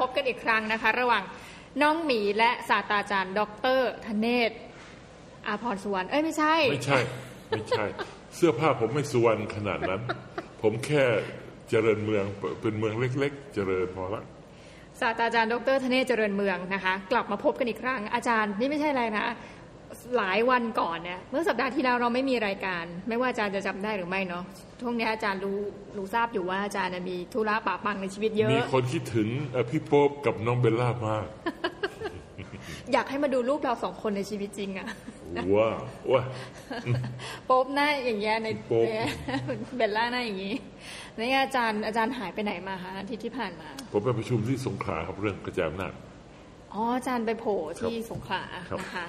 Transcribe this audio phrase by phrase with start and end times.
[0.00, 1.22] นี้กลับมาพบกันอีกครั้งนะคะ ระหว่าง
[1.82, 3.40] น้องหมีและศาสตราจารย์ ด
[3.78, 4.52] รธเนศ
[5.46, 6.98] อาพรสุวรรณเอ้ยไม่ใช่ ไม่ใช่
[7.50, 7.84] ไม่ใช่
[8.36, 10.00] เสื้อผ้าผมไม่สวรรณขนาดนั้น
[10.62, 11.04] ผมแค่
[11.70, 12.24] เจริญเมือง
[12.60, 14.22] เป็นเมืองเล็ก ๆ เจริญพอละ
[15.00, 19.24] ศาสตราจารย์ ดรธเนศเจริญเมืองนะคะ กลับมาพบกันอีกครั้งอาจารย์นี่ไม่ใช่อะไรนะ
[20.16, 24.44] หลายวันก่อนเนี่ยเมื่อสัปดาห์ที่แล้วเราไม่มีรายการ ไม่ว่าอาจารย์จะจำได้หรือไม่เนาะ
[24.80, 25.58] ช่วงนี้อาจารย์รู้
[25.96, 31.26] รู้ทราบอยู่ว่าอาจารย์น่ะมีธุระปะปังในชีวิตเยอะ มีคนคิดถึงเอ่อพี่โป๊ปกับน้องเบลล่ามาก
[32.92, 34.86] อยากให้มาดูรูปเราสองคนในชีวิตจริงอะ
[35.54, 35.78] ว้าว
[36.10, 36.22] ว้า
[37.46, 38.86] โป๊บหน้าอย่างเงี้ยในโป๊ป
[39.76, 40.54] เบลล่าหน้าอย่างงี้
[41.18, 45.92] นี่อาจารย์อาจารย์หายไปไหนมาคะอาทิตย์ที่ผ่านมา ผมไปประชุมที่สงขลาครับเรื่องกระจายอำนาจ
[46.74, 49.06] อ๋ออาจารย์ไปโผล่ที่สงขลาครับนะคะ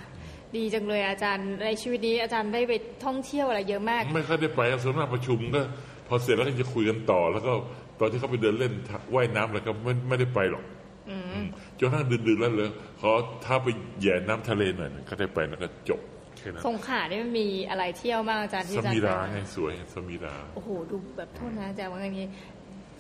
[0.58, 2.74] ดีจังเลยอาจารย์ในชีวิตนี้อาจารย์ได้ไป
[3.06, 5.62] ท่องเที่ยวอะไรเยอะมาก ไม่ค่อยได้ไปส่วนมากประชุมก็
[6.08, 7.52] พอเสร็จแล้วก็จะคุยกันต่อ แล้วก็
[8.00, 8.74] ตอนที่เขาไปเดินเล่น
[9.14, 10.64] ว่ายน้ำอะไรก็ไม่ไม่ได้ไปหรอก
[11.10, 11.46] อืม
[11.80, 12.70] จนกระทั่งดึกๆแล้วเลย
[13.02, 13.12] ขอ
[13.46, 13.68] ถ้าไป
[14.02, 16.00] แหย่น้ำทะเลหน่อยหนึ่งก็ได้ไปแล้วก็จบ
[16.38, 22.28] แค่นั้นสงขลาเนี่ยมันมีอะไรเที่ยวมากอาจารย์ที่สอาจารย์มีราไปไงสวยสมีราโอ้โหดูแบบโทษนะอาจารย์ว่าอย่างนี้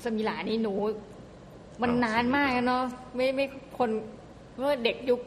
[0.03, 0.73] สมิลานี่หนู
[1.81, 2.83] มันอ้าวนานมากนะเนาะ
[3.15, 3.45] ไม่ไม่
[3.77, 3.89] คน
[4.59, 5.19] เมื่อเด็กยุค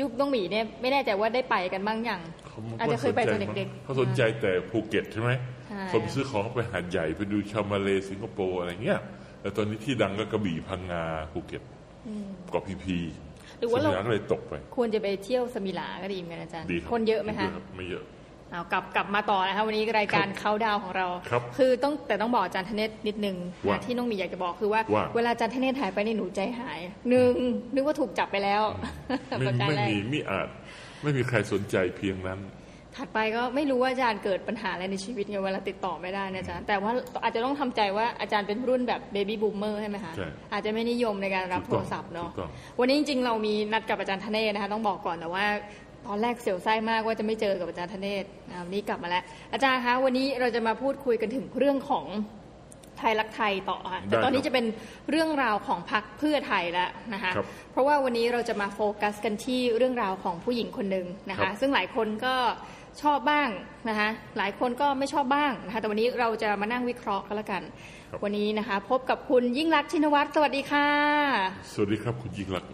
[0.00, 5.30] ยุคต้องหมีเนี่ยไม่แน่ใจว่าได้ไปกันบ้างยังเขาอาจจะเคยไปตอนเด็กๆเขาสนใจแต่ภูเก็ตใช่ไหม
[5.68, 9.00] ใช่คนซื้อของไปหาดใหญ่ไปดูชาวมาเลสิงคโปร์อะไรเงี้ย
[9.40, 11.62] แต่ตอนนี้ที่ดังก็กระบี่พังงาภูเก็ต
[12.50, 12.98] เกาะพีพี
[13.58, 18.04] หรือว่าสเรามิลาก็เลยตกไป ควรจะไปเที่ยวสมิลาก็ดีเหมือนกันอาจารย์ดีรับคนเยอะไหมคะดีรับไม่เยอะ
[18.52, 23.36] เอากลับกลับมาต่อนะคะวันนี้รายการครับเขาดาวของเราครับอต้องแต่ต้องบอกอาจารย์ธเนศนิดนึง
[23.68, 27.32] ว่านะที่น้องหมีอยากจะบอกคือว่าว่า เวลาอาจารย์ธเนศหายไปในหนูใจหายหนึ่ง
[27.74, 28.62] นึกว่าถูกจับไปแล้ว
[29.38, 30.48] ไม่ประการไม่แรกมีไม่อาจ
[31.02, 32.40] ไม่มีใครสนใจเพียงนั้น
[32.98, 36.92] ถัดไปก็ไม่รู้ว่าอาจารย์เกิดปัญหาอะไรในชีวิตไงเวลาติดต่อไม่ได้นะอาจารย์แต่ว่า
[37.22, 45.44] อาจจะต้องทำใจว่าอาจารย์เป็นรุ่นแบบ baby boomer ใช่ไหมคะใช่อาจจะไม่นิยมในการรับโทต้องรศัพท์เนาะถูกต้องถูกต้องวันนี้จริงๆเรามีนัดกับอาจารย์ธเนศนะคะต้องบอกก่อนแต่ว่า
[46.06, 49.22] ตอนแรกเสียวไส้มากว่าจะไม่เจอกับอาจารย์ธเนศอ่าวันนี้กลับมาแล้ว
[49.52, 52.06] อาจารย์คะวันนี้เราจะมาพูดคุยกันถึงเรื่องของ
[52.98, 54.66] ไทยรักไทยต่อค่ะแต่ตอนนี้จะเป็น
[55.10, 62.34] เรื่องราวของพรรคเพื่อไทยแล้วนะคะครับเพราะว่าวันนี้เราจะมาโฟกัสกันที่เรื่องราวของผู้หญิงคนหนึ่งนะครัคะบซึ่งหลายคนก็
[63.02, 63.48] ชอบบ้าง
[63.88, 67.62] นะคะหลายคนก็ไม่ชอบบ้างนะคะแต่วันนี้เราจะมานั่งวิเคราะห์กันละกัน
[68.24, 70.88] วันนี้นะคะ พบกับคุณยิ่งรักษณ์ชินวัตรสวัสดีค่ะ
[71.72, 72.70] สวัสดีครับคุณยิ่งรักษณ์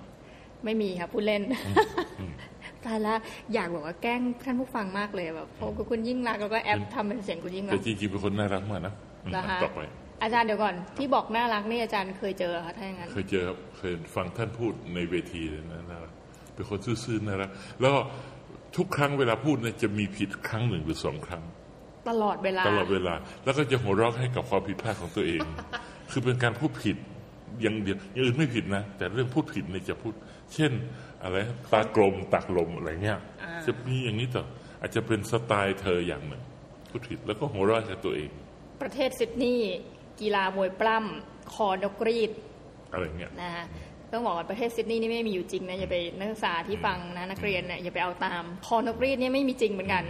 [0.64, 1.42] ไม่มีค่ะพูดเล่น
[2.86, 3.14] ตายละ
[3.54, 9.80] อยากบอกว่าแกล้งท่านผู้ฟังมากเลยแบบพบกับคุณยิ่งรักษณ์แล้วก็แอปทำเป็นเสียงคุณยิ่งรัแต่กษณ์จริงๆเป็นคนน่ารักมากนะอืมเหรอคะต่อไป
[10.22, 16.12] อาจารย์เดี๋ยวก่อนที่บอกน่ารักนี่อาจารย์เคยเจอค่ะถ้าอย่างนั้นเคยเจอครับเคยฟังท่านพูดในเวทีเลยนะน่ารัก
[16.54, 17.50] เป็นคนซื่อๆน่ารัก
[17.80, 18.00] แล้วก็
[18.76, 21.42] ทุกครั้งเวลาพูดเนี่ยจะมีผิดครั้งหนึ่งหรือสองครั้ง
[22.08, 25.42] ตลอดเวลาตลอดเวลา แล้วก็จะหัวเราะให้กับความผิดพลาดของตัวเอง
[26.10, 26.96] คือเป็นการพูดผิด
[27.62, 30.12] อย่างเดียวอย่างอื่นไม่ผิดนะ แต่เรื่องพูดผิดเนี่ยจะพูด
[30.54, 30.72] เช่น
[31.24, 31.36] อะไร
[31.72, 33.18] ตากลมตักลมอะไรเงี้ย
[33.66, 34.44] จะมีอย่างนี้ต่อ
[34.80, 36.42] อาจจะเป็นสไตล์เธออย่างหนึ่ง
[36.90, 38.30] พูดผิดแล้วก็หัวเราะกับตัวเอง
[38.82, 39.74] ประเทศซิดนีย์
[40.20, 42.30] กีฬามวยปล้ำคอนกรีด
[42.92, 43.64] อะไรเงี้ยนะคะ
[44.12, 50.04] ต้องบอกว่าประเทศซิดนีย์นี่ไม่มีอยู่จริงนะอย่าไปนักศึกษาที่ฟังนะนักเรียนเนี่ยอย่าไปเอาตามคอนกรีดเนี่ยไม่มีจริงเหมือนกัน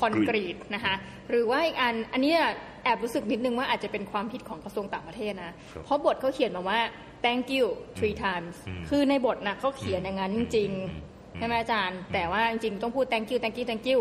[0.00, 0.94] คอนกรีตคอนกรีตนะคะ
[1.30, 2.40] หรือว่าอีกอันอันเนี้ย
[2.84, 5.54] แอบรู้สึกนิดนึงว่าอาจจะเป็นความผิดของกระทรวงต่างประเทศนะ
[5.84, 6.80] เพราะบทเขาเขียนมาว่า
[7.24, 7.66] thank you
[7.98, 8.54] three times
[8.88, 14.00] คือในบทนะเขาเขียนอย่างนั้นจริงๆใช่ไหมอาจารย์ แต่ว่าจริงๆต้องพูด thank you thank you thank you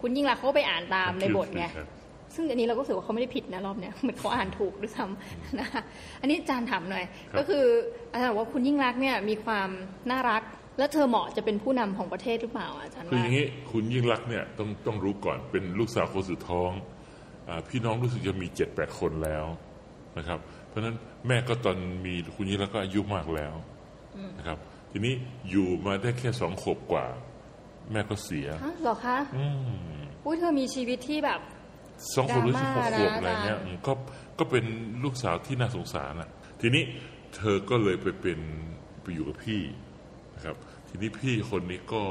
[0.00, 1.88] คุณยิ่งรักษณ์เขาก็ไปอ่านตามในบทไงครับ
[2.34, 5.82] ซึ่งอันนี้เราก็รู้สึกว่าเขาไม่ได้ผิดนะรอบเนี้ยเหมือนเขาอ่านถูกด้วยซ้ำนะคะ
[6.20, 7.64] อันนี้อาจารย์ถามหน่อยครับก็คือ
[8.12, 9.68] อาจารย์บอกว่าคุณยิ่งรักษณ์เนี่ยมีความ
[10.10, 10.42] น่ารัก
[10.78, 16.70] แล้วเธอเหมาะจะเป็นผู้นำของประเทศหรือเปล่าอาจารย์คือว่าอย่างนี้คุณยิ่งรักษณ์เนี่ยต้องต้องรู้ก่อนเป็นลูกสาวคนสุดท้อง
[17.48, 19.44] อาพี่น้องรู้สึกจะมีเจ็ดแปดคนแล้ว
[20.18, 20.96] นะครับเพ ราะฉะนั้น
[21.26, 21.76] แม่ก็ตอน
[22.06, 23.54] มีคุณยิ่งรักษณ์ก็อายุมากแล้ว
[24.38, 24.58] นะครับ
[24.90, 25.14] ทีนี้
[25.50, 27.06] อยู่มาได้แค่สองขวบกว่า
[27.92, 29.18] แม่ก็เสียฮะเหรอคะ
[30.24, 31.40] อุ้ยเธอมีชีวิตที่แบบ
[32.14, 33.92] สองขวบหรือสิบหกดราม่าขวบอะไรเงี้ยนะอืมก็
[34.38, 34.64] ก็เป็น
[35.04, 36.30] ลูกสาวที่น่าสงสารนะ
[36.60, 36.82] ทีนี้
[37.36, 38.40] เธอก็เลยไปเป็น
[39.02, 39.62] ไปอยู่กับพี่
[40.34, 40.56] นะครับ
[40.88, 42.02] ทีนี้พี่คนนี้ก็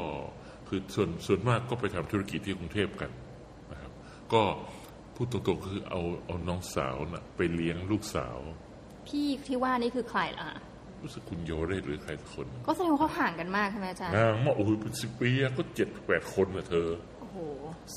[0.67, 3.11] คือส่วนส่วนมากก็ไปทำธุรกิจที่กรุงเทพกัน
[3.71, 3.91] นะครับ
[4.33, 4.41] ก็
[5.15, 8.37] พูดตรงๆคือเอาเอาน้องสาวนะ่ะ ไปเลี้ยงลูกสาว
[9.07, 10.59] พี่ที่ว่านี่คือใครล่ะคะ
[11.03, 16.87] รู้สึกคุณโยเรศหรือใครสักคน ก็แสดงว่าเขาห่างกันมากใช่ไหมอาจารย์นางมาโอ้โหเป็นสิบปีอะก็เจ็ดแปดคนนะเธอ
[17.19, 17.37] โอ้โห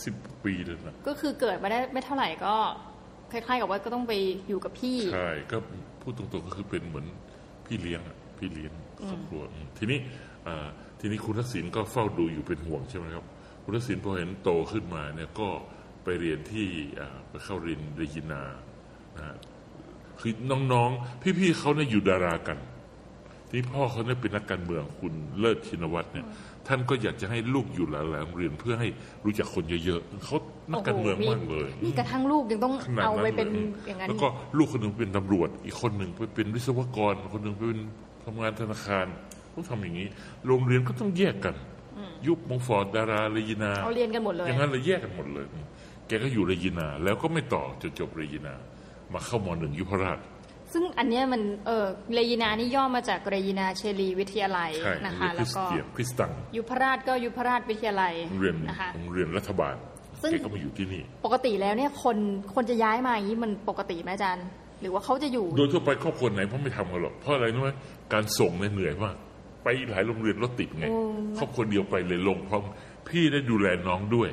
[0.05, 0.15] สิบ
[0.45, 2.55] ปีเลยนะก็คือเกิดมาได้ไม่เท่าไหร่ก็
[3.33, 4.13] คล้ายๆกับว่าก็ต้องไป
[4.49, 5.57] อยู่กับพี่ ใช่ ก็
[6.03, 7.07] พูดตรงๆก็คือเป็นเหมือน
[7.67, 8.73] พี่เลี้ยงอะพี่เลี้ยง
[9.09, 9.99] ครอบครัวอืมทีนี้
[10.47, 10.67] อ่า
[11.01, 13.25] ทีนี้คุณทักษิณก็เฝ้าดูอยู่เป็นห่วงใช่ไหมครับ
[13.65, 15.49] คุณทักษิณพอเห็นโตขึ้นมาเนี่ยก็
[16.07, 16.69] ไปเรียนที่
[17.01, 18.43] อ่าไปเข้าเรียนเรจินา
[19.17, 19.37] นะฮะ
[20.21, 20.33] คือ
[20.73, 22.59] น้องๆ พี่ๆเขาเนี่ยอยู่ดารากัน
[23.49, 26.27] ทีนี่พ่อเขาเนี่ยเป็นนักการเมืองคุณเลิศชินวัตรเนี่ย
[26.67, 28.89] ท่านก็อยากจะให้ลูกอยู่หลายๆโรงเรียนเพื่อให้
[29.25, 30.37] รู้จักคนเยอะๆเขา
[30.71, 33.59] นักการเมืองมากเลยนี่กระทั่งลูกยังต้องขนาดเอานั้นไปเป็นล
[33.89, 37.81] อย่างนั้นแล้วก็ลูกคนหนึ่งเป็นตำรวจ อีกคนหนึ่งไปเป็นวิศวกร คนหนึ่งไปเป็น
[38.25, 39.07] ทำงานธนาคาร
[39.55, 40.09] ต้องทำอย่างนี้
[40.47, 41.55] โรงเรียนก็ต้องแยกกัน
[42.27, 45.47] ยุคมงฟอร์ดดาราเรยินาเอาเรียนกันหมดเลยอย่างนั้นเลยแยกกันหมดเลย
[46.09, 48.55] แกก็อยู่เรยินา แล้วก็ไม่ต่อจนจบเรยินา
[49.15, 50.19] มาเข้ามหนึ่งยุพราช
[50.73, 59.75] ซึ่งอันเนี้ยมันเออเรยินานี่ย่อมาจากเรยินาเชลีวิทยาลัยใช่นะคะเรียนคแล้ริวสก็เตียนคริสตังยุพราชก็ยุพราชวิทยาลัยโรงเรียนนะคะโรงเรียนรัฐบาล
[60.23, 62.17] ซึ่งแกก็มาอยู่ที่นี่ ปกติแล้วเนี่ยคน
[62.55, 64.47] คนจะย้ายมาอย่างนี้มันปกติไหมอาจารย์
[64.81, 67.71] หรือว่าเขาจะอยู่ โดยทั่วไปครอบครัวไหนเขาไม่ทำกันหรอก เพราะอะไรรู้ไหม
[68.13, 69.17] การส่งเนี่ยเหนื่อยมาก
[69.65, 70.99] ไปหลายโรงเรียนรถติดไงโอ้
[71.39, 72.61] ครอบครัวเดียวไปเลยลงพร้อม
[73.09, 74.29] พี่ได้ดูแลน้องด้วย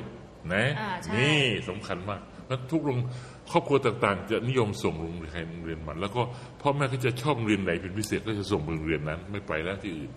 [0.52, 2.98] นะอ่าใช่นี่สำคัญมากเพราะทุกโรง
[3.50, 6.22] ครอบครัวต่างๆ จะนิยมส่งโรงเรียนใครโรงเรียนมันแล้วก็
[6.60, 10.12] พ่อแม่ก็จะชอบโรงเรียนไหนเป็นพิเศษก็จะส่งไปโรงเรียนนั้น ไม่ไปแล้วที่อื่น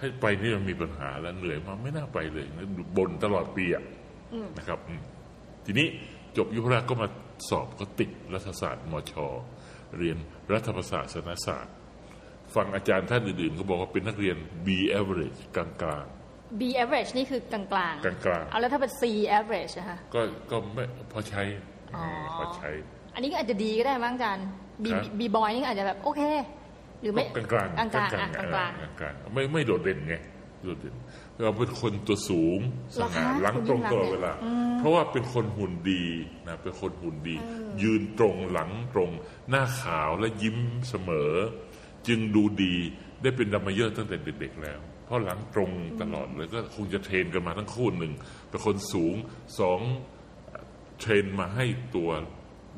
[0.00, 2.66] ให้ไปนี่มันมีปัญหาแล้วเหนื่อยมากไม่น่าไปเลยนะ
[2.96, 3.84] บ่นตลอดปีอะ
[4.58, 5.00] นะครับอืม
[5.64, 5.86] ทีนี้
[6.36, 7.08] จบยุพราชก็มา
[7.48, 9.12] สอบก็ติดรัฐศาสตร์มช
[9.98, 10.16] เรียน
[10.52, 11.74] รัฐประศาสนศาสตร์
[12.54, 14.36] ฟังอาจารย์ท่านอื่นๆ ก็บอกว่าเป็นนักเรียน
[14.66, 14.68] B
[14.98, 16.06] average กลาง
[16.60, 19.02] B average นี่คือกลางกลางๆกลางเอาแล้วถ้าเป็น C
[19.38, 20.20] average นะคะๆก็
[20.50, 21.42] ก็ไม่พอใช้
[21.94, 22.02] อ๋อ
[22.38, 22.70] พอใช้
[23.14, 24.46] อันนี้ก็อาจจะดีก็ได้มั้งอาจารย์
[24.84, 26.22] B ครับ B boy นี่ก็อาจจะแบบโอเค
[27.00, 30.14] หรือไม่ก็กลางๆกลางกลางกลาอะงกลางๆกลางเออกลางๆไม่ไม่โดดเด่นไง
[30.64, 30.94] โดดเด่น
[31.44, 32.60] เราเป็นคนตัวสูง
[32.94, 34.32] สเหรอคะง่าหลังตรงคุณยิ่งลักษณ์ตลอดเนี่ยเวลา
[34.78, 36.04] เพราะว่าเป็นคนหุ่นดี
[36.48, 37.36] นะเป็นคนหุ่นดี
[37.82, 39.10] ยืนตรงหลังตรง
[39.50, 40.58] หน้าขาวและยิ้ม
[40.88, 41.32] เสมอ
[42.06, 42.74] จึงดูดี
[43.22, 45.70] ได้เป็นดรัมเมเยอร์ตั้งแต่เด็กๆแล้ว เพราะหลังตรง
[46.02, 48.12] ตลอดเลยก็คงจะ train กันมาทั้งคู่หนึ่ง
[48.48, 49.14] เป็นคนสูง
[49.60, 49.80] สอง
[51.00, 52.10] train มาให้ตัว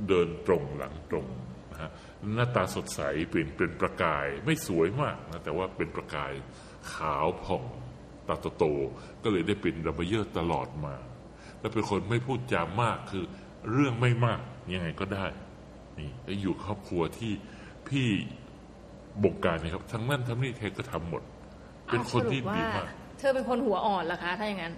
[0.09, 1.27] เดินตรงหลังตรง
[1.73, 1.91] นะฮะ
[2.35, 6.33] หน้าตาสดใสเปลี่ยนเป็นประกายไม่สวยมากนะแต่ว่าเป็นประกาย
[6.93, 7.65] ขาวผ่อง
[8.29, 10.95] ตาโตๆก็เลยได้เป็นดรัมเมเยอร์ตลอดมา
[11.61, 13.25] แล้วเป็นคนไม่พูดจามากคือ
[13.73, 14.41] เรื่องไม่มาก
[14.75, 15.27] ยังไงก็ได้
[15.99, 17.33] นี่แล้วอยู่ครอบครัวที่
[17.89, 18.09] พี่
[19.23, 21.23] บงการนะครับทั้งนั่นทั้งนี่เธอก็ทำหมด
[21.93, 22.87] เป็นคนที่สรุปดีว่มาก
[23.19, 24.75] เธอเป็นคนหัวอ่อนเหรอคะถ้าอย่างนั้น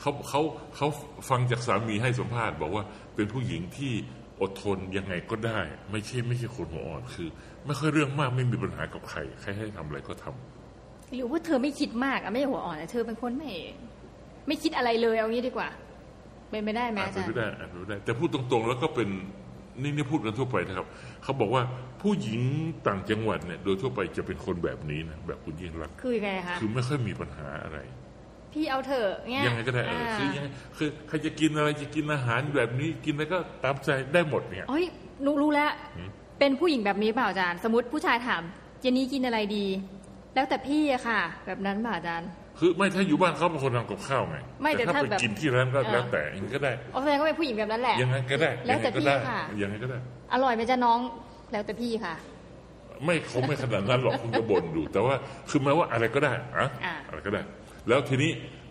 [0.00, 0.40] เขาเขา
[0.76, 0.88] เขา
[1.28, 2.84] ฟังจากสามีให้สัมภาษณ์บอกว่า
[3.14, 3.92] เป็นผู้หญิงที่
[4.40, 7.28] อดทนยังไงก็ได้ ไม่ใช่ไม่ใช่คนหัวอ่อนคือ
[7.66, 13.52] ไม่ค่อยเรื่องมากไม่มีปัญหากับใครใครให้ทำอะไรก็ทำหรือว่าเธอไม่คิดมากอะไม่ใช่หัวอ่อนอะเธอเป็นคนไม่
[14.46, 15.68] ไม่คิดอะไรเลยเอางี้ดีกว่า
[16.50, 19.08] เป็นไม่ได้ไหมอาจอาเป็จานรย์ไม่ได้อาจเป็นไม่ได้ แต่พูดตรงๆ แล้วก็เป็น
[19.82, 20.86] นี่นี่พูดกันทั่วไปนะครับ
[21.22, 21.62] เขาบอกว่า
[22.02, 22.40] ผู้หญิง
[22.86, 27.78] ต่างจังหวัดเนี่ย โดยทั่วไปจะเป็นคนแบบนี้นะแบบคุณยิ่งรักษณ์คือยังไงคะ คือไม่ค่อยมีปัญหาอะไร
[28.52, 30.46] พี่เอาเถอะเนี่ยยังไงก็ได้เออคือยังไง
[30.76, 34.84] คือใครจะกินอะไรจะกินอาหารแบบนี้กินอะไรก็ตามใจได้หมดเนี่ยเฮ้ย
[35.24, 35.70] รู้รู้แล้ว
[36.38, 38.42] เป็นผู้หญิงแบบนี้เปล่าอาจารย์ สมมติผู้ชายถาม
[38.80, 39.66] เจนนี่กินอะไรดี
[40.34, 42.28] แล้วแต่พี่อะค่ะ แบบนั้นเปล่าอาจารย์
[42.60, 49.98] คือไม่ถ้าอยู่บ้านเขาเป็นคนทำกับข้าวไงไม่แต่ถ้าถ้าไปแบบกินที่ร้านก็เออ แล้วแต่ยังไงก็ได้เอาแสดงว่าเป็นผู้หญิงแบบนั้นแหละ ยังไงก็ได้แล้วแต่ยังไงก็ได้พี่ค่ะ ยังไงก็ได้
[50.32, 50.98] อร่อยไหมจ๊ะน้อง
[51.52, 52.14] แล้วแต่พี่ค่ะ
[53.04, 55.14] ไม่คงไม่ขนาดนั้นหรอกคงจะบ่นดูแต่ว่า
[55.50, 57.42] คือหมายว่าอะไรก็ได้อะอ่าอะไรก็ได้
[57.88, 58.30] แล้วทีนี้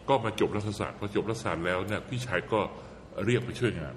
[0.09, 2.59] ก็มาจบรัฐศาสตร์พอจบรัฐศาสตร์แล้วเนี่ยพี่ชายก็
[3.25, 3.93] เรียกไปช่วยงาน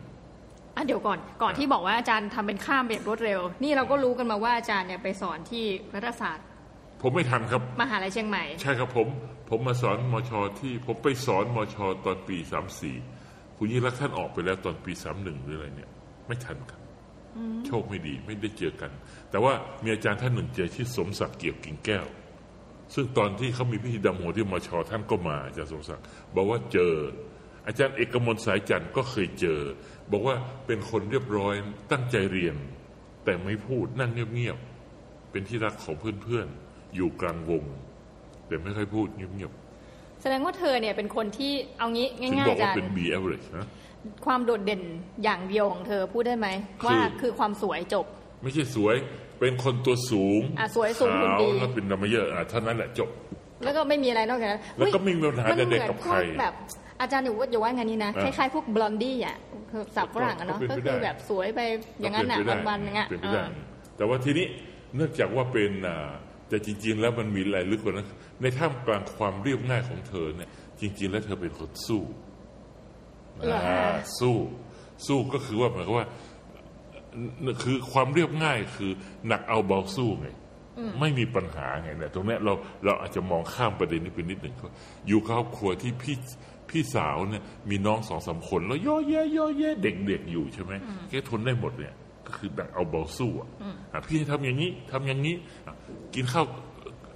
[0.77, 5.65] อะเดี๋ยวก่อนก่อนที่บอกว่าอาจารย์ทำเป็นข้ามแบบรวดเร็ว นี่เราก็รู้กันมาว่าอาจารย์เนี่ยไปสอนที่
[5.95, 6.45] รัฐศาสตร์
[7.03, 9.07] ผมไม่ทันครับ มหาลัยเชียงใหม่ ใช่ครับผม
[9.55, 12.97] ผมมาสอนมชที่ผมไปสอนมชตอนปีสามสี่
[13.57, 15.91] คุณยิ่งรักษณ์ท่านออกไปแล้วตอนปีสามหนึ่งหรืออะไรเนี่ย
[16.27, 16.81] ไม่ทันครับ
[17.67, 18.91] โชคไม่ดีไม่ได้เจอกัน
[19.31, 22.07] แต่ว่ามีอาจารย์ท่านหนึ่งเจอที่อสมศักดิ์เกี่ยวกิ่งแก้ว
[22.95, 26.05] ซึ่งตอนที่เขามีพิธีดำหัวที่มชท่านก็มาอาจารย์สมศักดิ์
[26.35, 26.95] บอกว่าเจอ
[27.67, 29.61] อาจารย์เอกมลสายจันทร์ก็เคยเจอ
[30.13, 31.55] บอกว่าเป็นคนเรียบร้อย
[31.91, 32.57] ตั้งใจเรียน
[33.25, 37.65] แต่ไม่พูดนั่งเงียบๆเป็นที่รักของเพื่อนๆอยู่กลางวง
[38.53, 39.53] แต่ไม่ค่อยพูดเงียบ
[40.23, 43.67] แสดงว่าเธอเนี่ยเป็นคนที่เอางี้ๆถึงง่ายบอกๆอาว่าจารเป็นย์ B average นะ
[44.27, 44.83] ความโดดเด่น
[45.25, 46.49] อย่างเดียวของเธอพูดได้ไหม
[46.81, 48.07] คือว่าคือความสวยจบ
[48.43, 48.95] ไม่ใช่สวย
[49.41, 53.09] เป็นคนตัวสูงอะสวยสูงหุ่นดีขาวแล้วเป็นดัมเมเยอร์อะเท่านั้นแหละจบ
[53.65, 56.55] แล้วก็ไม่มีอะไรนอกจากนั้นแล้วก็อุ๊ยไม่มีปัญหามันใดๆเหมือนกับพใครวกแบบ
[57.01, 59.37] อาจารย์อยู่ว่าอย่าว่างานนี้นะอ่าคล้ายๆพวกบลอนดี้อะ
[59.71, 61.61] คือสับฝรั่งอะเนาะก็ก็เป็นไปได้คือแบบสวยไป
[62.01, 63.49] อย่างนั้นอะก็เป็ไปได้วันๆอย่างเงี้ยเป็นไปเอได้อ
[63.97, 64.47] แต่ว่าทีนี้
[64.97, 66.11] เนื่องจากว่าเป็นอ่า
[66.53, 68.09] แต่จริง ๆ แล้วมันมีอะไรลึกกว่านั้น
[68.43, 72.03] ในท่ามกลางความเรียบง่ายของเธอเนี่ย จริง ๆ แล้วเธอเป็นคนสู้
[73.47, 74.37] เหรอคะอ่าสู้
[75.07, 76.07] สู้ก็คือว่าหมายความว่า
[77.63, 78.91] คือความเรียบง่ายคือ
[79.29, 80.29] หนักเอาเบาสู้ไง
[81.01, 82.53] ไม่มีปัญหาไงเนี่ยตรงเนี้ยเรา
[82.85, 84.73] เราอาจจะมองข้ามประเด็นนี้ไปนิดหนึ่งว่า
[85.09, 86.17] อยู่ครอบครัวที่พี่
[86.71, 90.73] พี่สาวเนี่ยมีน้องสองสามคน แล้วย่อแย่ย่อแย่เด็กๆอยู่ใช่ไหม
[91.09, 91.95] แกทนได้หมดเนี่ย
[92.27, 93.49] ก็คือดักเอาเบาสู้อะ
[93.93, 95.35] อะพี่ให้ทำอย่างนี้ทำอย่างนี้
[95.67, 95.75] อะ
[96.15, 96.47] กินข้าว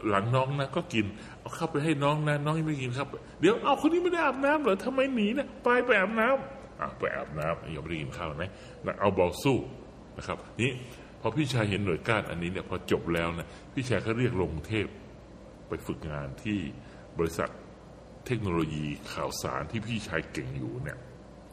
[0.09, 1.05] หลังน้องนะก็กิน
[1.41, 3.09] เอาเข้าไปให้น้องนะน้องยังไม่กินครับ
[3.41, 8.51] เดี๋ยวเอาคนนี้ไม่ได้อาบน้ำเหรอทำไมหนีนะไปไปอาบน้ำอะไปอาบน้ำยังไม่ได้กินข้าวนะ
[8.87, 9.59] นะเอาบอลสู้
[10.17, 10.71] นะครับนี่
[11.21, 14.87] พอพี่ชายเห็นหน่วยก้านอันนี้เนี่ยพอจบแล้วนะพี่ชายเขาเรียกลงกรุงเทพ
[15.69, 16.59] ไปฝึกงานที่
[17.19, 17.51] บริษัท
[18.27, 20.99] เทคโนโลยีข่าวสารที่พี่ชายเก่งอยู่เนี่ย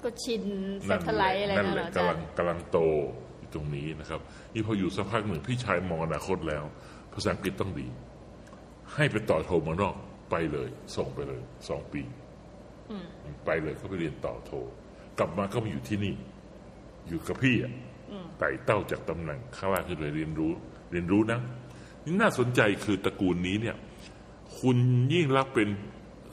[0.04, 0.44] ก็ชิน
[0.84, 3.04] เซนั่นทไลท์อะไรนั่นนะแหเหรละออาจากำลัรงย์กำลังโตอยู่
[3.54, 4.20] ตรงนี้นะครับ
[4.54, 6.64] นี่พออยู่สักพักหนึ่งพี่ชายมองอนาคตแล้ว
[7.14, 7.88] ภาษาอังกฤษต้องดี
[8.94, 9.96] ให้ไปต่อโทเมืองนอก
[10.32, 12.02] ไปเลย ส่งไปเลยสองปี
[13.46, 14.52] ไปเลยเขาไปเรียนต่อโท
[15.20, 16.16] กลับมาก็มาอยู่ที่นี่
[17.08, 17.74] อยู่กับพี่อะ
[18.40, 20.52] ไต่เต้าจากตำแหน่งข้างล่างขึ้นเลยเรียนรู้
[20.92, 21.40] เรียนรู้นะ
[22.06, 23.76] นี่น่าสนใจคือตระกูลนี้เนี่ย
[24.60, 24.78] คุณ
[25.14, 25.70] ยิ่งรักษณ์เป็น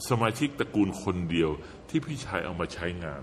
[0.09, 1.50] สมาชิกตระกูลคนเดียว
[1.89, 3.23] ที่พี่ชายเอามาใช้งาน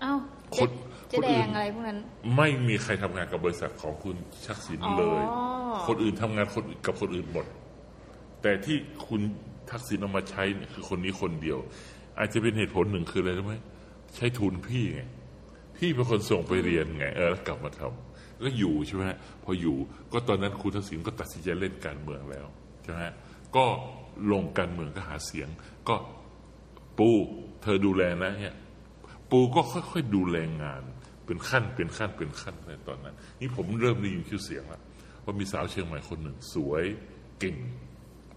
[0.00, 0.14] เอ้า
[0.56, 1.98] คนเจ๊คนแดอื่งนอะไรพวกนั้น
[2.36, 5.42] ไม่มีใครทำงานกับบริษัทของคุณชักสินเลยอ๋อ
[5.86, 7.46] คนอื่นทำงานคนกับคนอื่นหมด
[8.42, 8.76] แต่ที่
[9.08, 9.20] คุณ
[9.70, 11.58] ทักษิณเอามาใช้เนี่ยคือคนนี้คนเดียว
[12.18, 13.54] อาจจะเป็นเหตุผลหนึ่งคืออะไรรู้ไหม
[14.16, 15.02] ใช้ทุนพี่ไง
[15.76, 19.76] พี่เป็นคนส่งไปเรียนไง เออแล้วกลับมาทำก็อยู่ใช่ไหมฮะพออยู่
[20.12, 22.46] ก็ตอนนั้นคุณทักษิณก็ตัดสินใจเล่นการเมืองแล้ว
[22.82, 23.14] ใช่ไหมฮะ
[23.56, 23.64] ก็
[24.32, 25.48] ลงการเมืองก็หาเสียง
[25.88, 25.94] ก็
[26.98, 27.10] ปู
[27.62, 28.56] เธอดูแลนะเนี่ย
[29.30, 30.82] ปูก็ค่อยๆดูแลงาน
[31.26, 34.82] เป็นขั้นเป็นขั้นเป็นขั้นในตอนนั้น นี่ผมเริ่มได้ยินชื่อเสียงแล้ว
[35.24, 36.84] ว่ามีสาวเชียงใหม่คนหนึ่ง สวย
[37.40, 37.56] เก่ง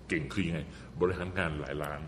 [0.10, 0.60] เก่งคือยังไง
[1.00, 2.02] บริหารงานหลายล้าน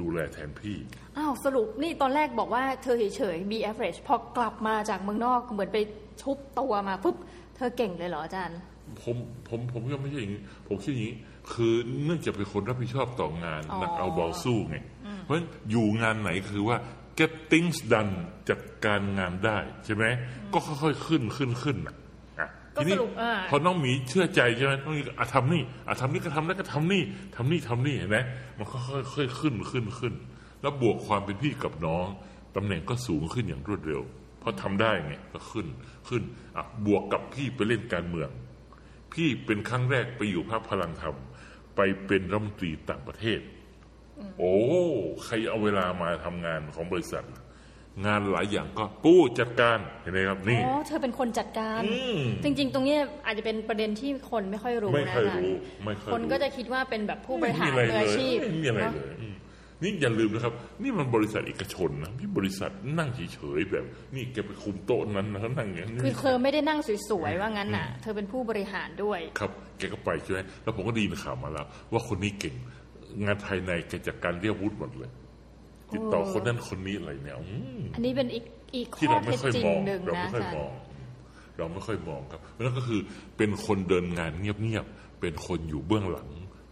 [0.00, 0.76] ดูแลแทนพี่
[1.16, 5.78] อ้าวสรุปนี่ตอนแรกบอกว่าเธอเฉยๆ be average พอกลับมาจากเมืองนอกเหมือนไป
[6.22, 7.16] ชุบตัวมาปุ๊บ
[7.56, 8.58] เธอเก่งเลยเหรออาจารย์
[9.02, 9.16] ผม
[9.48, 11.16] ผมผมก็ไม่ใช่อย่างนี้ ผมคิดอย่างนี้
[11.52, 11.72] คือ
[12.04, 14.76] เนื่องจากเป็นคนรับผิดชอบต่องานอ๋อนักเอาบอลสู้ไง
[15.22, 16.76] เพราะฉะนั้นอยู่งานไหนคือว่า
[17.18, 18.12] get things done
[18.48, 20.04] จัดการงานได้ใช่ไหม
[20.52, 21.96] ก็ค่อยๆขึ้นขึ้นขึ้นน่ะ
[22.40, 27.02] อะก็ทีนี้สรุปอ่าพอน้องหมีเชื่อใจใช่ไหมน้องหมีก็อะทำนี่อะทำนี่ก็ทำแล้วก็ทำนี่
[27.36, 28.18] ทำนี่ทำนี่เห็นไหม
[28.58, 28.76] มันก็
[29.14, 30.14] ค่อยๆขึ้นขึ้นขึ้น
[30.62, 32.06] แล้วบวกความเป็นพี่กับน้อง
[32.56, 34.02] ตำแหน่งก็สูงขึ้นอย่างรวดเร็ว
[34.40, 35.66] เพราะทำได้ไงก็ขึ้น
[36.08, 36.22] ขึ้น
[36.56, 38.30] อะบวกกับพี่ไปเล่นการเมือง
[39.12, 41.16] พี่เป็นครั้งแรกไปอยู่พรรคพลังธรรม
[41.76, 43.40] ไปเป็นรัฐมนตรีต่างประเทศ
[44.38, 44.54] โอ้
[45.24, 47.24] ใครเอาเวลามาทำงานของบริษัท
[48.06, 59.34] งานหลายอย่างก็ปู้จัดการเห็นไหมครับนี่อ๋อเธอเป็นคนจัดการอืมจริง ๆ ตรงเนี้ยอาจจะเป็นประเด็นที่คนไม่ค่อยรู้ไม่นะค่อยอาจารรู้ย์ไม่ค่อยคนรู้ก็จะคิดว่าเป็นแบบผู้บริหารไม่มืออาชีพไม่มีอะไรเนอะเลยอืม
[59.82, 63.84] นี่อย่าลืมนะครับ นี่มันบริษัทเอกชนนะพี่บริษัทนั่งเฉยๆแบบ
[64.14, 66.78] นี่แกไปคุมโต๊ะนั้นนะนั่งอย่างนี้คือเธอไม่ได้นั่ง
[67.10, 72.54] สวยๆว่างั้นน่ะ เธอเป็นผู้บริหารด้วย ครับ แกก็ไปใช่ไหมแล้วผมก็ได้ยินข่าวมาแล้ว ว่าคนนี้เก่ง
[73.24, 75.10] งานภายในแกจัดการเรียกวุฒิหมดเลย
[75.92, 77.46] ติดต่อคนนั้นคนนี้อะไรเนี่ยอื
[77.78, 78.44] มอันนี้เป็นอีก
[78.74, 80.72] อีกที่ข้อเราไม่เท็จค่อยจริมงองหนึ่งเรานะไม่ค่อยอาจารมย์อง
[81.56, 83.00] เราไม่ค่อยมองครับนั่นก็คือ
[83.36, 86.28] เป็นคนเดินงานเงียบๆเป็นคนอยู่เบื้องหลัง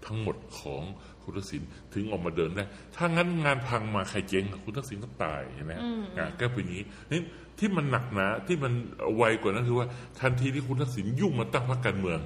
[0.07, 0.83] ทั้งหมดของ
[1.23, 1.63] คุณทักษิณ
[1.95, 2.65] ถึงออกมาเดินได้
[2.97, 5.73] ถ้างั้นงานพังมาใครเจ๊งคุณทักษิณก็ตายเห็นไหม
[6.19, 7.21] งานก็เป็นอย่างนี้นี่
[7.59, 8.73] ที่มันหนักหนาที่มัน
[9.17, 9.87] ไวกว่านั้นคือว่า
[10.21, 12.21] ทันทีที่คุณทักษิณยุ่งมาตั้งพรรคการเมือง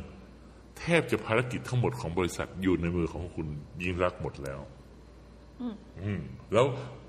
[0.80, 3.46] แทบจะภารกิจทั้งหมดของบริษัทอยู่ในมือของคุณ
[3.82, 4.60] ยิ่งรักษณ์หมดแล้ว
[6.02, 6.20] อืม
[6.52, 6.66] แล้ว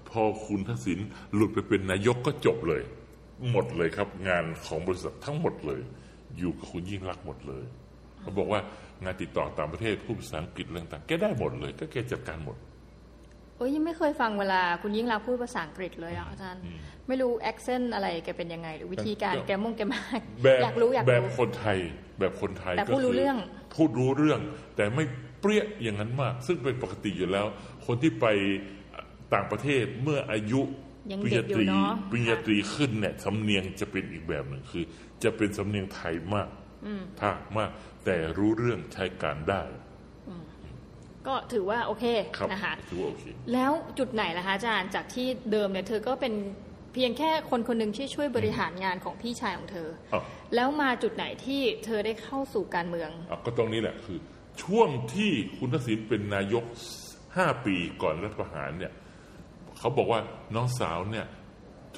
[0.10, 1.00] พอคุณทักษิณ
[1.34, 2.82] หลุดไปเป็นนายกก็จบเลย
[3.52, 5.82] หมดเลยครับ งานของบริษัททั้งหมดเลย
[6.38, 7.64] อยู่กับคุณยิ่งรักษณ์หมดเลย
[8.22, 8.62] เขาบอกว่า
[9.04, 16.62] งานติดต่อต่างประเทศพูดภาษาอังกฤษเรื่องต่างแกได้หมดเลย ก็แกจัดการหมดเอ้ยยังไม่เคยฟังเวลาคุณยิ่งลักษณ์พูดภาษาอังกฤษเลยอะอาจารย์
[17.08, 21.78] ไม่รู้ accent อะไรแกเป็นยังไง หรือวิธีการก็แกมงแกมากแบบอยากรู้อยากแบบรู้คนไทย
[22.20, 23.38] แบบคนไทยแต่พูดก็คืรู้เรื่อง
[23.74, 24.40] พูดรู้เรื่อง
[24.76, 25.06] แต่ไม่
[25.40, 27.46] เปรี้ยอย่างนั้นมาก ซึ่งเป็นปกติอยู่แล้ว
[27.86, 28.26] คนที่ไป
[29.34, 30.62] ต่างประเทศเมื่ออายุ
[31.12, 34.84] ยังปริญเด็ญากอยู่ตรีเนาะปริญญาตรีขึ้นเนี่ยสำเนียงจะเป็นอีกแบบหนึ่งคือ
[35.24, 36.50] จะเป็นสำเนียงไทยมาก
[37.20, 37.72] ท่ามาก
[38.06, 39.62] แต่รู้เรื่องใช้การได้
[41.28, 42.06] ก็ถือว่าโอเค
[42.38, 43.24] ครับนะคะถือว่าโอเค
[43.54, 46.34] แล้วจุดไหนล่ะคะอาจารย์จากที่เดิมเนี่ยเธอก็เป็น
[46.94, 50.24] เพียงแค่คนคนหนึ่งที่ช่วยบริหารงานของพี่ชายของเธออ้าว
[50.56, 54.20] แล้วมาจุดไหนที่เธอได้เข้าสู่การเมืองอะก็ตรงนี้แหละคือ
[54.64, 56.64] ช่วงที่คุณทักษิณเป็นนายก
[57.38, 58.94] ห้าปีก่อนรัฐประหารเนี่ย
[59.80, 60.20] เขาบอกว่า
[60.56, 61.26] น้องสาวเนี่ย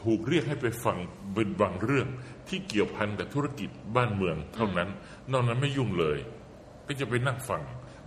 [0.02, 0.98] ถูกเรียกให้ไปฟัง
[1.34, 2.08] เป็นบางเรื่อง
[2.50, 4.90] ที่เกี่ยวพันกับธุรกิจบ้านเมืองเท่านั้น
[5.32, 6.20] นอกนั้นไม่ยุ่งเลย
[6.88, 7.62] ก็จะไปนั่งฟัง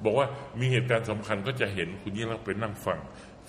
[0.04, 0.26] บอกว่า
[0.60, 2.98] มีเหตุการณ์สำคัญก็จะเห็นคุณยิ่งรักษณ์ไปนั่งฟัง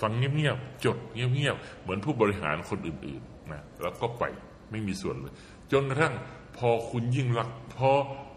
[0.01, 4.23] ฟังเงียบๆจดเงียบๆเหมือนผู้บริหารคนอื่นๆนะแล้วก็ไป
[4.71, 5.33] ไม่มีส่วนเลย
[5.71, 6.13] จนกระทั่ง
[6.57, 7.91] พอคุณยิ่งรักษณ์พอ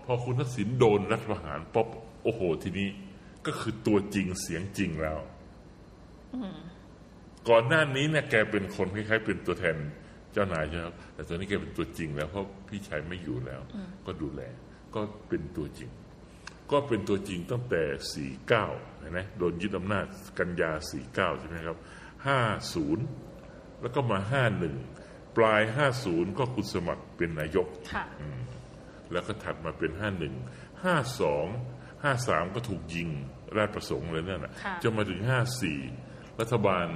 [0.04, 1.86] พอคุณทักษิณโดนรัฐประหารป๊บ
[2.24, 2.88] โอ้โหทีนี้
[3.46, 5.18] ก็คือตัวจริงเสียงจริงแล้ว
[7.48, 9.76] ก่อนหน้านี้เนี่ยแกเป็นคนคล้ายๆเป็นตัวแทน
[10.32, 13.60] เจ้านายใช่ไหมครับแต่ตอนนี้แกเป็นตัวจริงแล้วเพราะพี่ชายไม่อยู่แล้ว
[14.06, 14.42] ก็ดูแล
[14.94, 15.90] ก็เป็นตัวจริง
[16.70, 17.82] ก็เป็นตัวจริงตั้งแต่
[18.42, 20.06] 49เห็นไหมโดนยึดอำนาจ
[20.38, 20.70] กันยา
[21.06, 21.78] 49 ใช่ไหมครับ
[22.98, 24.18] 50 แล้วก็มา
[24.78, 25.62] 51 ปลาย
[26.00, 28.04] 50 ก็คุณสมัครเป็นนายกค่ะ
[29.12, 33.08] แล้วก็ถัดมาเป็น 51 52 53 ก็ถูกยิง
[33.56, 35.20] ราชประสงค์เลยนั่นแหละค่ะจนมาถึง
[35.80, 36.86] 54 รัฐบาล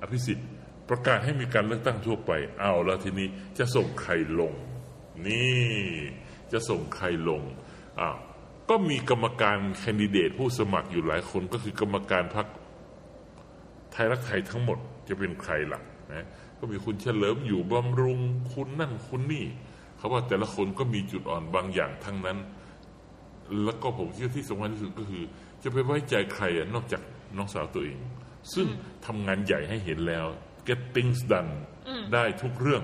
[0.00, 0.50] อภิสิทธิ์
[0.88, 4.52] ประกาศให้มีการเลือกตั้งทั่วไป เอาแล้วทีนี้จะส่งใครลง
[5.26, 5.74] นี่
[6.52, 7.42] จะส่งใครลง
[8.00, 8.18] อ้าว
[8.70, 12.46] ก็มีกรรมการแคนดิเดตผู้สมัครอยู่หลายคนก็คือกรรมการพรรค
[13.92, 15.80] ไทยรักไทยทั้งหมดจะเป็นใครล่ะ
[16.12, 16.26] นะ
[16.58, 18.18] ก็มีคุณเฉลิมอยู่บำรุง
[18.52, 19.46] คุณนั่นคุณนี่
[19.96, 22.38] เขาว่าแต่ละคนก็มีจุดอ่อนบางอย่างทั้งนั้น
[23.64, 25.24] แล้วก็ผมคิดว่าที่สำคัญที่สุดก็คือ
[25.62, 27.02] จะไปไว้ใจใครอะนอกจาก
[27.36, 27.98] น้องสาวตัวเอง
[28.54, 28.66] ซึ่ง
[29.06, 30.26] ทำงานใหญ่ให้เห็นแล้ว
[30.66, 31.52] get things done
[32.12, 32.82] ได้ทุกเรื่อง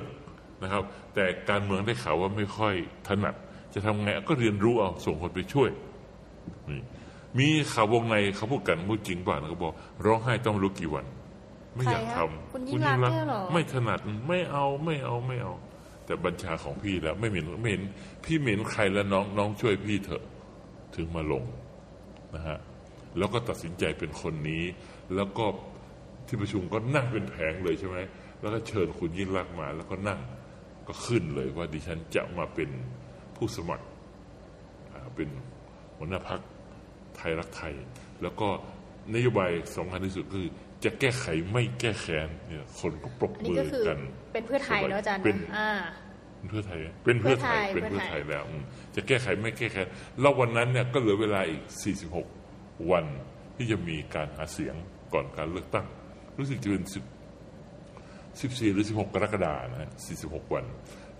[0.62, 0.82] นะครับ
[1.14, 2.74] แต่การเมืองได้ข่าวว่าไม่ค่อย
[3.08, 3.34] ถนัด
[3.74, 5.70] จะทำไงก็เรียนรู้เอาส่งคนไปช่วย
[6.70, 6.80] นี่
[7.38, 9.72] มีข่าววงในเขาพูดกันพูดจริงป่ะเขาบอก
[10.04, 11.04] ร้องไห้ต้องรู้กี่วัน
[11.74, 15.54] ไม่อยากใครทคะำคุณยิ่งรักษณ์เนี่ยเหรอไม่ถนัดไม่เอาไม่เอาไม่เอา
[16.04, 17.82] แต่บัญชาของพี่แล้ว ไม่เห็นไม่เห็น
[18.24, 20.22] พี่ไม่เห็นใครแล้วน้องน้องช่วยพี่เถอะ
[20.96, 21.44] ถึงมาลง
[22.34, 22.58] นะฮะ
[23.18, 24.62] แล้วก็ตัดสินใจเป็นคนนี้
[25.14, 25.44] แล้วก็
[26.26, 27.98] ที่ประชุมก็นั่งเป็นแผงเลยใช่ไหม
[28.40, 30.20] แล้วก็เชิญคุณยิ่งรักษณ์มา แล้วก็นั่ง
[30.88, 32.68] ก็ขึ้นเลยว่าดิฉันจะมาเป็น
[33.42, 33.86] ผู้สมัคร
[34.92, 35.28] อ่าเป็น
[35.96, 36.40] หัวหน้าพัก
[37.16, 37.74] ไทยรักไทย
[38.22, 38.48] แล้วก็
[39.14, 40.46] นโยบายสำคัญที่สุดคือ
[40.84, 43.98] จะแก้ไขไม่แก้แค้นเนี่ยคนก็ปรบอันนี้มืก็อคือกัน
[44.32, 45.70] เป็นเพื่อไทยเนอะอาจารย์เป็นนะอ่า
[46.38, 49.78] เป็นเพื่อไทย เป็นเพื่อไทยเพื่เป็อนไทยเพื่อไทยแล้วอืมจะแก้ไขไม่แก้ไข
[50.20, 51.62] แล้ววันนั้นเนี่ยก็เหลือเวลาอีก
[52.26, 53.04] 46 วัน
[53.56, 54.74] ที่จะมีการหาเสียง
[55.14, 55.86] ก่อนการเลือกตั้ง
[56.38, 56.92] รู้สึกจะเป็น10
[58.40, 59.90] 14 หรือ 16 กรกฎานะฮะ
[60.22, 60.64] 46 วัน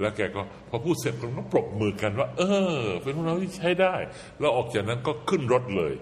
[0.03, 2.43] แล้วแกก็พอพูดเสร็จก็ปรบมือกันว่า เอ
[2.77, 3.95] อ เป็นของเราที่ใช้ได้
[4.39, 5.93] แล้วออกจากนั้นก็ขึ้นรถเลย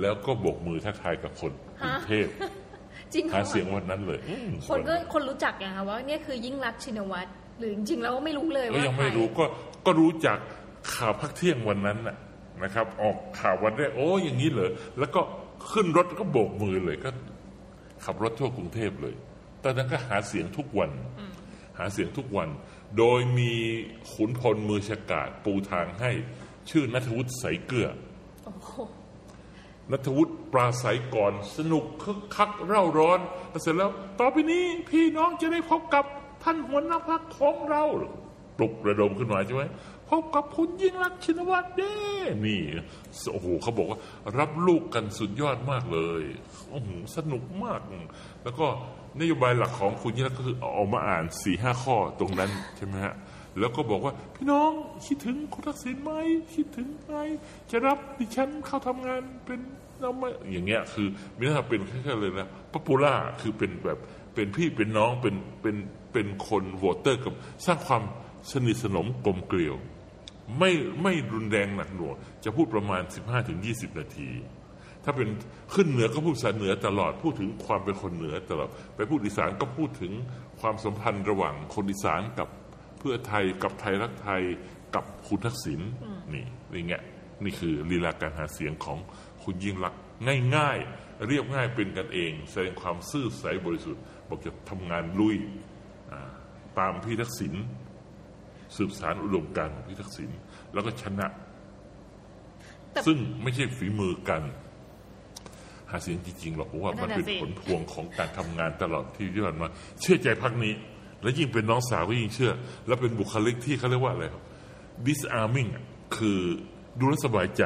[0.00, 2.26] แล้วก็โบกมือทักทายกับคนกรุงเทพ
[3.12, 9.44] จริงเหรหาอเสียงวันนั้นเลยอืมคนก็คนรู้จักไงคะว่าเนี่ยคือยิ่งรักษณ์ชินวัตรหรือจริงๆแล้วก็ไม่รู้เลยก็ว่ายังไม่ใครู้ก็
[9.86, 10.38] ก็รู้จาก
[10.94, 12.16] ข่าวพักเที่ยงวันนั้นน่ะ
[12.62, 15.20] นะครับ ออกข่าววันแรกโอ้อย่างนี้เหรอแล้วก็
[15.70, 17.10] ขึ้นรถก็โบกมือเลยก็
[18.04, 19.14] ขับรถทั่วกรุงเทพเลย
[19.64, 20.90] ตอนนั้นก็หาเสียงทุกวัน
[21.78, 22.48] หาเสียงทุกวัน
[22.98, 23.52] โดยมี
[24.12, 26.10] ขุนพลมือฉกาดปูทางให้
[26.70, 27.88] ชื่อนัทวุฒิใสเกลือ
[28.44, 28.72] โอ้โห
[29.90, 36.04] นัทวุฒิปราศัยก่อนสนุกคึกคักเร่าร้อนแล้วเสร็จแล้ว ต่อไปนี้พี่น้องจะได้พบกับ
[36.42, 37.84] ท่านหัวหน้าพักของเรา
[38.56, 39.64] ปลุกระดมขึ้นมาใช่ไหม
[40.08, 41.94] พบกับคุณยิ่งรักษณ์ชินวัตรเด้
[42.46, 42.62] นี่
[43.32, 43.98] โอ้โหเขาบอกว่า
[44.38, 46.22] รับลูกกันสุดยอดมากเลย
[46.70, 47.80] โอ้โหสนุกมาก
[48.42, 48.66] แล้วก็
[49.18, 53.14] นโยบายหลักของคุณยิ่งรักก็คือเอามาอ่านสี่ห้าข้อตรงนั้นใช่ไหมฮะ
[53.58, 54.70] แล้วก็บอกว่าพี่น้อง
[55.06, 56.12] คิดถึงคุณทักษิณไหม
[56.54, 57.14] คิดถึงไหม
[57.70, 59.60] จะรับดิฉันเข้าทำงานเป็น
[60.00, 63.98] เราไหมอย่างเงี้ยคือมีน่าเป็นแค่ๆเลยนะ popular คือเป็นแบบ
[64.34, 65.76] เป็นพี่เป็นน้องเป็นเป็น
[66.12, 67.34] เป็นคน voter กับ
[67.66, 68.02] สร้างความ
[68.52, 69.76] สนิทสนมกลมเกลียว
[70.58, 70.70] ไม่
[71.02, 73.02] ไม่รุนแรงหนักหน่วงจะพูดประมาณ
[73.50, 74.28] 15-20 นาที
[75.04, 75.28] ถ้าเป็น
[75.74, 80.12] ขึ้นเหนือก็พูดภาษาเหนือตลอดพูดถึงความเป็นคนเหนือตลอดไปพูดอีสานก็พูดถึง
[80.60, 82.48] ความสัมพันธ์ระหว่างคนอีสานกับ
[82.98, 84.42] เพื่อไทยกับไทยรักไทย
[84.94, 85.80] กับคุณทักษิณ
[86.34, 87.02] นี่นี่เงี้ย
[87.44, 88.98] นี่คือลีลาการหาเสียงของ
[89.42, 90.00] คุณยิ่งรักษณ์
[90.56, 95.36] ง่ายๆ เรียบง่ายเป็นกันเอง แสดงความซื่อสัตย์บริสุทธิ์ บอกจะทำงานลุย
[96.12, 96.20] อ่า
[96.78, 97.54] ตามพี่ทักษิณ
[98.76, 100.30] สืบสารอุดมการณ์ของพี่ทักษิณ
[100.72, 101.26] แล้วก็ชนะ
[102.92, 104.42] แต่ซึ่งไม่ใช่ฝีมือกัน
[105.90, 109.68] หาเสียงจริงๆหรอกผมว่ามันเป็นนั่นน่ะสิผลพวงของการทำงานตลอดที่ที่ผ่านมา
[110.00, 110.72] เชื่อใจพักนี้
[111.22, 112.52] และยิ่งเป็นน้องสาวก็ยิ่งเชื่อ
[112.86, 114.42] และเป็นบุคลิกที่เขาเรียกว่าอะไรครับ
[115.06, 115.84] disarming อะ
[116.16, 116.40] คือ
[116.98, 117.62] ดูแลวสบายใจ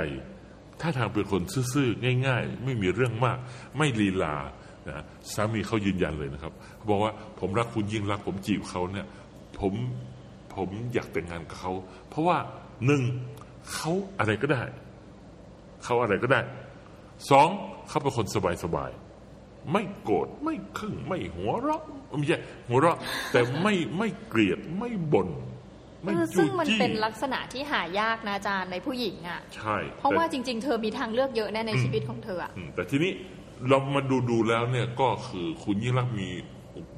[0.81, 3.39] ถ้าทางเป็นคนซื่อๆง่าย ๆ ไม่มีเรื่องมาก
[3.79, 4.37] ไม่ลีลา
[4.89, 9.07] นะสามีเขายืนยันเลยนะครับเขาบอกว่าผมรักคุณยิ่งรักผมจีบเขาเนี่ย
[9.61, 9.73] ผม
[10.55, 11.73] ผมอยากแต่งงานกับเขา
[12.09, 12.39] เพราะว่า
[12.87, 13.03] หนึ่ง
[13.73, 14.63] เขาอะไรก็ได้
[15.85, 16.41] เขาอะไรก็ได้
[17.31, 17.49] สอง
[17.89, 21.83] เขาเป็นคนสบายสบายๆไม่โกรธไม่ขึงไม่หัวเราะ
[22.19, 22.99] ไม่ใช่หัวเราะ
[23.33, 25.29] แต่ไม่ไม่เกลียดไม่บน่น
[26.03, 33.13] ไม่เออจู้ซึ่งมันจี้เป็นลักษณะที่หายากนะอาจารย์ในผู้หญิงอะ ใช่ เพราะแต่ว่าจริง ๆ เธอมีทางเลือกเยอะแน่ในชีวิตของเธออะอืมแต่ทีนี้
[33.69, 36.29] เรามาดูดูแล้วเนี่ยก็คือคุณยิ่งรักษณ์มี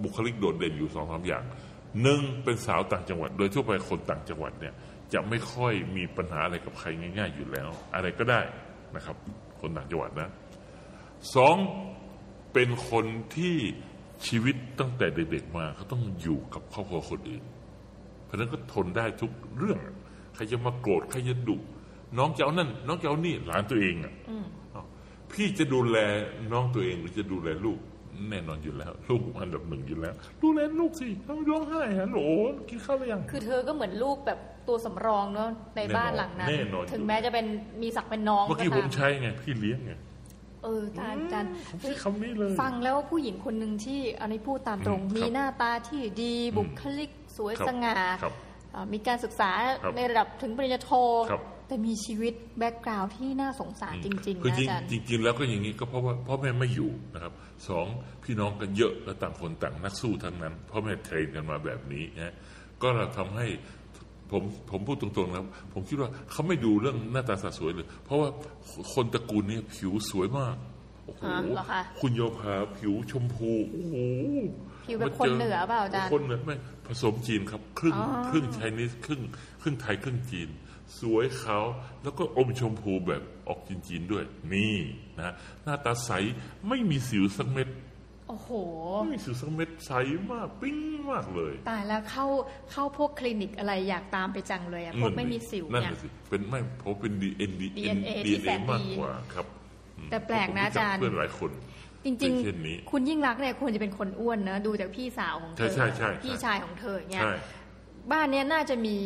[0.03, 1.45] บุคลิกโดดเด่นอยู่สองสามอย่าง
[2.03, 4.75] หนึ่งเป็นสาวต่างจังหวัด โดยทั่วไปคนต่างจังหวัดเนี่ย
[5.13, 8.41] จะไม่ค่อยมีปัญหาอะไรกับใครง่าย ๆ อยู่แล้ว อะไรก็ได้
[8.97, 9.17] นะครับ
[9.61, 10.29] คนต่างจังหวัดนะ
[11.35, 11.57] สอง
[12.53, 13.57] เป็นคนที่
[14.27, 17.45] ชีวิตตั้งแต่เด็กๆมาเขาต้องอยู่กับครอบครัวคนอื่น
[18.25, 19.79] เพราะฉะนั้นก็ทนได้ทุกเรื่อง
[20.35, 21.57] ใครจะมาโกรธใครจะดุ
[22.19, 24.13] น้องจะเอานั่น น้องจะเอานี่หลานตัวเองอะ
[24.75, 24.87] อ้าว
[25.33, 25.97] พี่จะดูแล
[26.53, 27.81] น้องตัวเองหรือจะดูแลลูก
[28.31, 32.21] แน่นอนอยู่แล้ว ลูกอันดับหนึ่งอยู่แล้ว ดูแลลูกสิทำไมร้องไห้ฮะโหล
[32.71, 37.47] กินข้าวหรือยัง คือเธอก็เหมือนลูกแบบตัวสำรองเนาะในบ้านหลังนั้นแน่นอนถึงแม้จะเป็น
[37.83, 39.93] มีศักดิ์เป็นน้องเมื่อกี้ก็ผตามมใช้ไงพี่เลี้ยงไง
[40.67, 48.35] เอออาจารย์อาจารย์ผมใช้คำนี้เลย ฟังแล้วผู้หญิงคนหนึ่งที่อันนี้พูดตามตรงอืมมีครับหน้าตาที่ดีบุคลิกสวยครับสง่าครับ
[48.75, 49.51] อ่ามีการศึกษา
[49.83, 50.91] ครับในระดับถึงปริญญาโท
[51.31, 57.33] ครับแต่มีชีวิตแบ็กกราวด์ที่น่าสงสารจริงๆคือนะจริงอาจารย์จริง ๆ แล้วก็อย่างนี้ก็เพราะว่าพ่อแม่ไม่อยู่นะครับ
[57.69, 57.87] สอง
[58.25, 62.35] พี่น้องกันเยอะและต่างคนต่างนักสู้ทั้งนั้นพ่อแม่เทรนกันมาแบบนี้นะ
[62.83, 63.47] ก็เราทำให้
[64.31, 68.29] ผมผมพูดตรงๆนะครับผมคิดว่าเขาไม่ดูเรื่องหน้าตาสะสวยเลย เพราะว่า
[68.95, 70.57] คนตระกูลนี้ผิวสวยมาก
[71.05, 73.97] โอ้โหอ๋อเหรอคะ คุณโยภาผิวชมพูโอ้โห
[74.87, 79.21] ผิวแบบคนเหนือเปล่าอาจารย์ คนเหนือไม่ผสมจีนครับ ครึ่งอ๋อ ครึ่งไชนีสครึ่ง
[79.63, 80.49] ครึ่งไทยครึ่งจีน
[81.01, 81.65] สวยขาว
[82.03, 84.77] แล้วก็อมชมพูแบบออกจีนๆด้วย นี่
[85.19, 85.35] นะ
[85.65, 86.11] หน้าตาใส
[86.69, 87.69] ไม่มีสิวสักเม็ด
[88.29, 88.49] โอ้โห
[89.03, 89.91] ไม่มีสิวสักเม็ดใส
[90.33, 90.79] มากปิ้ง
[91.11, 92.27] มากเลย ตายแล้วเข้า
[92.73, 99.47] เข้าพวกคลินิกอะไรอยากตามไปจังเลยอะพวกไม่มีสิวนั่นเนี่ยน่ะสิเป็นไม่เพราะเป็นดีเอ็นดี DNA ที่แสนดีมากกว่าครับ
[99.99, 101.51] อืมแต่แปลกนะอาจารย์ผมรู้จักเพื่อนหลายคน
[102.05, 107.35] จริงเป็นเช่นนี้ๆคุณยิ่งรักษณ์เนี่ยควรจะเป็นคนอ้วนนะดูจากพี่สาวของเธอใช่ใช่ใช่พี่ชายของเธออย่างเงี้ยใช่
[108.13, 108.97] บ้านเนี้ยน่าจะมี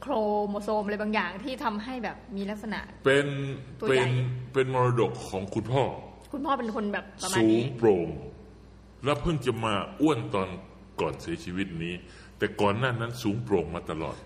[0.00, 0.12] โคร
[0.48, 3.26] โมโซมอะไรบางอย่างที่ทำให้แบบมีลักษณะ เป็น
[3.80, 4.12] ตัวเป็ใหญ่น
[4.54, 5.82] เป็นมรดกของคุณพ่อ
[6.32, 8.08] คุณพ่อเป็นคนแบบประมาณสูงนี้โปร่ง
[9.04, 10.48] แล้วเพิ่งจะมาอ้วนตอน
[11.00, 11.94] ก่อนเสียชีวิตนี้
[12.38, 14.16] แต่ก่อนหน้านั้นสูงโปร่งมาตลอด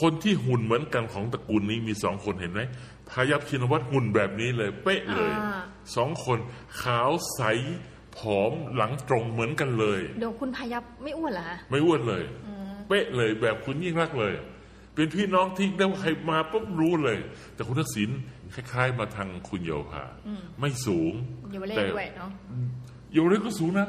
[0.00, 2.60] คนที่หุ่นเหมือนกันของตระกูลนี้มีสองคนเห็นไหม
[3.10, 5.60] พายัพชินวัตรหุ่นแบบนี้เลย เป๊ะเลยอ่า
[5.96, 6.38] สองคน
[6.82, 7.42] ขาวใส
[8.16, 12.22] ผอมหลังตรงเหมือนกันเลยเดี๋ยวคุณพายับไม่อ้วนเหรอฮะไม่อ้วนเลย
[12.88, 14.34] เป๊ะเลยแบบคุณยิ่งรักษณ์เลย
[14.94, 17.18] เป็นพี่น้องที่ได้ใครมาปุ๊บรู้เลย
[17.54, 18.10] แต่คุณทักษิณ
[18.54, 20.02] คล้าย ๆ มาทางคุณเยาวภา
[20.60, 21.12] ไม่สูง
[21.52, 22.30] เยาวเล่แต่ด้วยเนาะ
[23.12, 23.88] เยาวเล็กก็สูงนะ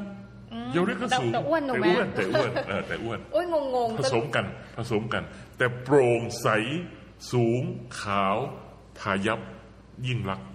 [0.74, 1.86] เยาวเล็กก็สูงแต่แต่อ้วนถูกไหม
[2.16, 4.46] แต่อ้วนแต่อ้วนเออแต่อ้วนโอ้ยงงๆผสมกัน
[4.78, 5.24] ผสมกัน
[5.58, 6.48] แต่โปร่งใส
[7.32, 7.62] สูง
[8.02, 8.38] ขาว
[9.00, 9.40] พายับ
[10.08, 10.48] ยิ่งรักษณ์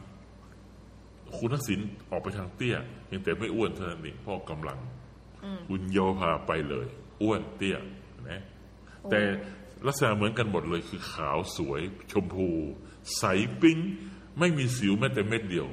[1.37, 1.81] คุณทักษิณ
[2.11, 4.79] ออกไปทางเตี้ยเพียงแต่ไม่อ้วนเท่านั้นเองเพ่อกำลัง
[5.69, 6.87] คุณเยาวภาไปเลย
[7.23, 7.77] อ้วนเตี้ย
[8.31, 8.43] นะ
[9.11, 9.21] แต่
[9.87, 11.81] ลักษณะเหมือนกันหมดเลยคือขาวสวย
[12.13, 12.49] ชมพู
[13.19, 13.25] ใส
[13.63, 13.79] ปิ้ง
[14.39, 15.67] ไม่มีสิวแม้แต่เม็ดเดียว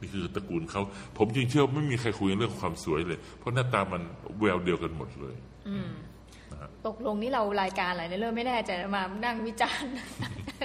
[0.00, 0.82] นี่คือตระกูลเขา
[1.18, 4.02] ผมจริงเชื่อว่าไม่มีใครคุยเรื่องความสวยเลย เพราะหน้าตามัน
[4.38, 5.36] แววเดียวกันหมดเลย
[6.86, 9.92] ตกลงนี่เรารายการอะไรเนี่ยเริ่มไม่แน่ใจมานั่งวิจารณ์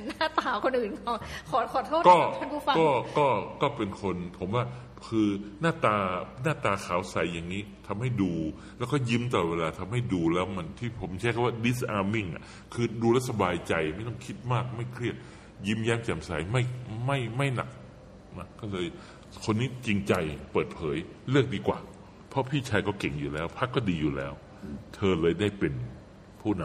[0.08, 1.13] หน้าตาคนอื่นเขา
[1.50, 3.28] ขอขอโทษก็ท่านผู้ฟังก็ก็
[3.62, 4.63] ก็เป็นคนผมว่า
[5.08, 5.28] คือ
[5.62, 5.96] หน้าตา
[6.44, 8.32] หน้าตาขาวใสอย่างนี้ทำให้ดู
[8.80, 15.15] แล้วก็ยิ้มตลอดเวลาทำให้ดูแล้วมันที่ผมใช้คำว่า disarming อะคือดูแล้วสบายใจไม่ต้องคิดมากไม่เครียด
[15.67, 16.62] ยิ้มแย้มแจ่มใสไม่
[17.06, 17.70] ไม่ไม่หนัก
[18.38, 18.86] นะก็เลย
[19.46, 20.13] คนนี้จริงใจ
[20.52, 20.98] เปิดเผย
[21.30, 21.80] เลือกดีกว่า
[22.30, 24.34] เพราะพี่ชายก็เก่งอยู่แล้วพักก็ดีอยู่แล้ว
[24.96, 25.74] เธอเลยได้เป็น
[26.41, 26.63] ผู้น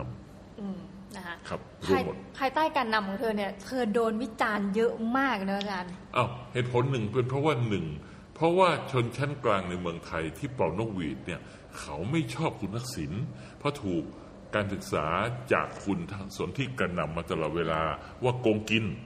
[0.56, 7.86] ำนะคะครับภายรู้หมดภายใต้การนำของเธอเนี่ย เธอโดนวิจารณ์เยอะมากนะอาจารย์อ้าวเหตุผลหนึ่งเป็นเพราะว่าหนึ่ง
[8.34, 11.40] เพราะว่าชนชั้นกลางในเมืองไทยที่เป่านกหวีดเนี่ย
[11.78, 13.12] เขาไม่ชอบคุณทักษิณ
[13.58, 14.04] เพราะถูก
[14.54, 15.06] การศึกษา
[15.52, 15.98] จากคุณ
[16.36, 17.82] สนที่กระหนำมาตลอดเวลา
[18.24, 18.84] ว่าโกงกิน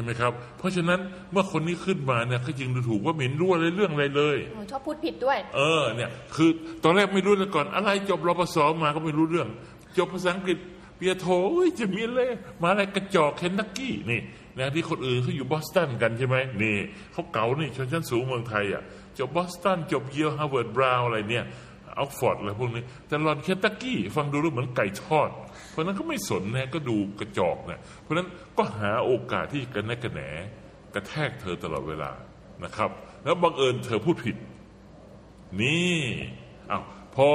[0.00, 1.00] ช่ไหมครับ เพราะฉะนั้น
[1.32, 4.36] เมื่อคนนี้ขึ้นมาเนี่ยเขาจึงดูถูกว่าเหม็นรั่วเลยเรื่องอะไรเลย
[4.70, 6.50] ชอบพูดผิดด้วย เออเนี่ย คือ
[6.84, 9.48] ตอนแรกไม่รู้เลยก่อน อะไรจบรปศมาก็ไม่รู้เรื่อง
[9.98, 10.58] จบภาษาอังกฤษ
[10.96, 12.28] เปียโทเอ้ยจะมีเลย
[12.62, 14.20] มาอะไรกระจอกเคนตักกี้นี่
[14.58, 16.76] นะที่คนอื่นเขาอยู่บอสตันกันใช่ไหมนี่
[17.12, 18.82] เขาเก๋านี่ชนชั้นสูงเมืองไทยอะ
[19.18, 21.44] จบบอสตันจบเยลฮาร์วาร์ดบราวน์อะไรเนี่ย
[21.98, 28.28] ออกซ์ฟอร์ดอะไรพวกนี้แต่หล่อนเคนตักกี้ฟังดูแล้วเหมือนไก่ทอดเพ ราะนั้นก็ไม่สนนะก็ดูกระจอกนะเพราะฉะนั้น
[28.58, 30.20] ก็หาโอกาสที่กระแนะกระแหน
[30.94, 32.10] กระแทกเธอตลอดเวลา
[32.64, 32.90] นะครับ
[33.24, 34.36] แล้วบังเอิญเธอพูดผิด
[35.60, 35.98] นี่
[36.70, 36.82] อ้าว
[37.14, 37.28] พอ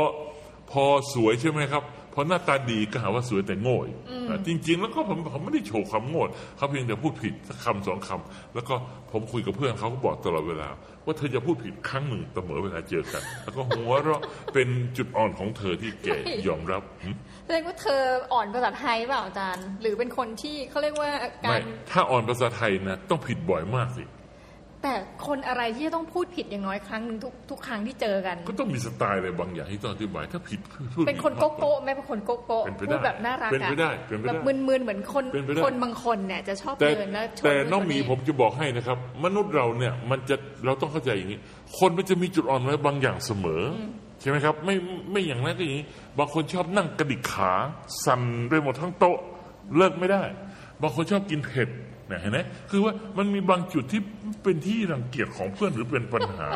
[0.72, 3.98] พอสวยใช่ไหมครับ พอหน้าตาดีก็หาว่าสวยแต่โง่อีก
[4.30, 6.24] อะจริง ๆ แล้วก็ผมผมไม่ได้โชว์ความโง่
[6.58, 8.76] เขาเพียงแต่พูดผิดสักคำสองคำแล้วก็
[9.12, 10.70] ผมคุยกับเพื่อนเขาก็บอกตลอดเวลา
[11.06, 14.22] ว่าเธอจะพูดผิดครั้งหนึ่งเสมอเวลาเจอกัน แล้วก็หัวเราะ
[14.54, 16.08] เป็นจุดอ่อนของเธอที่แก
[16.48, 17.10] ยอมรับหึ
[17.46, 18.02] แสดงว่าเธอ
[18.34, 21.10] อ่อนภาษาไทยเปล่าอาจารย์ หรือเป็นคนที่เขาเรียกว่า
[21.44, 21.60] การไม่
[21.92, 24.04] ถ้าอ่อนภาษาไทยนะต้องผิดบ่อยมากสิ
[24.84, 24.94] แต่
[25.28, 30.60] คนอะไรที่จะต้องพูดผิดอย่างน้อยครั้งหนึ่งทุกทุกครั้งที่เจอกัน ก็ต้องมีสไตล์อะไรบางอย่างที่ต้องอธิบายถ้าผิด
[30.94, 41.40] พูดเป็นคนผิดโกมากโก้ไม่เป็นคนโกโก้เป็นไปได้พูดแบบน่ารักเป็นไปอะได้เป็นไปได้แบบมึนๆเหมือนคนเป็นไปได้คนบางคนเนี่ยจะชอบแต่เดินแล้วชนแต่ด้วยน้องคหมีนี้ผมจะบอกให้นะครับ มนุษย์เราเนี่ยมันจะเราต้องเข้าใจอย่างนี้
[41.80, 43.84] คนมันจะมีจุดอ่อนไว้บางอย่างเสมออ
[44.22, 44.76] ใช่ไหมครับไม่
[45.12, 45.86] ไม่อย่างนั้นก็อย่างนี้
[46.18, 47.52] บางคนชอบนั่งกระดิกขา
[48.06, 49.18] สั่นไปหมดทั้งโต๊ะ
[49.78, 50.24] เลิกไม่ได้
[50.82, 51.70] บางคนชอบกินเผ็ด
[52.14, 52.40] นะเห็นไหม
[52.72, 54.02] คือว่ามันมีบางจุดที่
[54.44, 56.50] เป็นที่รังเกียจของเพื่อนหรือเป็นปัญหา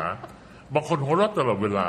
[0.74, 1.86] บางคนหัวเราะตลอดเวลา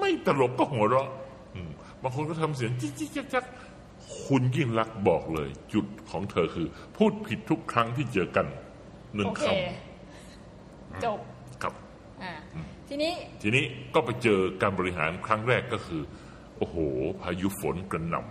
[0.00, 1.08] ไม่ตลกก็หัวเราะ
[1.54, 1.70] อืม
[2.02, 3.44] บางคนก็ทำเสียงจิ๊กจิ๊กจักจัก
[4.24, 8.46] คุณยิ่งรักษณ์บอกเลย จุดของเธอคือ พูดผิดทุกครั้งที่เจอกัน
[9.14, 9.44] หนึ่งโอเค
[10.92, 11.74] คจบำครับ
[12.22, 12.32] อ่า
[12.88, 16.02] ทีนี้ทีนี้ก็ไปเจอการบริหารครั้งแรกก็คือ
[16.58, 16.76] โอ้โห
[17.22, 18.22] พายุฝนกระหน่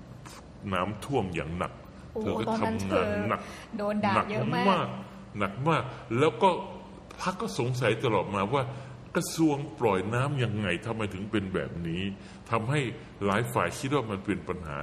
[0.00, 1.72] ำน้ำท่วมอย่างหนัก
[2.14, 3.40] โอ้เธอก็ตอนนั้นทำเธงานอหนัก
[3.78, 4.88] โดนด่าหนักเยอะมากมาก
[5.38, 5.82] หนักมาก
[6.18, 6.50] แล้วก็
[7.20, 8.62] พักก็สงสัยตลอดมาว่า
[9.16, 12.02] กระทรวงปล่อยน้ำยังไงทำไมถึงเป็นแบบนี้
[12.50, 12.80] ทำให้
[13.24, 14.78] หลายฝ่ายคิดว่ามันเป็นปัญหา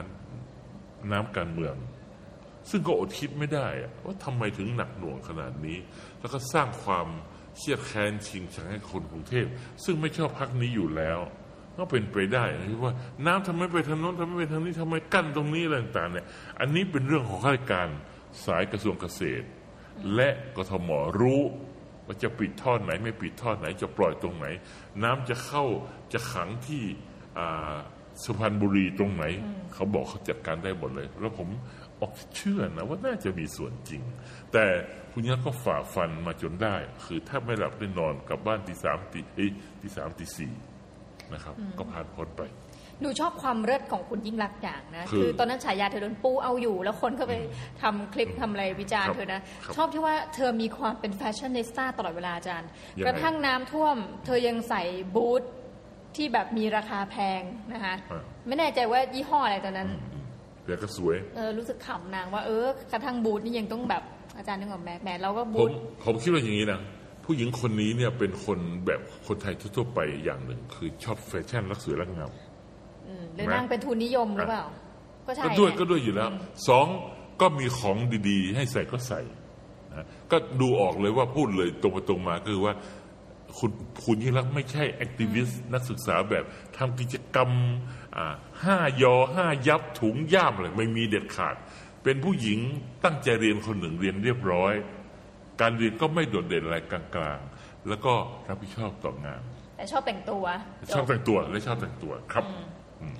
[1.11, 1.75] น้ำการเมือง
[2.69, 5.77] ซึ่งก็อดคิดไม่ได้อะว่าทำไมถึงหนักหน่วงขนาดนี้
[6.19, 7.07] แล้วก็สร้างความ
[7.57, 9.45] เครียดแค้นชิงชังให้คนกรุงเทพ
[9.83, 11.19] ซึ่งไม่ชอบพักนี้อยู่แล้ว
[11.77, 12.93] ก็เป็นไปได้นะที่ว่า
[13.25, 16.25] น้ำทำไมไปทางโน้นทำไมไปทางนี้ทำไมกั้นตรงนี้อะไรต่างๆเนี่ย
[16.59, 17.87] อันนี้เป็นเรื่องของข้าราชการ
[18.45, 19.45] สายกระทรวงเกษตร
[20.15, 21.41] และกทมรู้
[22.05, 24.45] ว่าจะปิดท่อไหน ไม่ปิดท่อไหนจะปล่อยตรงไหน
[25.03, 25.63] น้ำจะเข้า
[26.13, 26.83] จะขังที่
[27.39, 27.75] อ่า
[28.23, 29.23] สุพรรณบุรีตรงไหน
[29.73, 31.49] เขาบอกเขาจัดการได้หมดเลย แล้วผม
[32.01, 34.01] ออกเชื่อนะว่าน่าจะมีส่วนจริง
[34.53, 34.65] แต่
[35.11, 40.51] คุณยักษ์ก็ฝ่าฟันมาจนได้ คือถ้าไม่หลับได้นอนกลับบ้านตีสามตีเอ้ยตีสามตีสี่
[41.33, 42.43] นะครับ ก็ผ่านพ้นไป
[43.01, 47.33] หนูชอบความเลิศของคุณยิ่งรักษณ์อย่างนะคือคือตอนนั้นฉายาเธอโดนปูเอาอยู่ แล้วคนก็ไป
[47.81, 54.83] ทำคลิปทำอะไรวิจารณ์ครับเธอนะครับชอบที่ว่าเธอมีความเป็นแฟชั่นนิสต้าตลอดเวลาอาจารย์ยังไงกระทั่งน้ำท่วม เธอยังใส่
[55.15, 55.43] บูท
[56.15, 57.41] ที่แบบมีราคาแพง
[57.73, 59.89] นะคะอ่าไม่แน่ใจว่ายี่ห้ออะไรตอนนั้น
[60.65, 64.03] แต่ก็สวยเออรู้สึกขำนางว่าเออกระทั่งบูทนี่ยังต้องแบบ
[64.37, 65.71] อาจารย์นึกออกไหมแหมเราก็ผบูมท
[66.05, 66.79] ผมคิดว่าอย่างนี้นะ
[67.25, 72.31] ผู้หญิงคนนี้เนี่ยเป็นคนแบบคนไทยทั่วๆไปอย่างหนึ่ง คือชอบแฟชั่นรักสวยรักงาม
[73.07, 74.65] อืมหรือนางเป็นทุนนิยมหรือเปล่า
[75.27, 76.29] ก็ใช่ก็ด้วยไงก็ด้วยอยู่แล้ว
[76.67, 76.87] สอง
[77.41, 77.97] ก็มีของ
[78.29, 79.21] ดีๆ ให้ใส่ก็ใส่
[79.93, 82.73] นะก็ดูออกเลยว่าพูดเลยตรงไปตรงมาก็คือว่า
[83.57, 83.71] คุณ
[84.03, 86.43] คุณยิ่งรักษณ์ไม่ใช่แอคทิวิสต์นักศึกษาแบบ
[86.77, 87.49] ทำกิจกรรม
[88.17, 88.25] อ่า
[88.63, 91.55] ห้ายอห้ายับถุงย่ามอะไรไม่มีเด็ดขาด
[92.03, 92.59] เป็นผู้หญิง
[93.03, 94.73] ตั้งใจเรียนคนหนึ่งเรียนเรียบร้อย
[95.61, 98.13] การเรียนก็ไม่โดดเด่นอะไรกลางๆ แล้วก็
[98.49, 99.41] รับผิดชอบต่องาน
[99.75, 100.43] แต่ชอบแต่งตัว
[100.93, 102.45] ชอบแต่งตัวและชอบแต่งตัวครับ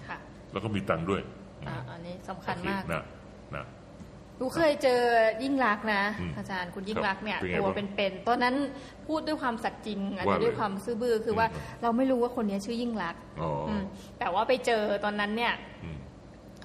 [0.07, 0.17] ค่ะ
[0.51, 1.21] แล้วก็มีตังค์ด้วย
[1.67, 3.03] อ่าอันนี้สำคัญมากโอเคนะ
[3.55, 3.65] นะ
[4.37, 5.01] หนูเคยเจอ
[5.43, 8.55] ยิ่งรักษณ์นะอืมอาจารย์คุณยิ่งรักษณ์เนี่ยเป็นไงตัวบ้างเป็นๆตอนนั้น
[9.07, 11.47] พูดด้วยความสัตย์จริงอาจว่าจะเลยด้วยความซื่อบื้อคือว่า
[11.81, 13.83] เราไม่รู้ว่าคนนี้ชื่อยิ่งรักษณ์อ๋ออม
[14.19, 15.89] แต่ว่าไปเจอตอนนั้นเนี่ยอื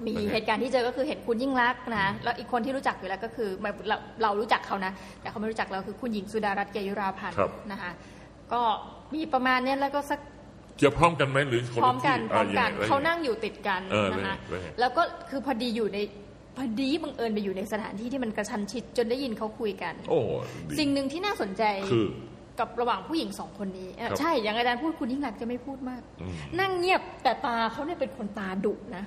[0.05, 7.91] มมีเป็นไงเหตุการณ์ที่เจอก็คือเห็นคุณยิ่งรักษณ์นะแล้วอีกคนที่รู้จักอยู่แล้วก็คือไม่เราเรารู้จักเขานะ แต่เขาไม่รู้จักเราคือคุณหญิงสุดารัตน์เกยุราพันธ์ครับนะคะ
[8.53, 8.63] ก็
[9.15, 10.21] มีประมาณเนี้ยแล้วก็สัก
[10.83, 15.99] จะพร้อมกันไหมหรือคนพร้อละมกันที่พร้อมกันยังไงเขานั่งอยู่ติดกันเออนะคะเลยเลยแล้วก็คือพอดีอยู่ใน
[16.57, 20.19] พอดีบังเอิญไปอยู่ในสถานที่ที่มันกระชันชิดจนได้ยินเขาคุยกัน โอ้
[20.69, 22.07] ดีสิ่งหนึ่งที่น่าสนใจคือ
[22.61, 29.05] กับระหว่างผู้หญิงสองคนนี้เอ่อครับใช่อย่างอาจารย์พูดคุณยิ่งรักษณ์จะไม่พูดมากอืมนั่งเงียบแต่ตาเขาเนี่ยเป็นคนตาดุนะ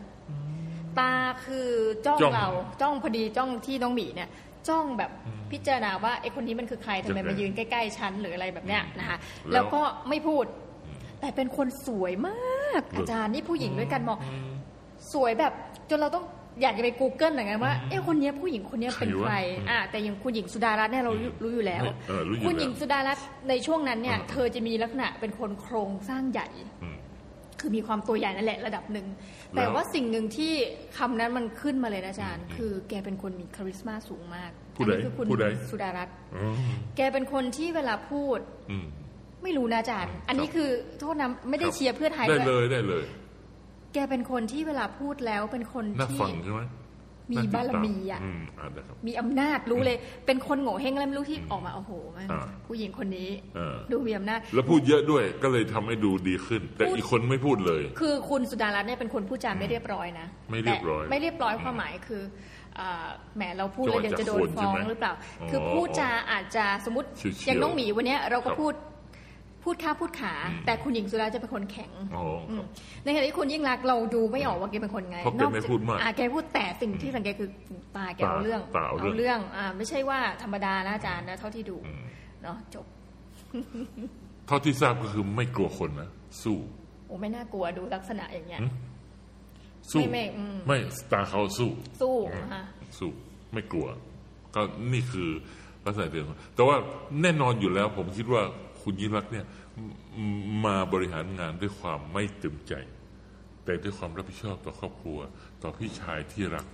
[0.99, 1.12] ตา
[1.45, 1.69] คือ
[2.05, 2.47] จ้องจ้องเรา
[2.81, 4.29] จ้องพอดีจ้องที่น้องหมีเนี่ย
[4.69, 5.12] จ้องแบบ
[5.51, 10.45] พิจารณาว่าไอ้คนนี้มันคือใครทำไมจะไงมายืนใกล้ๆฉันหรืออะไรแบบเนี้ยนะคะแล้วแล้วก็ไม่พูด
[11.19, 14.17] แต่เป็นคนสวยมาก อาจารย์นี่ผู้หญิงด้วยกันมอง
[15.13, 15.53] สวยแบบ
[15.89, 16.25] จนเราต้อง
[16.62, 19.38] อยากจะไป Google หน่อยกันว่าเอ๊ะคนเนี้ยผู้หญิงคนเนี้ยเป็นใครวะใคร
[19.69, 26.47] อะแต่อย่างคุณหญิงสุดารัตน์เนี่ยเรารู้รู้อยู่แล้วเออรู้อยู่คุณหญิงแล้วสุดารัตน์ในช่วงนั้นเนี่ยอืมเธอจะมีลักษณะเป็นคนโครงสร้างใหญ่
[26.83, 26.97] อืม
[27.62, 29.08] คือมีความตัวใหญ่นั่นแหละระดับหนึ่ง
[29.50, 30.54] แต่แล้วว่าสิ่งหนึ่งที่
[30.98, 36.56] คำนั้นมันขึ้นมาเลยนะอาจารย์ คือแกเป็นคนมีคาริสมาสูงมากผู้อัใดนี้คือคุณผู้ใดสุดารัตน์อ๋อ
[36.98, 38.39] แกเป็นคนที่เวลาพูด
[38.72, 38.86] อืม
[39.43, 40.69] ไม่รู้นะอาจารย์ อันนี้ครับคือ
[41.00, 43.04] โทษนะไม่ได้ครับเชียร์เพื่อไทยได้ด้เลวยยได้เลย
[43.93, 46.62] แกเป็นคนที่เวลาพูดแล้วเป็นคนน่าที่ฟังใช่ไหม
[47.32, 62.22] มีน่ติดตบารมีอะอืมอ่าได้ครับมีอำนาจรู้เลย เป็นคนโง่เฮงอะไรไม่รู้ที่ออกมาโอ้โหแม่งอ่าผู้หญิงคนนี้เออดูมีอำนาจ แล้วพูดเยอะด้วยก็เลยทำให้ดูดีขึ้น แต่พูดอีกคนไม่พูดเลย คือคุณสุดารัตน์เนี่ยเป็นคนพูดจาไม่เรียบร้อยนะไม่เรียบร้อยแต่ไม่เรียบร้อยความหมายคือ
[62.80, 68.74] อ่าแหมเราพูดแล้วเดี๋ยวจะโดนจังหวะจะฟ้องโคนใช่ไหมหรือเปล่าอ๋อคือพูดจาอาจจะสมมติเฉียวๆอย่างน้องหมีวันเนี้ยเราก็ครับพูด
[69.63, 72.67] พูดข้าพูดขาอืมแต่คุณหญิงสุดาจะเป็นคนแข็งอ๋ออืครัมบ
[73.04, 77.50] ในขณะที่คุณยิ่งรักษณ์เราดูไม่ออกว่าแกเป็นคนไงเพราะแกไม่พูดมากอ่แกพูดแต่สิ่งที่สังเกตคือ
[77.95, 82.04] ตาแกตาเอาเรื่องตาเอาเรื่องเรื่องอ่าไม่ใช่ว่าธรรมดานะอาจารย์นะเท่าที่ดูอืม
[82.43, 82.86] เนาะจบ
[84.48, 86.10] เท่าที่ทราบก็คือไม่กลัวคนนะ
[86.43, 86.58] สู้
[87.08, 88.72] โอ้ไม่น่ากลัวดูลักษณะอย่างเงี้ยอืม
[89.91, 90.78] สู้ไม่ไม่อืมไม่
[91.12, 91.69] ตาเขาสู้
[92.02, 92.63] สู้อืมอะ
[93.00, 93.10] สู้
[93.54, 93.88] ไม่กลัว
[94.56, 94.62] ก็
[94.93, 95.30] นี่คือ
[95.86, 96.76] ลักษณะเดิมแต่ว่า
[97.22, 98.43] แน่นอนอยู่แล้ว ผมคิดว่า
[98.84, 99.46] คุณยิ่งรักษณ์เนี่ย
[100.30, 102.74] มมาบริหารงานด้วยความไม่เต็มใจ
[103.65, 105.20] แต่ด้วยความรับผิดชอบต่อครอบครัว
[105.63, 106.65] ต่อพี่ชายที่รัก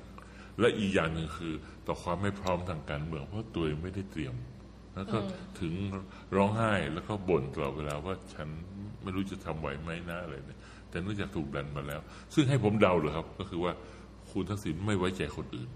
[0.59, 1.53] และอีกอย่างหนึ่งคือ
[1.87, 4.35] ต่อความไม่พร้อมทางการเมืองเพราะตัวเองไม่ได้เตรียม
[4.95, 5.17] แล้วก็
[5.59, 5.73] ถึง
[6.35, 8.47] ร้องไห้แล้วก็บ่นตลอดเวลาว่าฉัน
[9.03, 12.01] ไม่รู้จะทำไหวไหมนะอะไรเนี่ยแต่เนื่องจากถูกดันมาแล้ว
[12.33, 13.73] ซึ่งให้ผมเดาเลยครับ ก็คือว่า
[14.31, 15.69] คุณทักษิณไม่ไว้ใจคนอื่น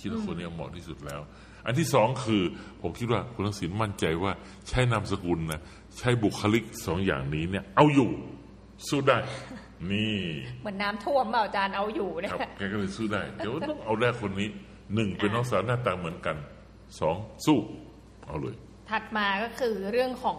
[0.00, 1.20] คิดว่าคนนี้เหมาะที่สุดแล้ว
[1.66, 2.42] อันที่สองคือ
[2.82, 4.32] ผมคิดว่าคุณทักษิณมั่นใจว่า
[4.68, 5.60] ใช้นามสกุลนะ
[5.98, 8.10] ใช้บุคลิกสองอย่างนี้เนี่ย เอาอยู่
[8.88, 9.18] สู้ได้
[9.92, 10.18] นี่
[10.60, 14.48] เหมือนน้ำท่วมเปล่าอาจารย์เอาอยู่เนี่ยครับแกก็เลยสู้ได้เดี๋ยวต้องเอาแรกคนนี้
[14.94, 16.36] หนึ่งเป็นน้องสาวหน้าตาเหมือนกัน
[17.00, 17.58] สองสู้
[18.26, 18.54] เอาเลย
[18.90, 20.38] ถัดมาก็คือเรื่องของ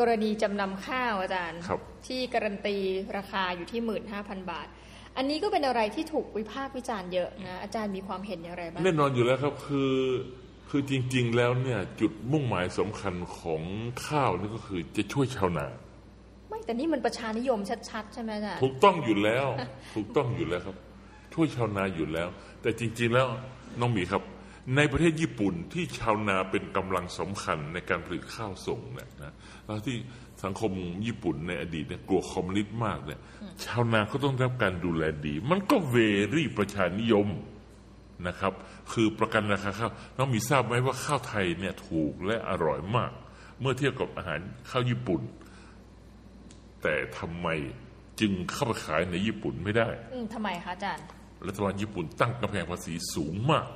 [0.00, 2.76] กรณีจำนำข้าวอาจารย์ครับที่การันตี
[3.16, 4.68] ราคาอยู่ที่หมื่นห้าพันบาท
[5.16, 9.92] อันนี้ก็เป็นอะไรที่ถูกวิพากษ์วิจารณ์เยอะนะ อาจารย์มีความเห็นอย่างไรบ้างแน่นอนอยู่แล้วครับ คือ
[10.74, 13.62] คือจริง ๆ แล้วเนี่ย จุดมุ่งหมายสำคัญของ
[14.06, 15.66] ข้าวนี่ก็คือจะช่วยชาวนา
[16.48, 17.58] ไม่แต่นี่มันประชานิยม
[17.90, 19.46] ชัด ๆ ใช่ไหมอาจารย์ถูกต้องอยู่แล้ว
[19.96, 20.76] ถูกต้องอยู่แล้วครับ
[21.34, 22.28] ช่วยชาวนาอยู่แล้ว
[22.62, 23.26] แต่จริง ๆ แล้ว
[23.80, 24.22] น้องหมีครับ
[24.76, 29.96] ในประเทศญี่ปุ่นที่ชาวนาเป็นกำลังสำคัญในการผลิตข้าวส่งเนี่ยนะแล้วที่
[30.44, 30.72] สังคม
[31.06, 33.20] ญี่ปุ่นในอดีตเนี่ยกลัวคอมมิวนิสต์มากเนี่ย
[33.64, 35.96] ชาวนาก็ต้องได้รับการดูแลดี มันก็เว
[36.34, 37.28] รี่ประชานิยม
[38.28, 38.52] นะครับ
[38.92, 43.12] คือประกันราคาข้าวน้องมีทราบไหมว่าข้าวไทยเนี่ยถูกและอร่อยมาก
[43.60, 45.20] เมื่อเทียบกับอาหารข้าวญี่ปุ่น
[46.82, 47.48] แต่ทำไม
[48.20, 51.04] จึงเข้าไปขายในญี่ปุ่นไม่ได้ อืมทำไมคะอาจารย์
[51.46, 53.66] รัฐบาลญี่ปุ่นตั้งกำแพงภาษีสูงมาก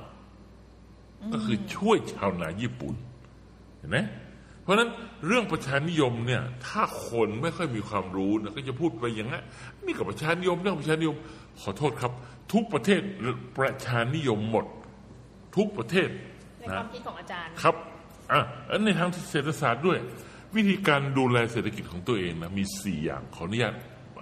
[1.33, 2.95] ก็คือช่วยชาวนาญี่ปุ่น
[3.77, 3.97] เห็นไหม
[4.61, 4.89] เพราะฉะนั้น
[5.27, 9.43] เรื่องประชานิยมเนี่ย ถ้าคนไม่ค่อยมีความรู้นะก็จะพูดไปอย่างนั้น
[9.85, 11.17] นี่กับประชานิยมเรื่องประชานิยม
[11.61, 12.11] ขอโทษครับ
[12.53, 13.01] ทุกประเทศ
[13.57, 14.65] ประชานิยมหมด
[15.55, 16.09] ทุกประเทศ
[16.59, 17.75] ในความคิดของอาจารย์ครับ
[18.31, 19.97] อะอันในทางเศรษฐศาสตร์ด้วย
[20.55, 23.75] วิธีการดูแลเศรษฐกิจของตัวเองนะมีสี่อย่างขออนุญาต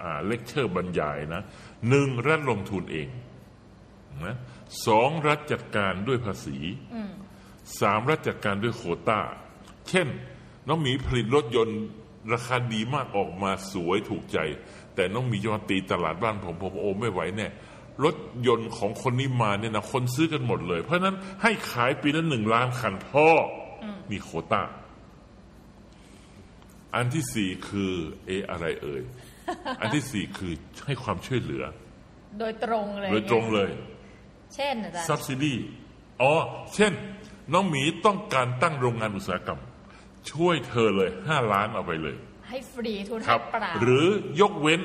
[0.03, 1.43] อ่าเลคเชอร์บรรยายนะ
[1.89, 3.07] หนึ่งรัฐลงทุนเอง
[4.25, 4.35] นะ
[4.88, 6.57] สองรัฐจัดการด้วยภาษี
[7.79, 9.19] สามรัฐจัดการด้วยโควต้า
[9.89, 10.07] เช่น
[10.67, 11.81] น้องหมีผลิตรถยนต์
[12.33, 14.38] ราคาดีมากออกมาสวยถูกใจ
[14.95, 17.47] แต่น้องหมีจะมาตีตลาดบ้านผมผมโอไม่ไหวแน่
[18.03, 18.15] รถ
[18.47, 23.27] ยนต์ของคนนี้มาเนี่ยนะคนซื้อกันหมดเลย เพราะฉะนั้นให้ขายปีละหนึ่งล้านคันพ่อ
[23.84, 24.63] อนี่โควต้า
[26.95, 27.93] อันที่สี่คือ
[28.25, 29.03] เอะอะไรเอ่ย
[29.81, 30.53] อันที่สี่คือ
[30.86, 31.63] ให้ความช่วยเหลือ
[32.39, 33.69] โดยตรงเลย โดยตรงเลย
[34.55, 35.53] เช่นอาจารย์ subsidy
[36.21, 36.34] อ๋อ
[36.75, 36.93] เช่น
[37.53, 39.62] น้องหมีต้องการตั้งโรงงานอุตสาหกรรม
[40.31, 42.15] ช่วยเธอเลยห้าล้านเอาไปเลย
[42.49, 44.05] ให้ฟรีทุนครับเปล่าหรือ
[44.41, 44.81] ยกเว้น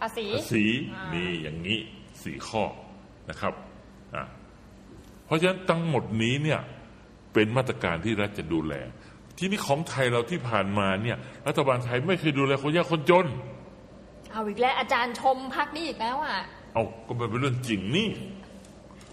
[0.00, 0.64] ภาษีภาษี
[1.14, 1.78] นี่อย่างนี้
[2.24, 2.64] สี่ข้อ
[3.30, 3.54] นะครับ
[4.14, 4.24] อะ
[5.26, 6.60] เพราะฉะนั้นทั้งหมดนี้เนี่ย
[7.32, 8.74] เป็นมาตรการที่รัฐจะดูแล
[9.38, 13.26] ที่นี่ของไทยเราที่ผ่านมาเนี่ยรัฐบาลไทยไม่เคยดูแลคนยากคนจน
[14.32, 16.38] เอาอีกแล้วอาจารย์ชมพักนี้อีกแล้วอะ
[16.74, 18.08] เอาก็มันเป็นเรื่องจริงนี่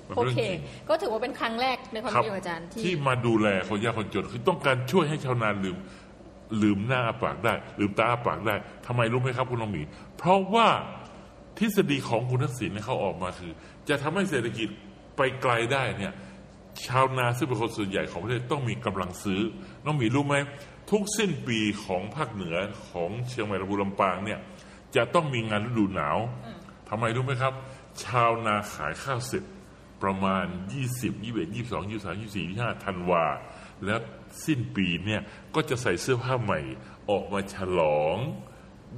[0.07, 5.77] มันโอเป็นเรื่องเคจริงก็ถือว่าเป็นครั้งแรกในความครับคิดของอาจารย์ที่ที่มาดูแลคนยากคนจน คือต้องการช่วยให้ชาวนาลืม
[6.61, 8.55] ลืมหน้าอาปากได้ ลืมตาอาปากได้
[8.87, 9.81] ทำไมรู้ไหมครับคุณน้องหมี
[10.17, 10.67] เพราะว่า
[11.57, 13.51] ทฤษฎีของคุณทักษิณเนี่เขาออกมาคือ
[13.89, 14.69] จะทำให้เศรษฐกิจ
[15.17, 16.13] ไปไกลได้เนี่ย
[16.85, 19.41] ชาวนาซึ่งเป็นคนส่วนใหญ่ของประเทศต้องมีกำลังซื้อ
[19.85, 20.35] น้องหมีรู้ไหม
[20.91, 22.55] ทุกสิ้นปีของภาคเหนือ
[22.89, 24.39] ของเชียงใหม่ลำพูนลำปางเนี่ย
[24.95, 26.17] จะต้องมีงานฤดูหนาว
[26.89, 27.53] ทำไมรู้ไหมครับ
[28.03, 29.43] ชาวนาขายข้าวเสร็จ
[30.03, 30.45] ประมาณ
[30.85, 33.25] 20 21 22 23 24 25ธันวา
[33.85, 33.99] แล้ว
[34.45, 35.21] สิ้นปีเนี่ย
[35.55, 36.59] ก็จะใส่เสื้อผ้าใหม่
[37.09, 38.17] ออกมาฉลอง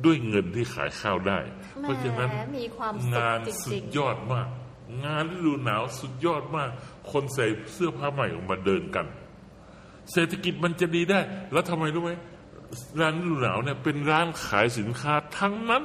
[0.05, 1.39] ด้วยเงินที่ขายข้าวได้
[1.81, 4.47] เพราะฉะนั้นมีความสุขงานจริงๆสุดยอดมาก
[5.05, 6.69] งานฤดูหนาวสุดยอดมาก
[7.11, 9.05] คนใส่เสื้อผ้าใหม่ออกมาเดินกัน
[10.11, 11.19] เศรษฐกิจมันจะดีได้
[11.51, 12.11] แล้วทำไมรู้ไหม
[12.99, 15.83] ร้านฤดูหนาวเนี่ยเป็นร้านขายสินค้าทั้งนั้น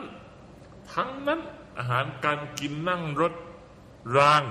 [0.95, 1.41] ทั้งนั้น
[1.79, 3.33] อาหารการกินนั่งรถ
[4.17, 4.43] ราง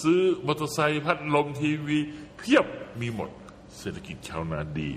[0.00, 1.98] ซื้อมอเตอร์ไซค์พัดลมทีวี
[2.36, 2.66] เพียบ
[3.00, 3.30] มีหมด
[3.78, 4.90] เศรษฐกิจชาวนาดี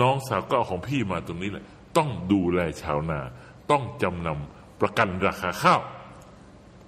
[0.00, 1.64] น้องสาวก็เอาของพี่มาตรงนี้แหละ
[1.96, 3.20] ต้องดูแลชาวนา
[3.72, 5.80] ต้องจำนำประกันราคาข้าว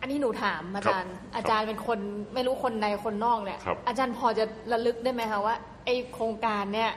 [0.01, 1.99] อันนี้หนูถามอาจารย์ครับอาจารย์เป็นคน
[2.35, 5.55] ไม่รู้คนในคนนอกเนี่ย ครับ อาจารย์พอจะระลึกได้ไหมคะว่า
[5.85, 6.91] ไอโครงการเนี่ย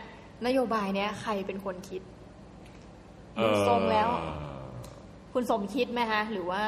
[0.46, 2.02] นโยบายเนี่ยใครเป็นคนคิด
[3.42, 4.66] ดูทรงแล้ว เอ่อ
[5.34, 6.62] คุณสมคิดไหมคะหรือว่า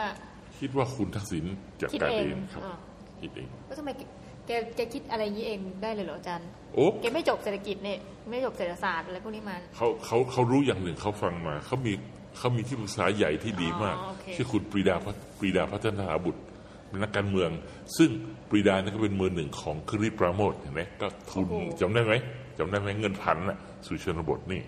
[0.60, 1.46] คิดว่าคุณทักษิณ
[1.82, 2.76] จัดคิดการเองเองครับอ่า
[3.22, 4.02] คิดเองก็ทำไมแก
[4.48, 8.00] แกแกคิดอะไรอย่างนี้เองได้เลยเหรออาจารย์โอ้ แกไม่จบเศรษฐกิจเนี่ย
[8.30, 11.94] ไม่จบเศรษฐศาสตร์อะไรพวกนี้มาเขาเขาเขารู้อย่างหนึ่งเขาฟังมา เขามี
[12.38, 16.42] เขามีที่ปรึกษาใหญ่ที่ดีมาก อ๋อโอเค ชื่อคุณปรีดาพัฒปรีดาพัฒนาบุตร
[16.88, 17.50] เป็นนักการเมือง
[17.98, 18.10] ซึ่ง
[18.50, 21.48] ปรีดาเนี่ยก็เป็นมือหนึ่งของคริสปราโมทเห็นไหมก็ทุน
[21.82, 22.14] จำได้ไหม
[22.58, 23.58] จำได้ไหมเงินพันน่ะ
[23.88, 24.62] สู่ชนบทนี่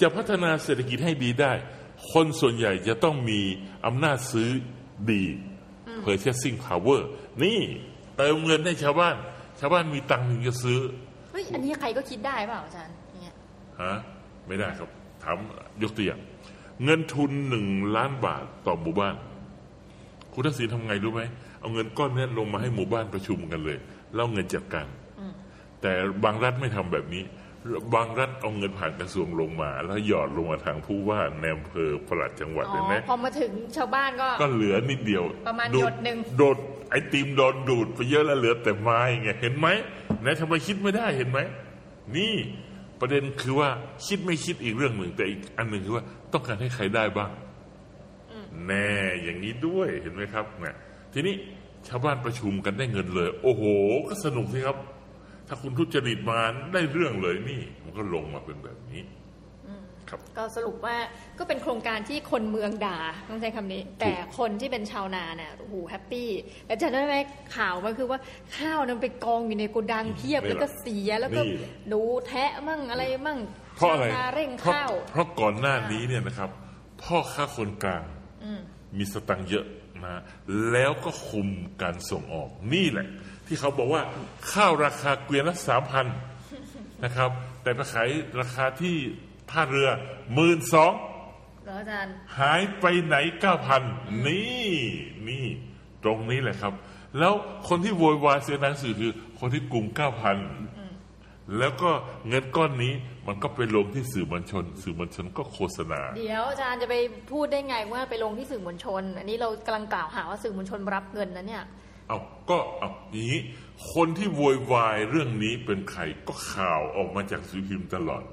[0.00, 1.52] จะพัฒนาเศรษฐกิจให้ดีได้
[2.12, 3.40] คนส่วนใหญ่จะต้องมี
[3.86, 4.50] อำนาจซื้อ
[5.10, 5.24] ดี
[6.04, 7.00] purchasing power
[7.42, 7.60] นี่
[8.16, 9.16] เติมเงินให้ชาวบ้าน
[9.60, 10.80] ชาวบ้านมีตังค์ถึงจะซื้อ
[11.32, 13.34] เฮ้ยอันนี้ใครก็คิดได้เปล่าอาจารย์เนี่ย
[13.82, 13.94] ฮะ
[14.48, 14.88] ไม่ได้ครับ
[15.22, 15.36] ถาม
[15.82, 16.20] ยกตัวอย่าง
[16.84, 17.66] เงินทุนหนึ่ง
[17.96, 19.14] ล้านบาทต่อหมู่บ้าน
[20.32, 21.22] คุณทักษิณทำไงรู้ไหม
[21.60, 23.78] เอาเงินก้อนนี้ลงมาให้หมู่บ้านประชุมกันเลย
[24.14, 24.86] แล้วเอาเงินจัดการ
[25.82, 25.92] แต่
[26.24, 27.22] บางรัฐไม่ทำแบบนี้
[27.94, 36.56] บางรัฐเอาเงินผ่านกระทรวงลงมา แล้วหยอดลงมาทางผู้ว่าในอำเภอปลัดจังหวัดอ๋เห็นไหมอพอมาถึงชาวบ้านก็ ก็เหลือนิดเดียว ประมาณดูหยดหนึ่งโดด
[36.90, 39.68] ไอติมโดนดูดไปเยอะแล้วเหลือแต่ไม้ไงเห็นไหม
[40.20, 41.38] ไหนทำไมคิดไม่ได้เห็นไหม
[42.16, 42.34] นี่
[43.02, 43.68] ประเด็นคือว่า
[44.06, 47.30] คิดไม่คิดอีกเรื่องหนึ่งแต่อีกอันหนึ่งคือว่าต้องการให้ใครได้บ้าง
[48.66, 48.90] แน่
[49.22, 50.74] อย่างนี้ด้วยเห็นไหมครับเนี่ย
[51.12, 51.34] ทีนี้
[51.88, 53.62] ชาวบ้านประชุมกันได้เงินเลย โอ้โห
[54.08, 54.76] ก็สนุกสิครับ
[55.48, 56.40] ถ้าคุณทุจริตมา
[56.72, 59.21] ได้เรื่องเลยนี่ มันก็ลงมาเป็นแบบนี้ครับ
[60.36, 60.96] ก็สรุปว่า
[61.38, 62.98] ก็เป็นโครงการที่คนเมืองด่า
[63.28, 66.28] ต้องใช้คำนี้ แต่คนที่เป็นชาวนาเนี่ยโอ้โหแฮปปี้
[66.66, 67.14] แต่จะได้ไหม
[67.56, 68.18] ข่าวมันคือว่า
[68.56, 73.38] ข้าวนั้นไปกองอยู่ในโกดังเพียบนี่แล้วแหละก็เสียแล้วก็นี่แหละหนูแทะมั่งอะไรมั่ง
[73.76, 76.50] เพราะอะไรชวนาเร่งเพราะข้าวเพราะก่อนหน้านี้เนี่ยนะครับ
[77.02, 78.04] พ่อค้าคนกลาง
[78.98, 79.66] มีสตังค์เยอะ
[80.04, 80.22] นะ
[80.72, 81.48] แล้วก็คุม
[81.82, 83.08] การส่งออกนี่แหละ
[83.46, 84.02] ที่เขาบอกว่า
[84.52, 86.06] ข้าวราคาเกวียนละสามพัน
[87.04, 87.30] นะครับ
[87.62, 88.08] แต่ไปขาย
[88.40, 88.96] ราคาที่
[89.50, 89.88] ท่าเรือ
[90.34, 90.92] หมื่นสอง
[91.64, 93.82] แล้วอาจารย์ หายไปไหนเก้าพัน
[94.26, 94.70] นี่
[95.28, 95.46] นี่
[96.04, 96.72] ตรงนี้แหละครับ
[97.18, 97.32] แล้ว
[97.68, 100.38] คนที่โวยวายเสียงดังสื่อคือ คนที่กลุ่มเก้าพัน
[101.58, 101.90] แล้วก็
[102.28, 102.92] เงินก้อนนี้
[103.26, 106.94] มันก็ไปลงที่สื่อมวลชน สื่อมวลชนก็โฆษณา เดี๋ยวอาจารย์จะไป
[107.30, 111.64] พูดได้ไงว่าไปลงที่สื่อมวลชน อันนี้เรากำลังกล่าวหาว่าสื่อมวลชนรับเงินนะเนี่ย
[112.08, 112.18] เอา
[112.50, 113.40] ก็เอาอย่างนี้
[113.92, 118.28] คนที่โวยวายเรื่องนี้เป็นใครก็ข่าวออกมาจากสื่อพิมพ์ตลอดก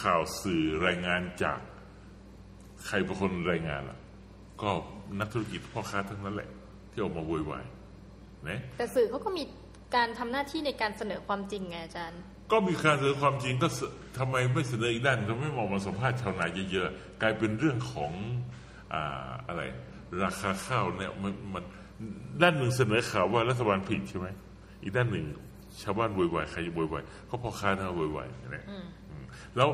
[0.00, 1.58] ข่าวสื่อรายงานจาก
[2.86, 3.98] ใครเป็นคนรายงานล่ะ
[4.62, 4.70] ก็
[5.20, 6.50] นักธุรกิจพ่อค้าทั้งนั้นแหละ
[6.90, 7.64] ที่ออกมาโวยวาย
[8.48, 9.44] นะแต่สื่อเขาก็มี
[9.96, 12.20] การทำหน้าที่ในการเสนอความจริงไงอาจารย์
[12.52, 13.80] ก็มีการเสนอความจริงก็เส
[14.18, 18.12] ทำไมไม่เสนออีกด้านทำไมไม่มองมาสัมภาษณ์ชาวนาเยอะๆกลายเป็นเรื่องของ
[18.92, 19.62] อ่าอะไร
[20.24, 21.64] ราคาข้าวเนี่ยมันมัน
[22.42, 24.26] ด้านหนึ่งเสนอข่าวว่ารัฐบาลผิดใช่ไหม
[24.82, 25.24] อีกด้านหนึ่ง
[25.82, 28.84] ชาวบ้านโวยวายใครจะโวยวายก็พ่อค้านะโวยวายนะอืม
[29.56, 29.68] แล้ว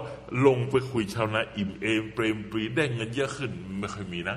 [0.46, 3.50] ลงไปคุยชาวนาอิ่มเอมเปรมปรีได้เงินเยอะขึ้น
[3.80, 4.36] ไม่ค่อยมีนะ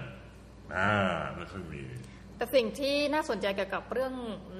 [0.76, 0.92] อ่า
[1.36, 1.82] ไม่ค่อยมี
[2.38, 4.14] แต่สิ่งที่น่าสนใจเกี่ยวกับเรื่อง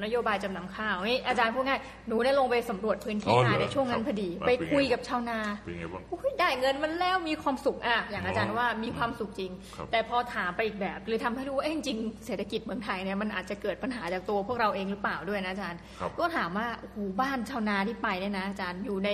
[0.04, 19.10] นโยบายจำนำข้าวนี่อาจารย์พูดง่ายหนูได้ลงไปสำรวจพื้นที่อ๋อเหรอนาในช่วงนั้นครับพอดีอะไปเป็นไงคุยกับชาวนาเป็นไงบ้างอุ๊ยได้เงินมันแล้วมีความสุขอะอย่างอาจารย์อ๋อว่ามีความสุขจริงครับแต่พอถามไปอีกแบบเลยทำให้รู้ว่าเอ้ยจริงๆเศรษฐกิจเมืองไทยเนี่ยมันอาจจะเกิดปัญหาจากตัวพวกเราเองหรือเปล่าด้วยนะอาจารย์ครับก็ถามว่าโอ้โหบ้านชาวนาที่ไปเนี่ยนะอาจารย์อยู่ใน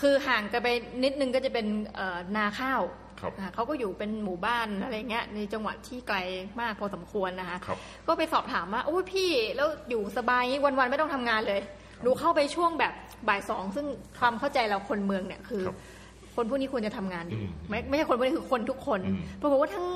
[0.00, 0.68] คือห่างกันไป
[1.04, 2.82] นิดนึงก็จะเป็นเอ่อนาข้าว
[3.20, 6.18] ครับอ่าเขาก็อยู่เป็นหมู่บ้านอะไรเงี้ยในจังหวัดที่ไกล
[6.60, 7.78] มากพอสมควรนะคะครับ
[8.08, 11.60] ก็ไปสอบถามว่าโอ้ยพี่แล้วอยู่สบายงี้วันๆไม่ต้องทำงานเลย
[12.02, 12.92] หนูเข้าไปช่วงแบบ
[13.28, 13.86] บ่ายสองซึ่ง
[14.18, 15.76] ความเข้าใจเราคนเมืองเนี่ยคือครับ
[16.34, 19.86] คนพวกนี้ควรจะทำงานอยู่อืมไม่ไม่ใช่คนพวกนี้คือคนทุกคนอืมปรากฏว่าทั้ง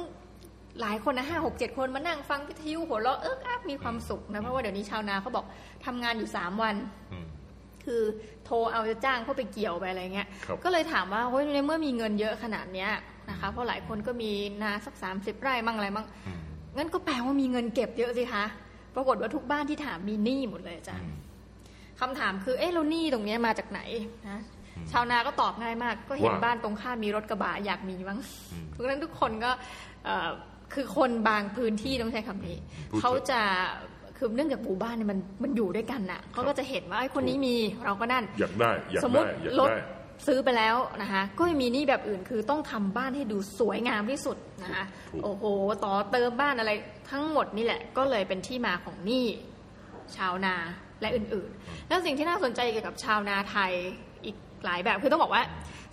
[0.80, 5.44] หลายคนนะห้าหกเจ็ดคนมานั่งฟังวิทยุหัวเราะเอิ๊กอักมีความสุขนะเพราะว่าเดี๋ยวนี้ชาวนาเขาบอก
[5.86, 6.76] ทำงานอยู่สามวัน
[7.12, 7.26] อืม
[7.86, 8.02] คือ
[8.44, 12.90] โทรเอาจะจ้างเขาไปเกี่ยวไปอะไรเงี้ยครับก็เลยถามว่าเฮ้ยในเมื่อมีเงินเยอะขนาดเนี้ย
[13.30, 14.30] นะคะ เพราะหลายคนก็มี
[14.62, 16.40] นาสักสามสิบไร่มั่งอะไรมั่งอืม
[16.76, 18.44] งั้นก็แปลว่ามีเงินเก็บเยอะสิคะ
[18.94, 21.08] ปรากฏว่าทุกบ้านที่ถามมีหนี้หมดเลยอาจารย์
[22.00, 23.80] คำถามคือ เอ๊ะแล้วหนี้ตรงเนี้ยมาจากไหน
[24.28, 24.40] นะ
[24.92, 28.18] ชาวนาก็ตอบง่ายมาก ก็เห็นว่าบ้านตรงข้ามมีรถกระบะอยากมีมั้ง
[28.52, 29.50] อืมเพราะฉะนั้นทุกคนก็
[30.04, 30.30] เอ่อ
[30.74, 32.56] คือคนบางพื้นที่ต้องใช้คำนี้
[32.90, 33.40] พูดเขาจะ
[34.16, 39.78] คือเนื่องจากหมู่บ้านเนี่ยมันมันอยู่ด้วยกันน่ะเขาก็จะเห็นว่าไอ้คนนี้มีเราก็นั่นอยากได้อยากสมมได้ติอยากรถได้
[40.26, 45.44] ซื้อไปแล้วนะคะก็ยังมีหนี้แบบอื่นคือต้องทำบ้านให้ดูสวยงามที่สุดนะคะถูก โอ้โห
[45.84, 46.70] ต่อเติมบ้านอะไร
[47.10, 49.26] ทั้งหมดนี่แหละ ก็เลยเป็นที่มาของหนี้
[50.16, 50.54] ชาวนา
[51.00, 53.72] และอื่นๆ แล้วสิ่งที่น่าสนใจเกี่ยวกับชาวนาไทย
[54.24, 55.42] อีกหลายแบบ คือต้องบอกว่า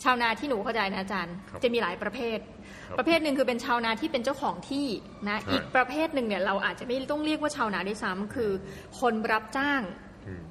[0.03, 2.60] ชาวนาที่หนูเข้าใจนะอาจารย์ ครับจะมีหลายประเภทครับ
[2.99, 4.87] ประเภทหนึ่งคือเป็นชาวนาที่เป็นเจ้าของที่
[5.29, 8.51] นะใช่อีกประเภทหนึ่งเนี่ยเราอาจจะไม่ต้องเรียกว่าชาวนาด้วยซ้ำคือ
[8.99, 9.81] คนรับจ้าง
[10.27, 10.43] อืม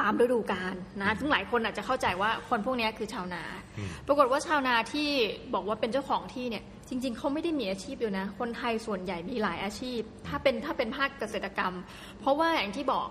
[0.00, 3.42] ตามฤดูกาลนะซึ่งหลายคนอาจจะเข้าใจว่าคนพวกนี้คือชาวนา
[3.78, 5.08] อืมปรากฏว่าชาวนาที่
[5.54, 11.74] บอกว่าเป็นเจ้าของที่เนี่ยจริง ๆเขาไม่ได้มีอาชีพเดียวนะ คนไทยส่วนใหญ่มีหลายอาชีพ ถ้าเป็นถ้าเป็นภาคเกษตรกรรม
[12.20, 13.08] เพราะว่าอย่างที่บอก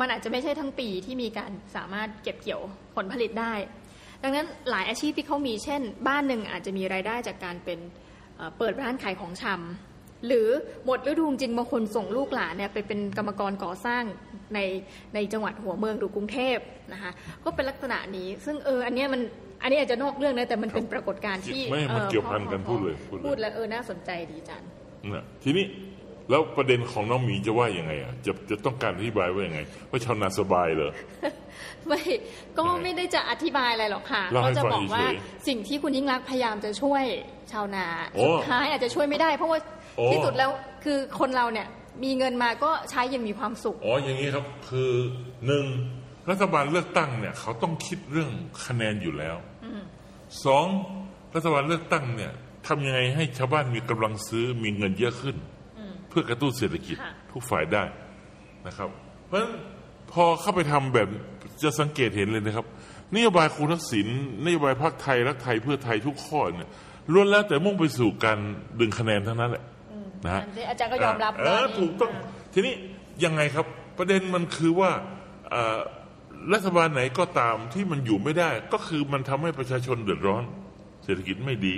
[0.00, 2.62] มันอาจจะไม่ใช่ทั้งปีที่มีการสามารถเก็บเกี่ยว
[2.96, 3.52] ผลผลิตได้
[4.22, 7.78] ดังนั้นหลายอาชีพที่เขามีเช่น บ้านหนึ่งอาจจะมีรายได้จากการเป็น
[8.36, 10.48] เอ่อเปิดร้านขายของชำหรือ
[10.84, 14.02] หมดฤดูจริงบางคนส่งลูกหลานเนี่ยไปเป็นกรรมกรก่อสร้าง
[14.54, 14.60] ใน
[15.14, 16.58] ในจังหวัดหัวเมืองหรือกรุงเทพ
[16.92, 17.12] นะคะ
[17.44, 19.20] ก็เป็นลักษณะนี้ ซึ่งเอออันเนี้ยมัน
[19.62, 24.62] อันนี้อาจจะนอกเรื่องนะแต่มันเป็นปรากฏการณ์ที่ไม่มันอ่อเกี่ยวพันกันพอพูดเลยพูดเลยพูดแล้วเออน่าสนใจดีจัน
[25.14, 25.64] นะทีนี้
[26.30, 29.60] แล้วประเด็นของน้องหมีจะว่ายังไงอะจะจะต้องการอธิบายว่ายังไง
[29.90, 30.92] ว่าชาวนาสบายเหรอ
[31.86, 32.00] ไม่
[32.58, 35.14] ก็ไม่ได้จะอธิบายอะไรหรอกค่ะเล่าให้ก็จะฟังบอกว่าเฉย
[35.48, 37.04] สิ่งที่คุณยิ่งรักษณ์พยายามจะช่วย
[37.52, 39.58] ชาวนาโอ้สุดท้ายอาจจะช่วยไม่ได้ เพราะว่า
[39.96, 40.50] โอ้ที่สุดแล้ว
[40.84, 41.66] คือคนเราเนี่ย
[42.04, 44.90] มีเงินมาก็ใช้อยังมีความสุข อ๋อ อย่างนี้ครับ คือ
[45.46, 45.64] หนึ่ง
[46.30, 48.30] รัฐบาลเลือกตั้งเนี่ย เขาต้องคิดเรื่อง
[48.64, 49.36] คะแนนอยู่แล้ว
[50.44, 50.66] สอง
[51.34, 52.32] รัฐบาลเลือกตั้งเนี่ย
[52.66, 55.36] ทำยังไงให้ชาวบ้านมีกำลังซื้อมีเงินเยอะขึ้น
[56.08, 57.84] เพื่อกระตุ้นเศรษฐกิจค่ะทุกฝ่ายได้
[58.66, 58.90] นะครับ
[59.26, 59.52] เพราะฉะนั้น
[60.12, 61.08] พอเข้าไปทำแบบ
[61.62, 62.66] จะสังเกตเห็นเลยนะครับ
[63.14, 64.08] นโยบายคุณทักษิณ
[64.44, 66.70] นโยบายพรรคไทยรักไทยเพื่อไทยทุกข้อเนี่ย
[67.12, 68.38] ล้วนแล้วแต่มุ่งไปสู่การ
[68.80, 69.64] ดึงคะแนนทั้งนั้นแหละ
[70.24, 72.12] นะฮะอันนี้อาจารย์ก็ยอมรับเอว่าอถูกต้อง
[72.54, 72.74] ทีนี้
[73.24, 73.66] ยังไงครับ
[73.98, 74.90] ประเด็นมันคือว่า
[75.50, 75.78] เอ่อ
[76.52, 80.44] รัฐบาลไหนก็ตามที่มันอยู่ไม่ได้ ก็คือมันทำให้ประชาชนเดือดร้อน
[81.04, 81.76] เศรษฐกิจไม่ดี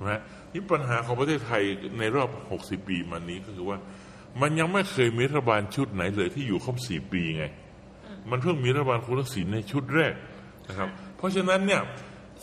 [0.00, 0.20] นะฮะ
[0.52, 1.62] นี่ปัญหาของประเทศไทย
[1.98, 2.28] ในรอบ
[2.60, 3.78] 60 ปีมานี้ก็คือว่า
[4.40, 7.44] มันยังไม่เคยมีรัฐบาลชุดไหนเลยที่อยู่ครบ4ปีไง
[8.30, 10.14] มันเพิ่งมีรัฐบาลคุณทักษิณในชุดแรก
[10.68, 11.82] นะครับ เพราะฉะนั้นเนี่ย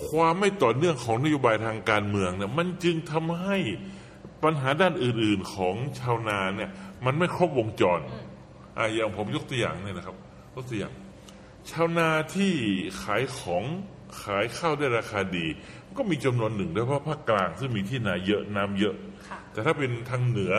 [0.08, 3.58] ความไม่ต่อเนื่องของนโยบายทางการเมืองเนี่ยมันจึงทำให้
[4.44, 6.70] ปัญหาด้านอื่น ๆของชาวนาเนี่ย
[7.06, 8.00] มันไม่ครบวงจร
[8.78, 10.16] อ่าอย่างผมยกตัวอย่างเนี่ยนะครับ
[10.56, 10.94] ยกตัวอย่าง
[11.72, 12.52] ชาวนาที่
[13.04, 13.64] ขายของ
[14.24, 15.48] ขายข้าวได้ราคาดี
[15.98, 18.96] ก็มีจำนวนหนึ่งโดยเฉพาะภาคกลางซึ่งมีที่นาเยอะน้ำเยอะ
[19.30, 20.54] ค่ะแต่ถ้าเป็นทางเหนือ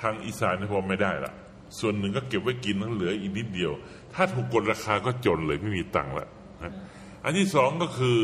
[0.00, 1.32] ทางอีสานเนี่ยพอไม่ได้ละ
[1.78, 3.72] ส่วนหนึ่งก็เก็บไว้กินทั้งเหลืออีกนิดเดียว
[4.14, 6.28] ถ้าถูกกดราคาก็จนเลยไม่มีตังค์ละ
[6.62, 6.72] นะ
[7.24, 8.20] อันที่สองก็คือ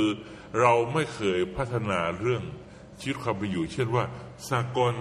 [0.61, 2.43] เราไม่เคยพัฒนาเรื่อง
[3.01, 4.05] ชีวิตความเป็นอยู่ เช่นว่า
[4.51, 4.95] สากล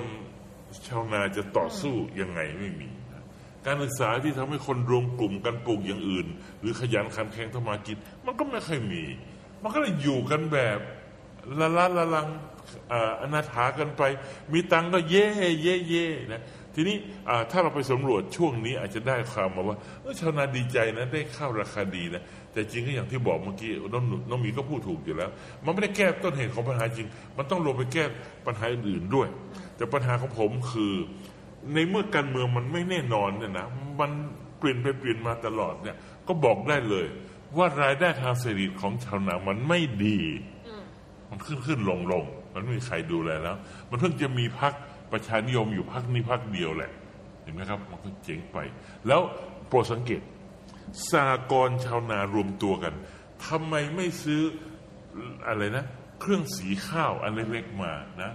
[0.87, 3.23] ชาวนาจะต่อสู้ยังไงไม่มีนะ
[3.65, 6.27] การศึกษาที่ทำให้คนรวมกลุ่มกันปลูกอย่างอื่น
[6.59, 9.03] หรือขยันขันแข็งทำมากินมันก็ไม่ค่อยมี
[9.63, 10.79] มันก็เลยอยู่กันแบบ
[11.59, 12.27] ละละละลัง
[12.89, 14.01] เอ่ออนาถากันไป
[14.53, 15.27] มีตังค์ก็เย่
[15.61, 16.41] เย่เย่นะ
[16.75, 16.97] ทีนี้
[17.29, 25.29] อ่าถ้าเราไปสำรวจช่วงนี้อาจจะได้ความมาว่าเออชาวนาดีใจนะได้ข้าวราคาดีนะแต่จริงก็อย่างที่บอกเมื่อกี้น้องหนูน้องหมีก็พูดถูกอยู่แล้ว
[25.65, 27.07] มันไม่ได้แก้ต้นเหตุของปัญหาจริง
[27.37, 28.03] มันต้องลงไปแก้
[28.45, 29.27] ปัญหาอื่นๆด้วย
[29.77, 30.93] แต่ปัญหาของผมคือ
[31.73, 33.67] ในเมื่อการเมืองมันไม่แน่นอนเนี่ยนะ
[33.99, 34.11] มัน
[34.57, 35.95] เปลี่ยนไปเปลี่ยนมาตลอดเนี่ย
[36.27, 37.05] ก็บอกได้เลย
[37.57, 40.19] ว่ารายได้ทางเศรษฐกิจของชาวนามันไม่ดี
[41.29, 43.57] มันขึ้นขึ้นลงลงมันไม่มีใครดูแลแล้ว
[43.89, 44.73] มันเพิ่งจะมีพัก
[45.11, 46.91] ประชานิยมอยู่พักนี้พักเดียวแหละ
[47.43, 48.57] เห็นไหมครับ มันก็เจ๋งไป
[49.07, 49.21] แล้ว
[49.67, 50.21] โปรดสังเกต
[51.11, 52.93] สากรณ์ชาวนารวมตัวกัน
[53.45, 54.41] ทำไมไม่ซื้อ
[55.47, 55.85] อะไรนะ
[56.19, 58.31] เครื่องสีข้าวอันเล็กๆมานะ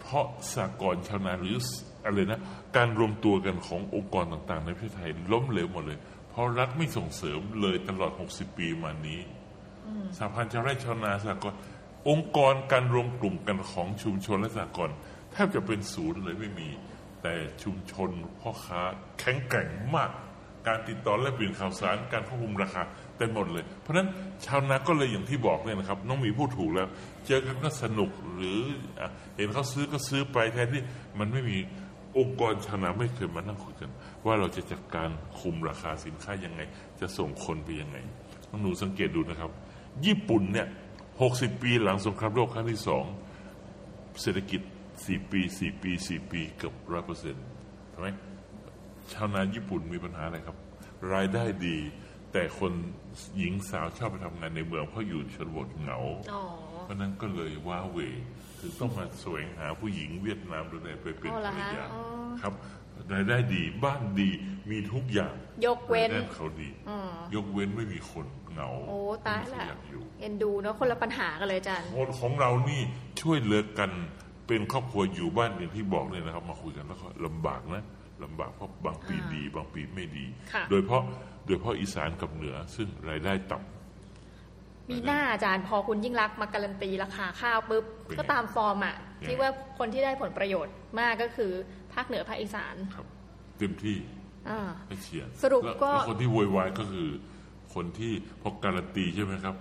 [0.00, 1.56] เพราะสากรณ์ชาวนาหรือ
[2.04, 2.40] อะไรนะ
[2.76, 5.98] การรวมตัวกันขององค์กรต่างๆ ในประเทศไทยล้มเหลวหมดเลย
[6.30, 9.20] เพราะรัฐไม่ส่งเสริมเลยตลอด 60 ปีมานี้
[10.16, 11.54] สหพันธ์ชาวไร่ชาวนาสากล
[12.08, 14.90] องค์กรการรวมกลุ่มกันของชุมชนและสากล
[15.32, 16.68] แทบจะเป็นศูนย์เลยไม่มี
[17.22, 18.10] แต่ชุมชน
[18.40, 18.80] พ่อค้า
[19.20, 20.10] แข็งแกร่งมาก
[20.66, 22.82] การติดต่อและเปลี่ยนข่าวสารการควบคุมราคา
[23.16, 24.08] เต็มหมดเลย เพราะฉะนั้น
[24.46, 26.88] ชาวนาก็เลยอย่างที่บอกเนี่ยนะครับ น้องมีพูดถูกแล้ว
[27.26, 28.60] เจอกันก็สนุกหรือ
[29.36, 30.82] เห็นเขาซื้อก็ซื้อไปแทนที่
[31.18, 31.58] มันไม่มี
[32.18, 33.90] องค์กรชาวนาไม่เคยมานั่งคุยกัน
[34.26, 35.08] ว่าเราจะจัดการ
[35.40, 36.60] คุมราคาสินค้ายังไง
[37.00, 37.96] จะส่งคนไปยังไง
[38.50, 39.50] น้องหนูสังเกตดูนะครับ
[40.06, 40.66] ญี่ปุ่นเนี่ย
[41.14, 43.04] 60ปีหลังสงครามโลกครั้งที่สอง
[44.22, 44.60] เศรษฐกิจ
[45.06, 47.44] 4ปี4ปี4ปีเกือบร้อยเปอร์เซ็นต์
[47.90, 48.08] ใช่ไหม
[49.12, 50.56] ชาวนาญี่ปุ่นมีปัญหาอะไรครับ
[51.12, 51.76] รายได้ดี
[52.32, 52.72] แต่คน
[53.38, 55.98] หญิงสาวชอบไปทำงานในเมืองเพราะอยู่ชนบทเหงา
[56.32, 56.42] อ๋อ
[56.84, 57.98] เพราะนั้นก็เลยว้าเหว
[58.58, 62.02] คือต้องมาแสวงหาผู้หญิงเวียดนามโดยไปเป็นอ๋อเหรภอรรคะยาอ๋อ
[62.42, 62.52] ครับ
[63.14, 64.30] รายได้ดีบ้านดี
[64.70, 65.34] มีทุกอย่าง
[65.66, 66.68] ยกเว้นรายได้เขาดี
[67.34, 72.80] ยกเว้นไม่มีคนเหงา โอ้ตายไม่มีละใครอยากอยู่เอ็นดูเนาะคนละปัญหากันเลยอาจารย์คนของเรานี่
[73.20, 73.90] ช่วยเหลือกัน
[74.46, 77.84] เป็นครอบครัวอยู่บ้านอย่างที่บอกเลยนะครับ มาคุยกันแล้วก็ลำบากนะ
[78.24, 81.02] ลำบากเพราะบางปีดี บางปีไม่ดี ค่ะ โดยเฉพาะ
[81.46, 91.52] โดยเฉพาะอีสานกับเหนือซึ่งรายได้ต่ำ มีหน้าอาจารย์พอคุณยิ่งรักษณ์มาการันตีราคาข้าวปุ๊บ เป็นไงก็ตามฟอร์มอะยังไง ที่ว่าคนที่ได้ผลประโยชน์มากก็คือ
[91.94, 93.06] ภาคเหนือภาคอีสานครับ
[93.58, 93.96] เต็มที่
[94.50, 97.08] อ่า ให้เชียร์สรุปแล้วก็ แล้วคนที่โวยวายก็คือ
[97.74, 98.12] คนที่
[98.42, 99.56] พอการันตีใช่ไหมครับ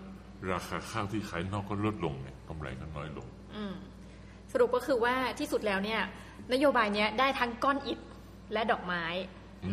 [0.51, 3.27] ราคาข้าวที่ขายนอกก็ลดลงเนี่ยกำไรก็น้อยลง
[4.51, 6.01] สรุปก็คือว่าที่สุดแล้วเนี่ย
[6.53, 7.99] นโยบายเนี้ยได้ทั้งก้อนอิฐ
[8.53, 9.05] และดอกไม้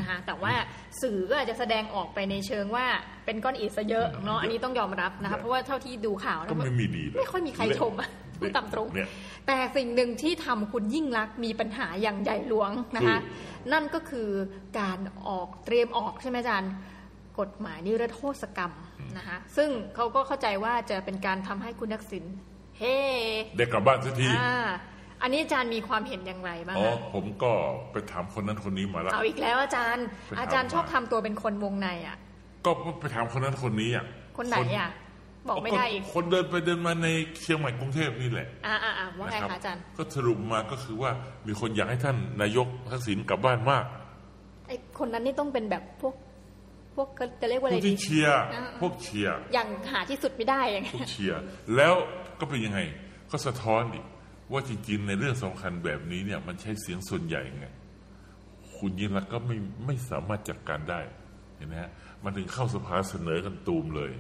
[0.01, 0.55] นะคะแต่ว่า
[1.03, 2.87] สื่อก็อาจจะแสดงออกไปในเชิงว่า
[3.25, 9.09] เป็นก้อนอิฐซะเยอะเนาะอันนี้ต้องยอมรับนะคะเพราะว่าเท่าที่ดูข่าวก็นะไม่มีดีเลยไม่ค่อยมีใครชมอะพูดตามตรงเนี่ย
[9.47, 13.19] แต่สิ่งหนึ่งที่ทำคุณยิ่งรักษณ์มีปัญหาอย่างใหญ่หลวงนะคะ
[13.73, 14.29] นั่นก็คือ
[14.79, 14.99] การ
[15.29, 16.73] ออกเตรียมออกใช่ไหมอาจารย์
[17.41, 18.73] กฎหมายนิรโทษกรรม
[19.17, 22.25] นะคะซึ่งเขาก็เข้าใจว่าจะเป็นการทำให้คุณทักษิณ
[22.81, 22.97] เฮ้
[23.57, 24.57] ได้กลับบ้านสักทีอ่า
[25.23, 27.53] อันนี้อาจารย์มีความเห็นอย่างไรบ้างอ๋อคะผมก็
[27.93, 32.17] ไปถามคนนั้นคนนี้มาแล้วเอาอีกแล้วอาจารย์ไปถามอาจารย์ชอบมาทำตัวเป็นคนวงในอะ
[32.65, 32.71] ก็
[33.01, 34.05] ไปถามคนนั้นคนนี้อะ
[34.39, 34.91] คนไหนอะ
[35.49, 37.09] บอกไม่ได้อีกคนเดินไปเดินมาใน
[37.43, 41.11] เชียงใหม่กรุงเทพนี่แหละ อ่าอ่าอ่าว่าไงนรับคะอาจารย์ ก็สรุปมาก็คือว่า
[41.47, 43.85] มีคนอยากให้ท่านนายกทักษิณกลับบ้านมาก
[44.67, 46.15] ไอคนนั้นนี่ต้องเป็นแบบพวก
[46.95, 47.09] พวก
[47.41, 51.41] จะเรียกว่าอะพไรวกดีที่เชียร์อ่าพวกเชียร์อย่างหาที่สุดไม่ได้อย่างพเงี้วยกเชียร์
[51.77, 51.95] แล้ว
[52.41, 52.81] ก็เป็นยังไง
[53.31, 54.01] ก็สะท้อนดิ
[54.53, 57.67] ว่าจริงๆในเรื่องสำคัญแบบนี้เนี่ย มันใช้เสียงส่วนใหญ่ไง
[58.77, 61.01] คุณยิ่งรักษณ์ก็ไม่ไม่สามารถจัดการได้
[61.57, 61.91] เห็นไหมฮะ
[62.25, 64.13] มันถึงเข้าสภาเสนอกันตูมเลย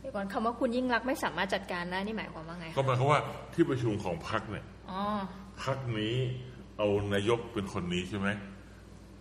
[0.00, 3.20] เดี๋ยวก่อนคำว่าคุณยิ่งรักษณ์ไม่สามารถจัดการได้นี่หมายความว่าไง ก็หมายความว่า
[3.54, 5.02] ที่ประชุมของพรรคเนี่ยอ๋อ
[5.62, 6.16] พักนี้
[6.78, 8.28] เอานายกเป็นคนนี้ใช่ไหม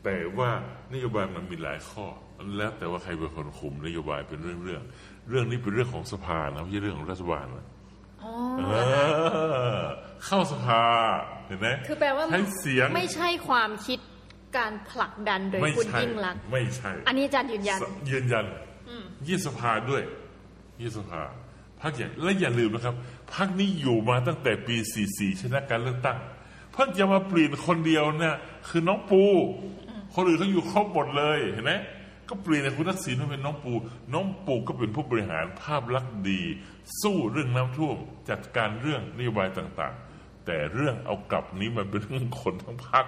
[0.04, 0.50] แต่ว่า
[0.94, 2.06] นโยบายมันมีหลายข้อ
[2.58, 7.79] แล้วแต่ว่าใครเป็นคนคุมนโยบายเป็นเรื่องเรื่องๆเรื่องนี้เป็นเรื่องของสภานะไม่ใช่เรื่องของรัฐบาลนะอ๋อ
[8.22, 8.26] เอ
[9.80, 9.82] อ
[10.26, 10.82] เข้าสภา
[11.48, 14.00] เห็นไหมคือแปลว่าใช้เสียงไม่ใช่ความคิด
[14.58, 18.46] การผลักดันโดยไม่คุณใช่ยิ่งรักษณ์ไม่ใช่ อันนี้อาจารย์ยืนยัน ยืนยัน
[19.28, 20.04] ยี่สภาด้วย
[20.82, 21.22] ยี่สภา
[21.82, 22.96] พักใหญ่และอย่าลืมนะครับ
[23.34, 24.76] พักนี้อยู่มาตั้งแต่ปี
[25.10, 26.18] 44 ชนะการเลือกตั้ง
[26.74, 28.36] เพิ่งจะมาเปลี่ยนคนเดียวเนี่ย
[28.70, 29.24] คือน้องปู
[30.16, 31.74] คนอื่นเขาอยู่ครบหมดเลยเห็นไหม
[32.30, 33.74] ก็เปลี่ยนจากคุณทักษิณมาเป็นน้องปู
[34.14, 36.42] น้องปูก็เป็นผู้บริหารภาพลักษณ์ดี
[37.02, 37.96] สู้เรื่องน้ำท่วม
[38.30, 43.06] จัดการเรื่องนโยบายต่างๆ แต่เรื่องเอากลับนี้มันเป็นเรื่องคนทั้งพัก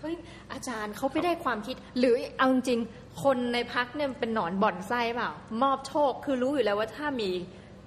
[0.00, 0.14] เฮ้ย
[0.52, 5.30] อาจารย์เขาไม่ได้ความคิด หรือเอาจริงๆคนในพักเนี่ยเป็นหนอนบ่อนไส้เปล่า
[5.62, 7.30] มอบโชคคือรู้อยู่แล้วว่าถ้ามี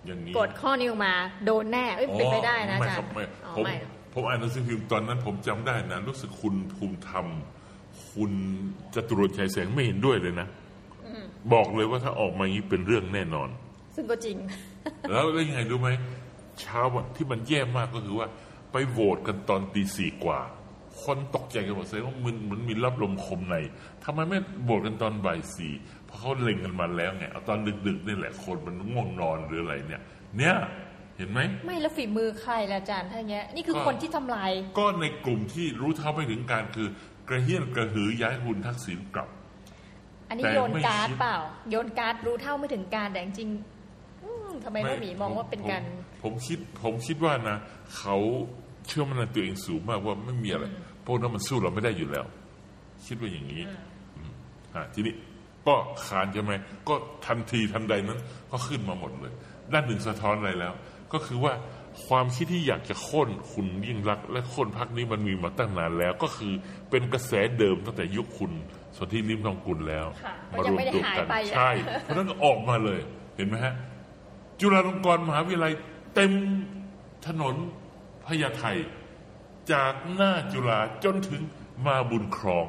[0.06, 1.14] อย่างนี้กฎข้อนี้ออกมา
[1.46, 3.76] โดนแน่เอ้ยเป็นไปได้นะอาไม่จารครับย์ไม่อ๋อผมไม่
[4.14, 7.26] ผมอ่านหนังสือพิมพ์ตอนนั้นผมจำได้นะรู้สึกคุณภูมิธรรม
[8.08, 8.32] คุณ
[8.96, 10.48] จตุรนต์ชัยแสงไม่เห็นด้วยเลยนะ
[11.54, 13.50] บอกเลยว่าถ้าออกมาอย่างนี้เป็นเรื่องแน่นอน
[13.96, 14.38] ซึ่งก็จริง
[15.10, 15.90] แล้วแล้วยังไงรู้ไหม
[16.60, 18.28] เช้าวันที่มันแย่มากก็คือว่า
[18.72, 20.40] ไปโหวตกันตอนตีสี่กว่า
[21.04, 23.56] คนตกใจกันหมดเลยว่ามันมันมีรับลมคมใน
[24.04, 25.74] ทำไมไม่โหวตกันตอนบ่ายสี่
[26.06, 30.02] เพราะเขาเล็งกันมาแล้วไงเอาตอนดึกๆนี่แหละคนมันง่วงนอนหรืออะไรเนี่ย
[30.38, 30.56] เนี่ย
[31.18, 36.88] เห็นไหมไม่แล้วฝีมือใครล่ะอาจารย์ถ้าอย่างเงี้ยนี่คือก็คนที่ทำลาย ก็ในกลุ่มที่รู้เท่าไม่ถึงการคือ
[37.30, 39.30] กระเฮี้ยนกระหือย้ายคุณทักษิณกลับ
[40.30, 41.38] อันนี้แต่โยนไม่การ์ดคิด เปล่า
[41.70, 45.82] โยนการ์ดรู้เท่าไม่ถึงการแต่จริงๆอืมทำไมน้องหมีมองว่าเป็นการ
[46.24, 47.58] ผมผมคิดผมคิดว่านะ
[47.98, 48.18] เขา
[48.88, 50.66] เชื่อมั่นในตัวเองสูงมากว่าไม่มีอะไร
[51.06, 52.26] พวกนั้นมันสู้เราไม่ได้อยู่แล้ว
[53.08, 53.62] คิดว่าอย่างนี้
[54.16, 54.32] อืม
[54.76, 55.14] อะทีนี้
[55.68, 55.76] ก็
[56.06, 56.54] ขานใช่ไหม
[56.90, 58.20] ก็ทันทีทันใดนั้น
[58.52, 59.34] ก็ขึ้นมาหมดเลย
[59.74, 60.74] ด้านหนึ่งสะท้อนอะไรแล้ว
[61.14, 61.54] ก็คือว่า
[62.08, 66.54] ความคิดที่อยากจะโค่นคุณยิ่งรักษณ์และโค่นพักนี้มันมีมาตั้งนานแล้ว ก็คือ
[66.90, 68.52] เป็นกระแสเดิมตั้งแต่ยุคคุณ
[68.98, 71.70] สนธิริมทองกุลแล้วค่ะมารวมตัวยังไม่ได้หายกันไปอะใช่
[72.04, 73.00] เพราะฉะนั้นก็ออกมาเลย
[73.36, 73.74] เห็นไหมฮะ
[74.60, 75.74] จุฬาลงกรณ์มหาวิทยาลัย
[76.16, 76.32] เต็ม
[77.28, 77.56] ถนน
[78.26, 78.64] พญาไท
[79.72, 81.42] จากหน้าจุฬาจนถึง
[81.86, 82.68] มาบุญครอง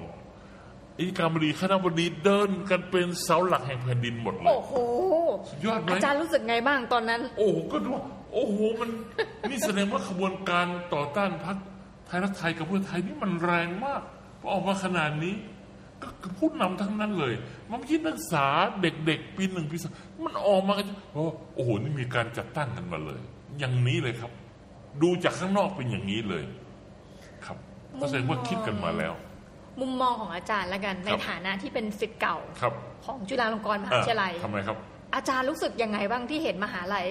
[0.99, 4.73] อิการบดีคณะบดีเดินกันเป็นเสาหลักแห่งแผ่นดินหมดเลย โอ้โห
[5.65, 8.91] ยอดไหมอาจารย์รู้สึกไงบ้างตอนนั้น โอ้โหก็ดูว่า โอ้โหมัน
[9.51, 11.57] นี่แสดงว่าขบวนการต่อต้านพรรค
[12.07, 14.03] ไทยรักไทยกับเพื่อไทยนี่มันแรงมาก
[14.41, 15.35] พอออกมาขนาดนี้
[16.03, 17.35] ก็คือผู้นำทั้งนั้นเลย
[17.71, 18.47] มันไม่ใช่นักศึกษา
[18.83, 19.93] เด็กๆปีหนึ่งปีสอง
[20.25, 21.23] มันออกมากันโอ้
[21.55, 23.21] โอ้โหนี่มีการจัดตั้งกันมาเลย
[23.59, 24.31] อย่างนี้เลยครับ
[25.03, 26.45] ดูจากข้างนอกเป็นอย่างนี้เลย
[27.47, 27.59] ครับ
[28.01, 29.13] ก็แสดงว่าคิดกันมาแล้ว
[29.81, 32.73] มุมมองของอาจารย์แล้วกันในครับฐานะที่เป็นศิษย์เก่าครับ
[33.05, 34.77] ของจุฬาลงกรณ์มหาวิทยาลัยอะทำไมครับ
[35.15, 37.07] อาจารย์รู้สึกยังไงบ้างที่เห็นมหาลัย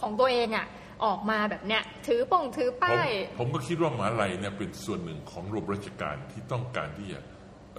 [0.00, 0.66] ของตัวเองอะ
[1.04, 7.20] ออกมาแบบเนี้ยถือป้องถือป้าย ผมก็คิดว่ามหาลัยเนี่ยเป็นส่วนหนึ่งของระบบราชการที่ต้องการที่จะ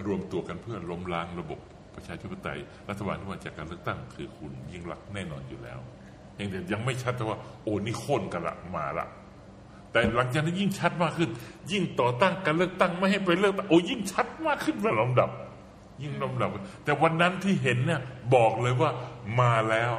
[0.07, 1.59] รวมตัวกันเพื่อล้มล้างระบบ
[1.95, 2.59] ประชาธิปไตย
[2.89, 5.79] รัฐบาลที่มาจากการเลือกตั้งคือคุณยิ่งรักแน่นอนอยู่แล้ว
[6.39, 9.07] ยังแต่ยังไม่ชัดแต่ว่าโอ้นี่โค่นกันละมาละ
[9.91, 11.29] แต่หลังจากนั้นยิ่งชัดมากขึ้น
[11.71, 15.29] ยิ่งต่อตั้งการเลือกตั้งไม่ให้ไปเลือกตั้งโอ้ยิ่งชัดมากขึ้นเป็นลำดับ
[16.03, 16.49] ยิ่งลำดับ
[16.83, 18.01] แต่วันนั้นที่เห็นเนี่ย
[18.35, 18.89] บอกเลยว่า
[19.41, 19.93] มาแล้ว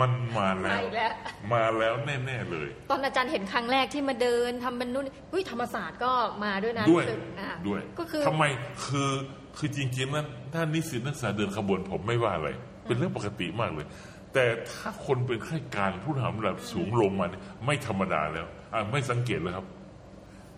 [0.00, 1.12] มันมาแล้มาวอีกแล้ว
[1.52, 6.12] มาแล้วแน่ๆเลย ตอนอาจารย์เห็นครั้งแรกที่มาเดินทำเป็นนู่นอุ้ยธรรมศาสตร์ก็
[6.44, 8.44] มาด้วยนะด้วยรู้สึกอะด้วยก็คือทำไม
[8.86, 9.10] คือ
[9.58, 12.48] คือจริงๆนั้นถ้านิสิตนักศึกษาเดินขบวนผมไม่ว่าอะไร
[12.84, 13.86] เป็นเรื่องปกติมากเลย
[14.34, 19.66] แต่ถ้าคนเป็นข้าราชการผู้ทำระดับสูงลงมาเนี่ยไม่ธรรมดาแล้วอะไม่สังเกตเลยครับ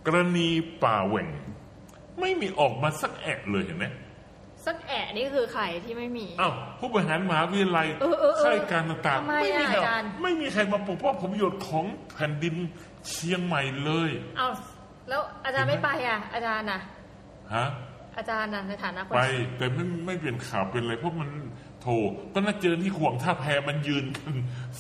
[0.07, 0.49] กรณี
[0.85, 1.29] ป่าแหว่ง
[2.21, 3.87] ไม่มีออกมาสักแอะเลยเห็นไหม
[4.69, 12.55] สักแอะนี่คือใครที่ไม่มี อ้าวผู้บริหารมหาวิทยาลัยเออเออเออข้าราชการต่างทำไมๆไม่มีอะใครอาจารย์ ไม่มีใครมาปกป้องผลประโยชน์ของแผ่นดิน
[13.09, 14.49] เชียงใหม่เลยเอา
[15.09, 16.81] แล้วอาจารย์ไม่ไปอะ อาจารย์น่ะ
[17.55, 17.67] ฮะ
[18.19, 19.23] อาจารย์น่ะในฐานะคนไป
[19.57, 21.31] แต่ไม่ไม่เป็นข่าวเป็นอะไรเพราะมัน
[21.81, 21.93] โทร
[22.35, 24.33] ก็น่าเจอที่ขวงท่าแพมันยืนกัน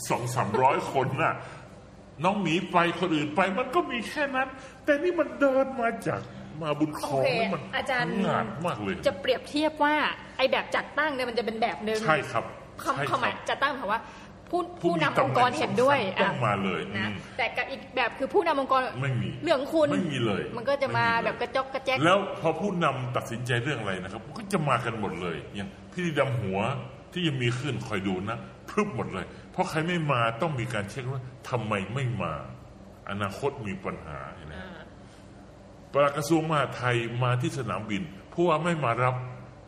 [0.09, 1.34] สองสามร้อยคนน่ะ
[2.24, 4.49] น้องหมีไปคนอื่นไปมันก็มีแค่นั้น
[4.84, 6.20] แต่นี่มันเดินมาจาก
[6.62, 9.94] มาบุญครองโอเคนี่มันอาจารย์งานมากเลย จะเปรียบเทียบว่า
[10.36, 12.44] ไอ้แบบจัดตั้งเนี่ยมันจะเป็นแบบหนึ่งใช่ครับ
[12.96, 14.00] ใช่คำคคำหรัมายบจัดตั้งถามว่า
[14.50, 26.59] ผู้ผู้ผู้มีนำองค์กรตำแหน่งเห็นด้วยสำคัญต้องมาเลยนะอืมแต่กับอีกแบบคือผู้นำองค์กรไม่มีเรื่องคุณไม่มีเลย มันก็จะมาไม่มีเลยแบบกระจอกกระแจกแล้วพอผู้นำตัดสินใจเรื่องอะไรนะครับ ก็จะมากันหมดเลย อย่างพี่ดำหัว
[27.12, 28.38] ที่ยังมีขึ้นคอยดูนะ
[28.68, 32.32] พรึบหมดเลย เพราะใครไม่มาต้องมีการเช็คว่าทำไมไม่มา
[33.11, 34.54] อนาคตมีปัญหาเห็นไหม
[35.93, 39.14] ปลัดกระทรวงมหาดไทยมาที่สนามบินผู้ว่าไม่มารับ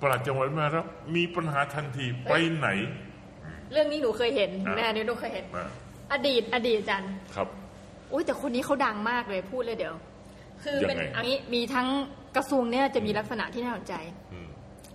[0.01, 2.68] ปลัดจังหวัดไม่มารับ มีปัญหาทันทีไปไหน
[3.73, 5.64] เรื่องนี้หนูเคยเห็นอ่าแม่นี่หนูเคยเห็น มา
[6.12, 7.49] อดีตอดีตอาจารย์ครับ
[8.12, 9.95] อุ้ยแต่คนนี้เขาดังมากเลยพูดเลยเดี๋ยว
[10.62, 11.89] คือเป็นยังไงอันนี้มีทั้ง
[12.37, 13.95] กระทรวงเนี่ยจะมีลักษณะที่น่าสนใจ
[14.33, 14.49] อืม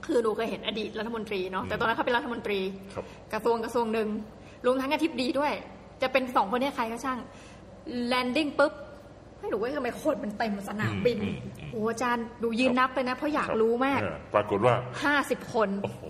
[0.05, 2.59] คือหนูเคยเห็นอดีตรัฐมนตรีเนาะแต่ตอนนั้นเขาเป็นรัฐมนตรี
[2.93, 4.09] ครับ กระทรวงกระทรวงหนึ่ง
[4.65, 5.53] รวมทั้งอาทิตย์ดีด้วย
[6.01, 7.19] จะเป็นสองคนเนี้ใครก็ช่าง
[8.07, 8.73] แลนดิ้งปุ๊บ
[9.45, 14.73] ให้หนูว่าทำไมคนมันเต็มสนามบินอืมอืมอืมโอ้อาจารย์ดูยืนนับเลยนะ เพราะอยากรู้มากเออปรากฏว่า
[15.03, 16.01] ห้าสิบคนโอ้โห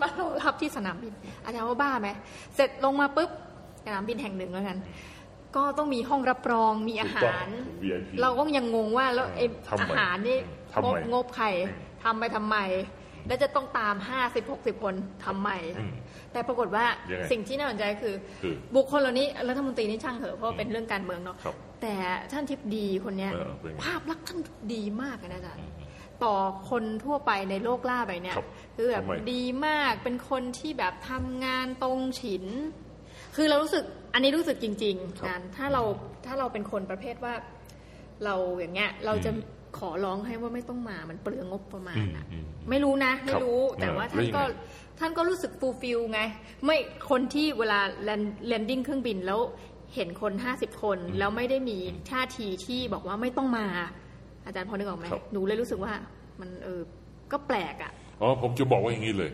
[0.00, 1.12] มารอรับที่สนามบิน
[1.44, 2.08] อาจารย์ว่าบ้าไหม
[2.56, 3.30] เสร็จลงมาปุ๊บ
[3.84, 4.78] สนามบินแห่งหนึ่งแล้วกัน
[5.56, 10.38] ก็ต้องมีห้องรับรองมีอาหารถูกต้อง VIP เราก็ยังงงว่าแล้วไอ้ทำไมอาหารนี่
[10.72, 11.46] ทำงไมบงบใคร
[12.02, 12.56] ทำไปทำไม
[13.26, 14.94] แล้วจะต้องตามห้าสิบหกสิบคน
[15.24, 15.92] ทำไมอืม
[16.32, 21.94] แต่ปรากฏว่ายังไงสิ่งที่น่าสนใจคือคือ บุคคลเหล่านี้รัฐมนตรีนี่ช่างเถอะเพราะว่าเป็นเรื่องการเมืองเนาะครับแต่
[22.32, 24.38] ท่านทิพดีคนเนี้ยเออเป็นไงภาพลักษณ์ท่าน
[24.74, 25.62] ดีมากเลยนะอาจารย์
[26.24, 26.36] ต่อ
[26.70, 32.44] คนทั่วไปในโลกล่าใบเนี้ยครับคือแบบทำไมดีมากเป็นคนที่แบบทำงานตรงฉิน
[33.36, 35.82] คือเรารู้สึกอันนี้รู้สึกจริงครับๆนะถ้าเรา
[36.26, 37.34] ถ้าเราเป็นคนประเภทว่า
[38.24, 46.20] เราอย่างเงี้ยเราจะอืม ขอร้องให้ว่าไม่ต้องมา มันเปลืองงบประมาณอืมอะอืมไม่รู้นะ ไม่รู้ครับแต่ว่าเออท่านก็แล้วยังไงท่านก็รู้สึก fulfill ไง
[46.64, 46.76] ไม่
[47.10, 47.80] คนที่เวลา
[48.46, 49.40] landing เครื่องบินแล้ว
[49.94, 51.78] เห็นคนห้าสิบคน แล้วไม่ได้มี
[52.10, 53.66] ท่าทีที่บอกว่าไม่ต้องมา
[54.46, 55.92] อาจารย์พอนึกออกไหมครับหนูเลยรู้สึกว่า
[56.40, 56.80] มันเออ
[57.32, 59.30] ก็แปลกอะอ๋อผมจะบอกว่าอย่างนี้เลย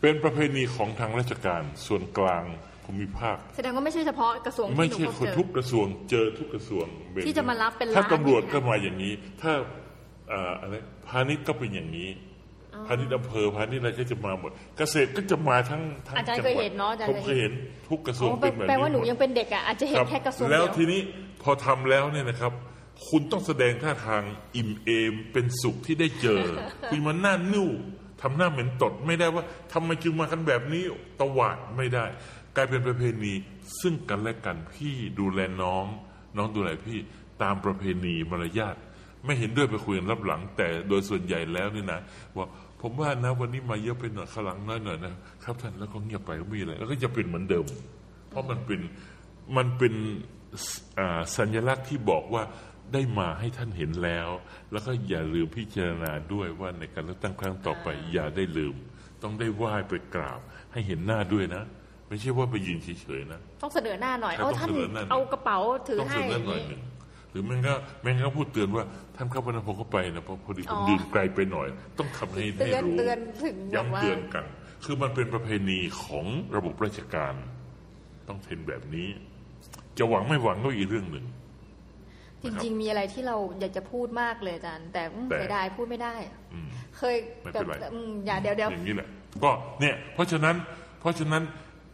[0.00, 2.44] เป็นประเพณีของทางราชการส่วนกลาง
[2.90, 9.12] ภูมิภาค แสดงว่าไม่ใช่เฉพาะกระทรวงไม่ที่หนูใช่พบคนเจอทุกกระทรวงเจอทุกกระทรวงเป็นที่จะมารับเป็นถ้าล้านตำรวจเนี่ยก็มาอย่างนี้
[9.42, 9.52] ถ้า
[10.28, 10.74] เอ่ออะไร
[11.08, 12.08] พาณิชย์ก็เป็นอย่างนี้
[12.86, 17.52] พาณิชย์อำเภอพาณิชย์อะไรก็จะมาหมด เกษตรก็จะมาทั้งทั้งอาจารย์จังเคยหวัดเห็นเนาะอาจารย์ผมเคยเห็น
[17.88, 21.00] ทุกกระทรวงอ๋อแปลเป็นแบบนี้แปลว่าหนูมดยังเป็นเด็กอะอาจจะเห็นครับแค่กระทรวงแล้วเดียวทีนี้
[21.42, 22.52] พอทำแล้วเนี่ยนะครับ
[23.08, 24.22] คุณต้องแสดงท่าทาง
[24.56, 26.42] อิ่มเอมเป็นสุขที่ได้เจอ
[26.90, 27.68] คุณมันหน้านิ่ว
[28.22, 30.82] ทำหน้าเหม็นตดไม่ได้ว่าทำไมจึงมากันแบบนี้
[31.20, 32.04] ตวาดไม่ได้
[32.56, 33.32] กลายเป็นประเพณี
[33.80, 35.84] ซึ่งกันและกันพี่ดูแลน้อง
[36.36, 36.98] น้องดูแลพี่
[37.42, 38.76] ตามประเพณีมารยาท
[39.24, 42.00] ไม่เห็นด้วยไปคุยกันรับหลัง แต่โดยส่วนใหญ่แล้วนี่นะ
[42.36, 42.46] ว่า
[42.80, 47.66] ผมว่านะวันนี้มาเยอะไปหน่อยขลังน้อยหน่อยนะครับท่านแล้วก็เงียบไปก็มีอะไรแล้วก็จะเป็นเหมือนเดิม
[48.28, 48.80] เพราะมันเป็น
[49.56, 49.94] มันเป็น
[51.36, 52.42] สัญลักษณ์ที่บอกว่า
[52.92, 54.28] ได้มาให้ท่านเห็นแล้ว
[54.72, 58.74] แล้วก็อย่าลืมพิจารณาด้วยว่าในการเลือกตั้งครั้งต่อไป อย่าได้ลืม
[59.22, 60.40] ต้องได้ไหว้ไปกราบ
[60.72, 61.62] ให้เห็นหน้าด้วยนะ
[62.10, 62.88] ไม่ใช่ว่าไปยืนเฉ
[63.18, 65.58] ยๆนะ ต้องเสนอหน้าหน่อยใช่อ๋อต้องท่านเสนอหน้าหน่อยเอากระเป๋า
[65.88, 66.80] ถือต้องให้เสนอหน่อยหนึ่ง
[67.30, 68.84] หรือแม่งก็แม่งก็พูดเตือนว่า
[69.16, 74.44] ท่านเข้าไปนะผมก็ไปนะเพราะพอดีผมยืนไกลไปหน่อย ต้องทำให้เตืให้อนรู้เตือนถึงแบบว่าย้ำเตือนกัน
[74.84, 77.34] คือมันเป็นประเพณีของระบบราชการ
[78.28, 79.08] ต้องเป็นแบบนี้
[79.98, 81.26] จะหวังไม่หวังก็อีกเรื่องหนึ่ง
[82.42, 86.14] จริง ๆ มีอะไรที่เราอยากจะพูดมากเลยอาจารย์แต่อืมแต่เสียดายพูดไม่ได้
[86.52, 89.08] อืมเคยไม่เป็นไรแต่อืมอย่าเดี๋ยวเดี๋ยวอย่างนี้แหละ
[89.44, 89.50] ก็
[89.80, 90.56] เนี่ย เพราะฉะนั้น
[91.00, 91.42] เพราะฉะนั้น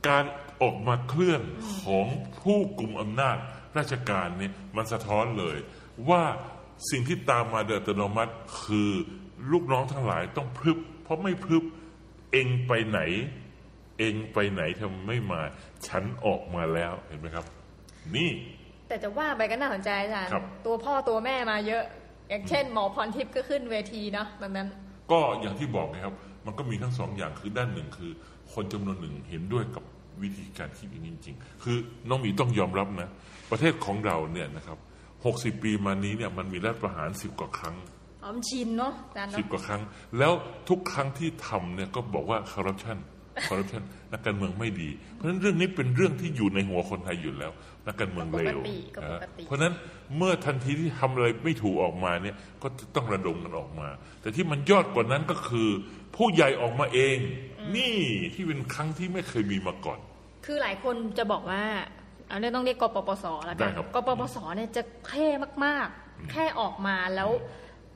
[0.06, 0.24] การ
[0.62, 1.42] ออกมาเคลื่อน
[1.82, 2.06] ของ
[2.42, 3.36] ผู้กลุ่มอำนาจ
[3.78, 5.56] ราชการเนี่ยมันสะท้อนเลย
[6.08, 6.22] ว่า
[6.90, 8.32] สิ่งที่ตามมาโดยอัตโนมัติ
[8.62, 8.90] คือ
[9.52, 11.64] ลูกน้องทั้งหลายต้องพรึบ เพราะไม่พรึบ
[12.32, 13.00] เองไปไหน
[13.98, 15.40] เองไปไหนทำไมไม่มา
[15.86, 17.44] ฉันออกมาแล้วเห็นไหมครับ
[18.16, 18.30] นี่
[18.88, 21.84] แต่จะว่าไปก็น่าสนใจอาจารย์ครับตัวพ่อตัวแม่มาเยอะ
[22.28, 24.68] อย่างเช่น หมอพรทิพย์ก็ขึ้นเวทีเนาะแบบนั้น
[25.12, 26.14] ก็อย่างที่บอกนะครับ
[26.46, 28.12] มันก็มีทั้งสองอย่างคือด้านหนึ่งคือ
[28.52, 29.84] คนจำนวนหนึ่งเห็นด้วยกับ
[30.22, 31.76] วิธีการคิดอย่างนี้จริงๆคือ
[32.08, 33.08] น้องหมีต้องยอมรับนะ
[33.50, 34.78] ประเทศของเราเนี่ยนะครับ
[35.24, 37.76] หกสิบปีมานี้เนี่ยมันมีรัฐประหารสิบกว่าครั้ง
[38.22, 39.82] อ๋อมนชินเนาะอาจารย์สิบเนาะกว่าครั้ง
[40.18, 40.32] แล้ว
[40.68, 42.98] ทุกครั้งที่ทำเนี่ยก็บอกว่าคอร์รัปชัน
[43.48, 47.52] คอร์รัปชันนักการเมืองไม่ดี เพราะฉะนั้นเรื่องนี้เป็นเรื่องที่อยู่ในหัวคนไทยอยู่แล้ว
[47.86, 48.58] นักการเมืองเลว
[48.96, 49.74] ก็ปกติเพราะฉะนั้น
[50.16, 53.88] เมื่อทันทีที่ทำอะไรไม่ถูกออกมาเนี่ยก็จะต้องระดมกันออกมา
[54.20, 55.68] แต่ที่มันยอดกว่านั้นก็คือ
[56.16, 57.18] ผู้ใหญ่ออกมาเอง
[57.76, 57.98] นี่
[58.34, 59.98] ที่เป็นครั้งที่ไม่เคยมีมาก่อน
[60.44, 61.62] คือหลายคนจะบอกว่า
[62.28, 65.26] เอาเนี่ยต้องเรียกกปปสแล้วได้กันครับกปปสเนี่ยจะเท่
[65.64, 67.30] มากๆ แค่ออกมาแล้ว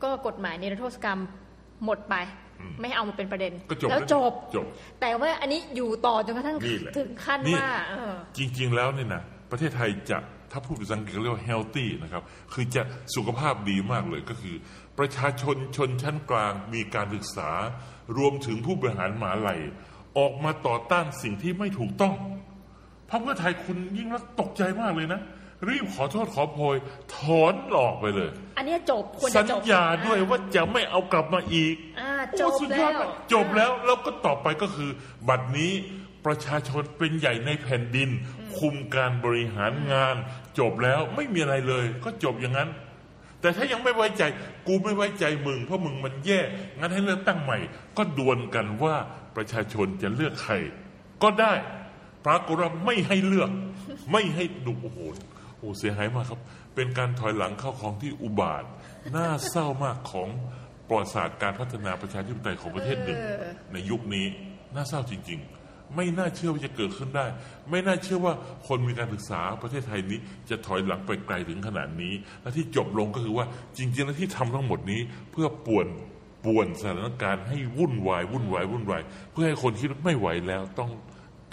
[0.02, 1.20] ก็กฎหมายนิรโทษกรรม
[1.84, 2.14] หมดไป
[2.80, 4.66] ไม่เอามาเป็นประเด็นก็จบแล้วจบจบ
[5.00, 10.18] แต่ว่าอันนี้อยู่ต่อจนกระทั่งนี่แหละถึงขั้นนี่ว่าเออจริง ๆ แล้วเนี่ยนะประเทศไทยจะ
[10.52, 12.22] ถ้าพูดภาษาอังกฤษเรียกว่า healthy นะครับ
[12.52, 12.82] คือจะ
[13.14, 14.54] สุขภาพดีมากเลยก็คือ
[14.98, 17.50] ประชาชนชนชั้นกลางมีการศึกษา
[18.16, 19.60] รวมถึงผู้บริหารหมหาลัย
[20.18, 22.14] ออกมาต่อต้านสิ่งที่ไม่ถูกต้อง
[23.10, 25.20] พรรคเพื่อไทยคุณยิ่งรักษณ์ตกใจมากเลยนะ
[25.68, 26.76] รีบขอโทษขอโพย
[27.14, 32.08] ถอนหลอกไปเลย อันเนี้ยจบควรสัจะญจบญาด้วยว่าจะไม่เอากลับมาอีก อ่า
[32.40, 34.90] จโอ้บสุดยแล้อดวมากจบแล้วแล้วก็ต่อไปก็คือ
[35.28, 35.72] บัดนี้
[36.26, 38.10] ประชาชนเป็นใหญ่ในแผ่นดิน
[38.58, 40.16] คุมการบริหารงาน
[40.58, 42.70] จบแล้วไม่มีอะไรเลย ก็จบอย่างนั้น
[43.40, 44.22] แต่ถ้ายังไม่ไว้ใจ
[44.66, 46.40] กูไม่ไว้ใจมึงเพราะมึงมันแย่
[46.78, 47.58] งั้นให้เลือกตั้งใหม่
[47.96, 48.94] ก็ดวลกันว่า
[49.36, 50.54] ประชาชนจะเลือกใคร
[51.22, 51.52] ก็ได้
[52.26, 53.50] ปรากฏว่าไม่ให้เลือก
[54.12, 54.98] ไม่ให้ดูโอ้โห
[55.58, 56.40] โอ้เสียหายมากครับ
[56.74, 58.64] เป็นการถอยหลังเข้าของที่อุบาท
[59.16, 60.28] น่าเศร้ามากของ
[60.88, 64.26] ประวัติศาสตร์การพัฒนาประชาธิปไตยของประเทศหนึ่งเออในยุคนี้
[64.74, 65.59] น่าเศร้าจริง ๆ
[65.96, 67.26] ไม่น่าเชื่อว่าจะเกิดขึ้นได้
[67.70, 68.34] ไม่น่าเชื่อว่า
[68.66, 70.18] คนมีการศึกษาประเทศไทยนี้
[70.50, 75.00] จะถอยหลังไปไกลถึงขนาดนี้ และที่จบลงก็คือว่าจริงๆแล้วที่ทำทั้งหมดนี้
[75.32, 75.86] เพื่อป่วน
[76.44, 80.90] ป่วนสถานการณ์ให้วุ่นวายวุ่นวายวุ่นวายเพื่อให้คนคิดว่ไม่ไหวแล้วต้อง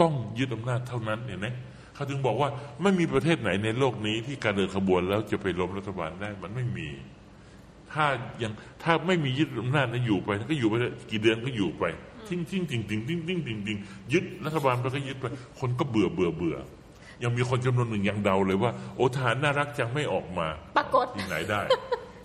[0.01, 1.47] ต้องยึดอำนาจเท่านั้นเห็นไหม
[1.95, 2.49] เขาถึงบอกว่า
[2.81, 6.89] ไม่มีประเทศไหนในโลกนี้ที่การเดินขบวนแล้วจะไปล้มรัฐบาลได้มันไม่มี
[7.93, 8.05] ถ้า
[8.43, 8.51] ยัง
[8.83, 10.73] ถ้าไม่มียึดอำนาจนะอยู่ไปก็อยู่ไป
[11.11, 11.83] กี่เดือนก็อยู่ไป
[12.30, 13.78] ทิ้งทิ้งทิ้งทิ้งทิ้งทิ้งทิ้งทิ้ง
[14.13, 15.25] ยึดรัฐบาลไปก็ยึดไป
[15.59, 16.57] คนก็เบื่อเบื่อเบื่อ
[17.23, 20.47] ยังมีคนจำนวนหนึ่งยังเดาเลยว่า โอ้ทหารน่ารักจังไม่ออกมา
[20.78, 21.61] ปรากฏที่ไหนได้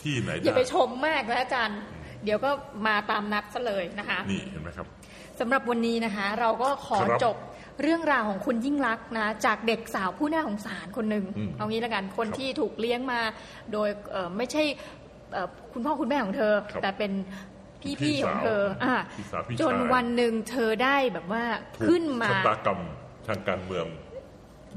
[0.03, 1.79] ที่ไหนอย่าได้ไปชมมากนะอาจารย์
[2.25, 2.51] เดี๋ยวก็
[2.87, 4.87] มาตามนัดซะเลยนะคะ นี่เห็นไหมครับ
[5.41, 7.37] สำหรับวันนี้นะคะ เราก็ขอครับจบ
[7.83, 13.21] เรื่องราวของคุณยิ่งรักษณ์นะ จากเด็กสาวผู้น่าสงสารคนหนึ่งอืมเอางี้ละกันคนครับที่ถูกเลี้ยงมา
[13.73, 14.63] โดยเอ่อไม่ใช่
[15.33, 17.13] เอ่อคุณพ่อคุณแม่ของเธอครับแต่เป็น
[17.83, 21.45] พี่พี่ๆของเธอสาวอะพี่สาวพี่จนชายวันหนึ่งเธอได้แบบว่า
[21.77, 22.81] ถูกขึ้นมา ชะตากรรม
[23.27, 23.87] ทางการเมือง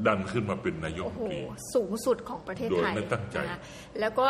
[0.07, 1.39] ดันขึ้นมาเป็นนายกโอ้รัฐโหมนตรี
[1.73, 3.59] สูงสุดของประเทศไทยโดยไม่ตั้งใจนะคะ
[3.99, 4.25] แล้วก็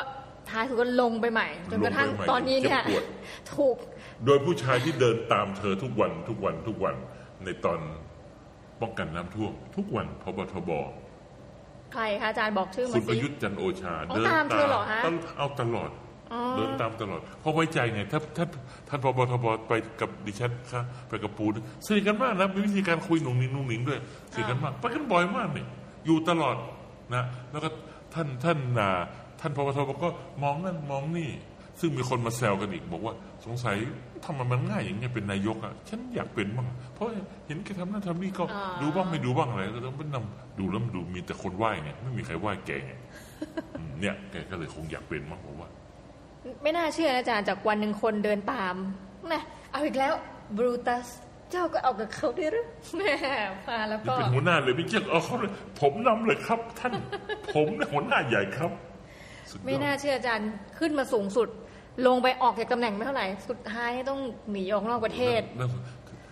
[0.49, 3.03] ท้ายสุดก็ลงไปใหม่ จนกระทั่งลงไปใหม่ตอนนี้เนี่ยเจ็บปวด
[3.53, 3.75] ถูก
[4.25, 6.95] โดยผู้ชายที่เดินตามเธอทุกวันทุกวันทุกวัน
[7.45, 7.79] ในตอน
[8.81, 10.71] ป้องกันน้ำท่วมทุกวันพบทบ
[11.93, 16.04] ใครคะอาจารย์บอกชื่อคุมาณประสิยุทธ์จันทร์โอชา อ๋อตามเธอเหรอฮะ ตลเอาตลอดอ๋อ
[16.55, 18.49] เดินตามตลอดเพราะไว้ใจไงถ้าท่าน
[18.87, 21.51] ท่านพบทบไปกับดิฉันครับไปกับปูน
[21.85, 23.99] สนิทกันมากนะมีวิธีการคุยหนุ่งหนิงหนุ่งหนิงด้วย
[24.33, 25.67] สนิทกันมากไปกันบ่อยมากเนี่ย
[26.05, 26.55] อยู่ตลอด
[27.13, 27.69] นะ แล้วก็
[28.13, 28.89] ท่านท่านอ่า
[29.41, 30.09] ท่านพบทบก็
[30.43, 31.29] มองนั่นมองนี่
[31.79, 33.13] ซึ่งมีคนมาแซวกันอีกบอกว่า
[33.45, 33.75] สงสัย
[34.23, 37.07] ทำไมมันง่ายอย่างเงี้ยเป็นนายกอะฉันอยากเป็นบ้างเพราะ
[37.47, 42.93] เห็นแกทำนั่นทำนี่ก็อ๋อดูบ้างไม่ดูบ้างอะไรก็ต้องเป็นนำดูแล้วมันดูมีแต่คนไหว้ไงไม่มีใครไหว้แกไง
[43.77, 45.69] อืมเนี่ยแกก็เลยคงอยากเป็นมากผมว่า
[46.63, 48.75] ไม่น่าเชื่อนะอาจารย์จากวันหนึ่งคนเดินตาม
[49.33, 49.41] นะ
[49.71, 50.13] เอาอีกแล้ว
[50.57, 51.07] บรูตัส
[51.51, 52.65] เจ้าก็เอากับเขาด้วยหรือ
[52.95, 53.15] แหม่
[53.67, 56.93] มาแล้วนี่ก็เป็นหัวหน้าเลยพี่เจ้าเอาเขาเลยผมนำเลยครับ ท่าน
[57.55, 58.71] ผมเนี่ยหัวหน้าใหญ่ครับ
[59.49, 61.49] สุดยอดไม่น่าเชื่ออาจารย์ขึ้นมาสูงสุด
[62.07, 64.19] ลงไปออกจากตำแหน่งไม่เท่าไหร่ สุดท้ายต้อง
[64.51, 65.69] หนีออกนอกประเทศนั่น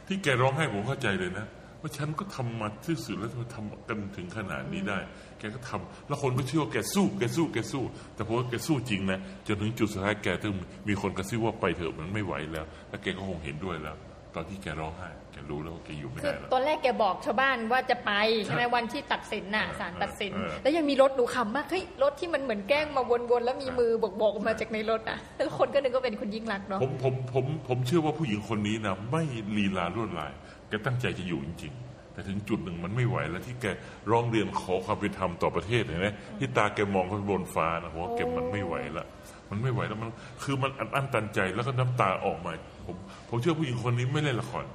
[0.08, 1.46] ที่แกร้องให้ผมเข้าใจเลยนะ
[1.82, 5.00] ว่าฉันก็ทำมาที่สุดแล้วทำไมทำกันถึงขนาดนี้ได้
[5.33, 7.84] แกก็ทำแล้วคนก็เชื่อว่าแกสู้แกสู้แกสู้
[8.16, 10.54] แต่ผมว่าแกสู้จริงนะจนถึงจุดสุดท้ายแกถึง
[10.88, 13.98] มีคนกระซิบว่าไปเถอะมันไม่ไหวแล้ว แล้วแกก็คงเห็นด้วยแล้ว
[14.36, 18.12] ตอนที่แกร้องไห้แกรู้แล้วว่าแกอยู่ไม่คือได้แล้วตอนแรกแกบอกชาวบ้านว่าจะไป
[18.44, 29.24] ใช่ไหมใช่วันที่ตัดสินน่ะเออศาลตัดสินเออแล้วยังมีรถดูคำมากเฮ้ยรถที่มันเหมือนแกล้งมาวนๆแล้วมีมือโบกๆมาจากในรถอะแล้วคนก็นึกว่าเป็นคุณยิ่งรักษณ์เนาะผมผมผมผมเชื่อว่าผู้หญิงคนนี้นะไม่
[29.58, 30.32] ลีลาลวดลาย
[30.70, 33.66] แกตั้งใจจะอยู่จริงๆ แต่ถึงจุดหนึ่งมันไม่ไหวแล้วที่แก
[34.12, 36.08] ร้องเรียนขอความเป็นธรรมต่อประเทศเห็นไหม
[36.40, 39.06] ที่ตาแกมองขึ้นบนฟ้านะผมว่าแกมันไม่ไหวละ
[39.50, 40.10] มันไม่ไหวแล้วมัน
[40.44, 42.52] คือมันอัดอั้นตันใจแล้วก็น้ำตาออกมา
[42.86, 42.96] ผม
[43.30, 44.66] ผมเชื่อผู้หญิงคนนี้ไม่เล่นละคร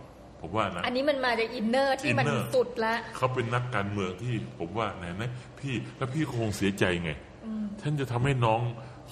[0.41, 7.11] ผมว่านะอันนี้มันมาจาก inner ที่มัน inner สุดละเขาเป็นนักการเมืองที่ผมว่าไหนนะพี่แล้วพี่ก็คงเสียใจไง
[7.81, 8.61] ท่านจะทำให้น้อง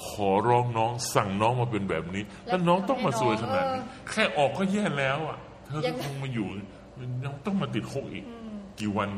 [0.07, 6.49] ขอร้องน้องสั่งน้องมาเป็นแบบนี้ แล้วน้องต้องมาสวยขนาดนี้แค่ออกก็แย่แล้วอะเธอก็ยังคงมาอยู่
[7.25, 8.25] ยังต้องมาติดคุกอีก
[8.81, 9.09] กี่วัน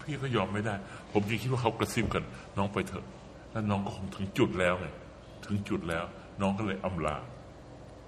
[0.00, 0.74] พี่ก็ยอมไม่ได้
[1.12, 2.24] ผมยังคิดว่าเขากระซิบกัน
[2.58, 3.04] น้องไปเถอะ
[3.50, 4.86] แล้วน้องก็คงถึงจุดแล้วไง
[5.46, 6.04] ถึงจุดแล้ว
[6.40, 7.16] น้องก็เลยอำลา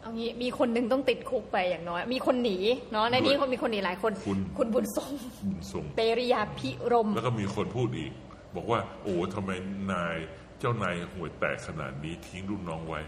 [0.03, 2.59] เอางี้มีคนหนึ่งต้องติดคุกไปอย่างน้อย มีคนหนี
[2.93, 5.13] เนาะในนี้ด้วยคนมีคนหนีหลายคนคุณคุณบุญทรง
[5.47, 8.13] บุญทรงเตริยาพิรม แล้วก็มีคนพูดอีก
[8.57, 9.51] บอกว่า โอ้ทำไม
[9.93, 10.17] นาย
[10.59, 13.01] เจ้านายห่วยแตกขนาดนี้ทิ้งรุ่นน้องไว้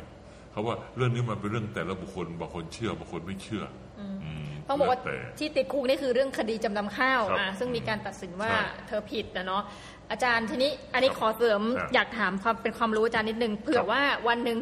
[0.53, 3.65] เขาว่าเรื่องนี้มันเป็นเรื่องแต่ละบุคคลบางคนเชื่อบางคนไม่เชื่อ
[4.01, 4.03] อ
[4.45, 9.63] มต้องบอกว่าแล้วแต่ที่ติดคุกนี่คือเรื่องคดีจำนำข้าวครับอะซึ่งมีการตัดสินว่าใช่เธอผิดนะเนาะ
[10.11, 14.59] อาจารย์ทีนี้อันนี้ขอเสริมครับอยากถามความเป็นความรู้อาจารย์นิดนึงเผื่อครับว่าวันหนึ่ง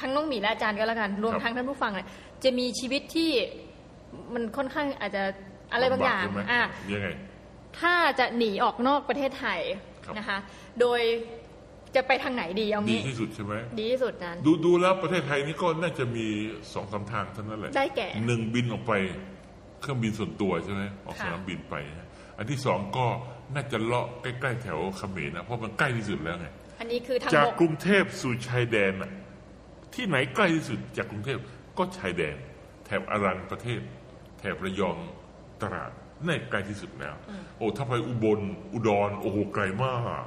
[0.00, 2.08] ทั้งน้องหมีและอาจารย์ก็แล้วกันรวมครับทั้งท่านผู้ฟังเนี่ย
[2.44, 3.30] จะมีชีวิตที่
[4.34, 5.22] มันค่อนข้างอาจจะ
[5.72, 6.62] อะไรบางอย่างลำใช่ไหมอะ
[6.92, 7.08] ยังไง
[7.80, 9.60] ถ้าจะหนีออกนอกประเทศไทย
[10.04, 10.38] ครับนะคะ
[10.80, 11.00] โดย
[11.96, 16.26] จะไปทางไหนดีเอาดีงี้ ที่สุดใช่ไหม ดีที่สุดนั้น ดูดูแล้วประเทศไทยนี่ก็น่าจะมี
[16.72, 18.92] สองสามทางเท่านั้นแหละได้แก่หนึ่งบินออกไป
[19.80, 23.06] เครื่องบินส่วนตัวใช่ไหมออกค่ะสนามบินไปนะอันที่สองก็
[23.54, 26.46] น่าจะเลาะใกล้ ๆ แถวเขมรนะเพราะมันใกล้ที่สุดแล้วไง
[26.80, 29.10] อันนี้คือทางจากบกกรุงเทพสู่ชายแดนน่ะ
[29.94, 31.38] ที่ไหนใกล้ที่สุดจากกรุงเทพ
[31.78, 32.36] ก็ชายแดน
[32.86, 33.80] แถบอารันประเทศ
[34.38, 34.96] แถบระยอง
[35.62, 35.92] ตราด
[36.26, 37.14] นี่ใกล้ที่สุดแล้ว
[37.58, 38.40] โอ้ถ้าไปอุบล
[38.72, 40.24] อุดรโอ้โหไกลมาก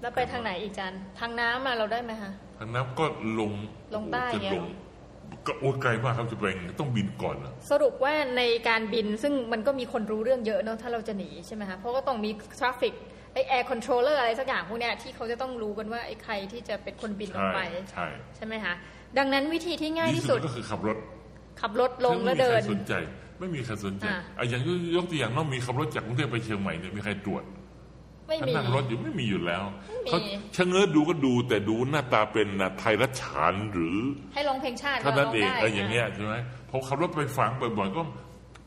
[0.00, 3.04] แล้วไปทางไหนอีกจันทางน้ำมาเราได้ไหมคะทางน้ำก็
[3.38, 3.52] ลง
[3.94, 4.66] ลงใต้โอ้โหไงจะลง
[5.46, 12.30] ก็โอ้ไกลมากครับจะไปไงต้องบินก่อนนะสรุปว่าในการบินซึ่งมันก็มีคนรู้เรื่องเยอะเนอะถ้าเราจะหนีใช่ไหมคะเพราะก็ต้องมี
[12.60, 12.94] ทราฟิก
[13.32, 17.60] ไอแอร์คอนโทรลเลอร์อะไรสักอย่างพวกเนี้ยที่เขาจะต้องรู้กันว่าไอ้ใครที่จะเป็นคนบินออกใช่ไป
[17.92, 18.74] ใช่ใช่ไหมคะ
[19.18, 20.96] ดังนั้นวิธีที่ง่ายดีที่สุสุดดก็คือขับรถ
[21.60, 22.92] ขับรถลงซึ่แล้วไม่มีเดิใครนสนใจ
[23.38, 24.62] ไม่มีใครสนใจอะอะอย่าง
[24.96, 27.42] ยกตัวอย่างน้องมีขับรถจากกรุงเทพไปเชียงใหม่เนี่ยมีใครตรวจ
[28.28, 30.18] ไม่ถ้ามี นั่งรถอยู่ไม่มีอยู่แล้วไม่มีเขา
[30.56, 33.98] ชะเง้อดูก็ดูแต่ดูหน้าตาเป็นน่ะไทยรัชฉานหรือ
[34.34, 36.34] ให้ลองเพลงชาติเท่านั้นก็เองได้เอออย่างเงี้ยใช่ไหม
[36.70, 38.02] พอขับรถไปฝังบ่อยๆก็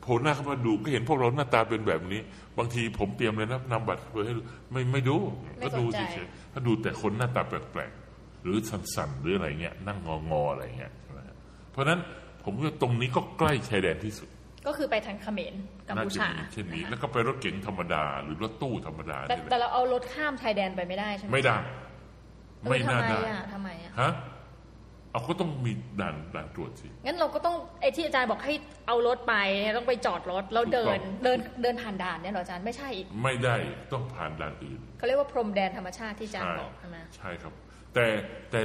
[0.02, 2.20] โผล่หน้าเข้ามาดูก็เห็นพวกเราหน้าตาเป็นแบบนี้
[2.58, 4.42] บางทีผมเตรียมเลยนะนำบัตรเบอร์ให้ดู
[4.72, 5.16] ไม่ไม่ดู
[5.64, 9.98] ก็ดูเฉยๆถ้าดูแต่คนหน้าตาแปลกๆหรือสั่นๆหรืออะไรเงี้ยนั่ง
[10.30, 11.20] งอๆอะไรเงี้ยใช่ไหม
[11.70, 11.98] เพราะฉะนั้น
[12.44, 14.28] ผมว่าตรงนี้ก็ใกล้ชายแดนที่สุด
[14.66, 15.54] ก็คือไปทางเขมร
[15.88, 21.56] กัมน่าพูจะชามีเช่นนี้แล้วก็ไปรถเก๋งธรรมดา หรือรถตู้ธรรมดาแต่นี่แหแต่ละเราเอารถข้ามชายแดนไปไม่ได้ใช่ไหมไม่ได้
[22.60, 24.12] เออไม่น่าทำไมได้อะทำไมอะฮะ
[25.12, 28.54] เอาก็ต้องมีด่านด่านตรวจสิ งั้นเราก็ต้องไอ้ที่อาจารย์บอกให้
[28.86, 33.56] เอารถไปเนี่ยต้องไปจอดรถแล้วเดินถูกต้องเดินเดินผ่านด่านเนี่ยเหรออาจารย์ไม่ใช่อีก ไม่ได้
[33.92, 37.52] ต้องผ่านด่านอื่นเขาเรียกว่าพรมแดนธรรมชาติที่อาจารย์บอกใช่ไหมใช่ครับ
[37.94, 38.06] แต่
[38.50, 38.60] แต่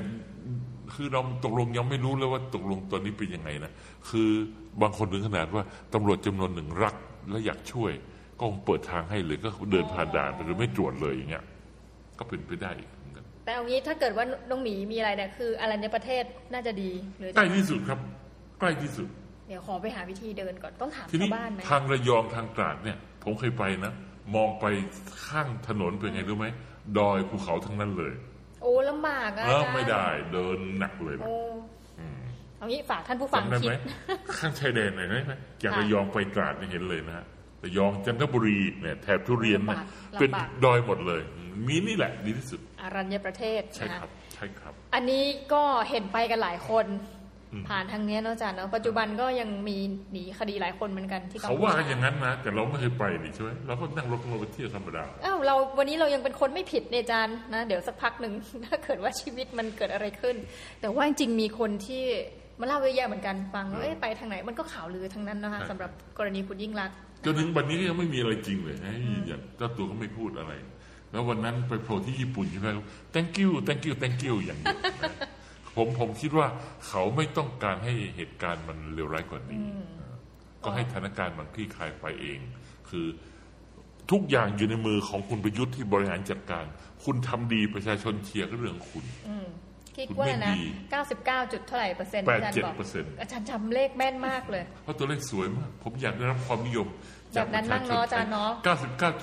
[0.96, 3.72] คือเราตกลงยังไม่รู้เลยว่าตกลงตอนนี้เป็นยังไงนะ
[4.10, 4.30] คือ
[4.82, 5.64] บางคนถึงขนาดว่า
[5.94, 6.96] ตำรวจจำนวนหนึ่งรัก
[7.30, 7.92] และอยากช่วย
[8.40, 11.46] ก็คงเปิดทางให้เลยก็เดินผ่านด่านไปหรือไม่ตรวจเลยอย่างเงี้ย
[12.20, 16.24] ก็เป็นไปได้อีกเหมือนกันแต่เอางี้ถ้าเกิดว่าน้องหมีมีอะไรเนี่ยคืออะไรในประเทศ
[16.54, 18.00] น่าจะดีหรือใกล้ที่สุดครับ
[18.60, 19.08] ใกล้ที่สุด
[19.48, 23.94] เดี๋ยวขอไปหาวิธีเดินก่อนต้องถามทีนี้ชาวบ้านไหมทางระยองทางตราดเนี่ย ผมเคยไปนะ
[24.36, 24.66] มองไป
[25.28, 26.48] ข้างถนนเป็นไงรู้ไหม
[26.98, 28.14] ดอยภูเขาทั้งนั้นเลย
[28.62, 31.36] โอ้ลำบากอะเออาอจารย์ไม่ได้เดินหนักเลยนะโอ้
[32.58, 33.80] เอางี้ฝากท่านผู้ฟังจำได้คิไหมด
[34.38, 35.34] ข้างชายแดนไหนอยได้ไหม
[35.64, 37.26] จากค่ะระยองไปตราดเนี่ยเห็นเลยนะฮะ
[37.64, 39.86] ระยองจันทบุรีเนี่ยแถบทุเรียนนะลำบาก
[40.20, 41.22] เป็นลำบากดอยหมดเลย
[41.68, 46.86] มีนี่แหละดีที่สุดอารัญญประเทศใช่นะครัคะบใช่ครับ อันนี้ก็เห็นไปกันหลายคน
[47.70, 49.78] ผ่านทางเนี้ยเนอะอาจารย์เนอะปัจจุบันก็ยังมี
[50.12, 58.34] หนีคดีหลายคนเหมือนกันที่กัมเขาพูว่าชากันอย่างนั้นนะแต่เราไม่เคยไปนี่ใช่ไหมเราก็นั่งรถเราไปเที่ยวธรรมดาอ้าวเราวันนี้เรายังเป็นคนไม่ผิดเนี่ยอาจารย์นะเดี๋ยวสักพักหนึ่ง
[58.66, 60.36] ถ้าเกิดว่าชีวิตมันเกิดอะไรขึ้น
[60.82, 62.04] แต่ว่าจริงๆมีคนที่
[62.60, 68.94] มาเล่าเยอะแยะเหมือนกันฟังแล้วเอ๊ะไปทางไหนมันก็ข่าวลือทั้งนั้นนะคะใช่สำหรับกรณีคุณยิ่งรักษณ์จนถึงวันนี้ก็ยังไม่มีอะไรจริงเลยนะ
[69.28, 70.54] อย่างเจ้าตัวก็ไม่พูดอะไร
[71.12, 72.68] แล้ววันนั้นไปโผล่ที่ญี่ปุ่นใช่ไหม
[73.16, 75.14] thank you thank you thank you อย่างเดียวนะ
[75.78, 76.48] ผมผมคิดว่า
[76.88, 79.62] เขาไม่ต้องการให้เหตุการณ์มันเลวร้ายกว่านี้
[80.64, 82.40] ก็ให้สถานการณ์มันคลี่คลายไปเอง
[82.90, 83.06] คือ
[84.12, 86.66] ทุกอย่างอยู่ในมือของคุณประยุทธ์ที่บริหารจัดการ
[87.04, 89.06] คุณทำดีประชาชนเชียร์ก็เรื่องของคุณ
[89.98, 90.62] คิดคุณว่าไม่นะดี
[91.08, 96.88] 99 จุดเท่าไหร่เปอร์เซ็นต์อาจารย์บอก87%อาจารย์จำเลขแม่นมากเลย เพราะตัวเลขสวยมาก ผมอยากได้รับความนิยม
[97.36, 98.52] จากแบบนั้นบ้างเนอะอาจารย์เนอะ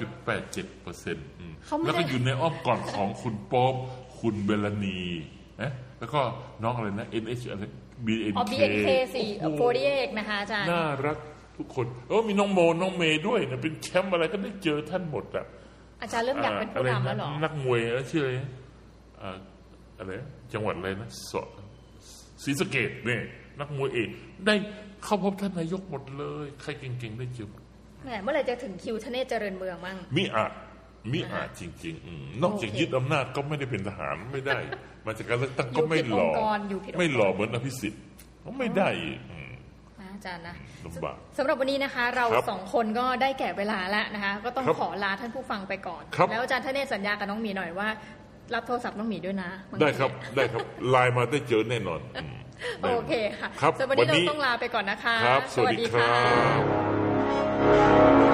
[0.05, 1.27] 99.87เปอร์เซ็นต์
[1.67, 3.75] เขาไม่ได้แล้วก็อยู่ในอ้อมกอดของคุณโป๊บ
[4.21, 5.01] คุณเบลานี
[5.63, 6.21] นะแล้วก็
[6.63, 7.65] น้องอะไรนะ NH อะไร
[8.07, 11.19] BNK อ๋อ BNK สี่โอ้โหโฟดีเอกนะคะอาจารย์น่ารัก
[11.59, 15.47] ทุกคนเออมีน้องโมน้องเมย์ด้วยนะเป็นแชมป์อะไรก็ได้เจอท่านหมดอะ
[16.03, 18.51] อาจารย์เริ่มอยากเป็นผู้นำแล้วเหรอนักมวยแล้วชื่ออะไรนะ
[19.21, 19.37] อ่า
[19.99, 21.33] อะไรนะจังหวัดอะไรนะส
[22.43, 23.23] ศรีสะเกดเนี่ย
[23.61, 24.09] นักมวยเอก
[24.47, 24.55] ได้
[25.05, 27.63] เข้าพบท่านนายกหมดเลย ใครเก่งๆได้เจอหมด
[28.05, 30.53] แหมเมื่อไหร่จะถึงคิวทเนศเจริญเมืองมั่งมิอาจ
[31.13, 34.59] มิอาจจริงๆอืมนอกจากโอเคยึดอำนาจก็ไม่ได้เป็นทหารไม่ได้
[35.07, 38.03] มาจากการเลือกตั้งก็ไม่หล่ออยู่ผิดองค์กรอยู่ผิดองค์กรไม่หล่อเหมือนอภิสิทธิ์
[38.45, 39.53] ก็ไม่ได้อีกอืม
[40.01, 47.89] นะอาจารย์นะลำบากสำหรับวันนี้นะคะ เราครับสองคนก็ได้แก่เวลาแล้วนะคะ ก็ต้องครับขอลาท่านผู้ฟังไปก่อนครับแล้วอาจารย์ทเนศสัญญากับน้องหมีหน่อยว่า
[48.55, 52.37] รับโทรศัพท์น้องหมีด้วยนะางทีได้ครับได้ครับไลน์มาได้เจอแน่นอนอืม
[52.81, 56.15] ได้โอเคค่ะครับสำหรับวันนี้วันนี้เราต้องลาไปก่อนนะคะครับสวัสดีครั
[58.31, 58.34] บ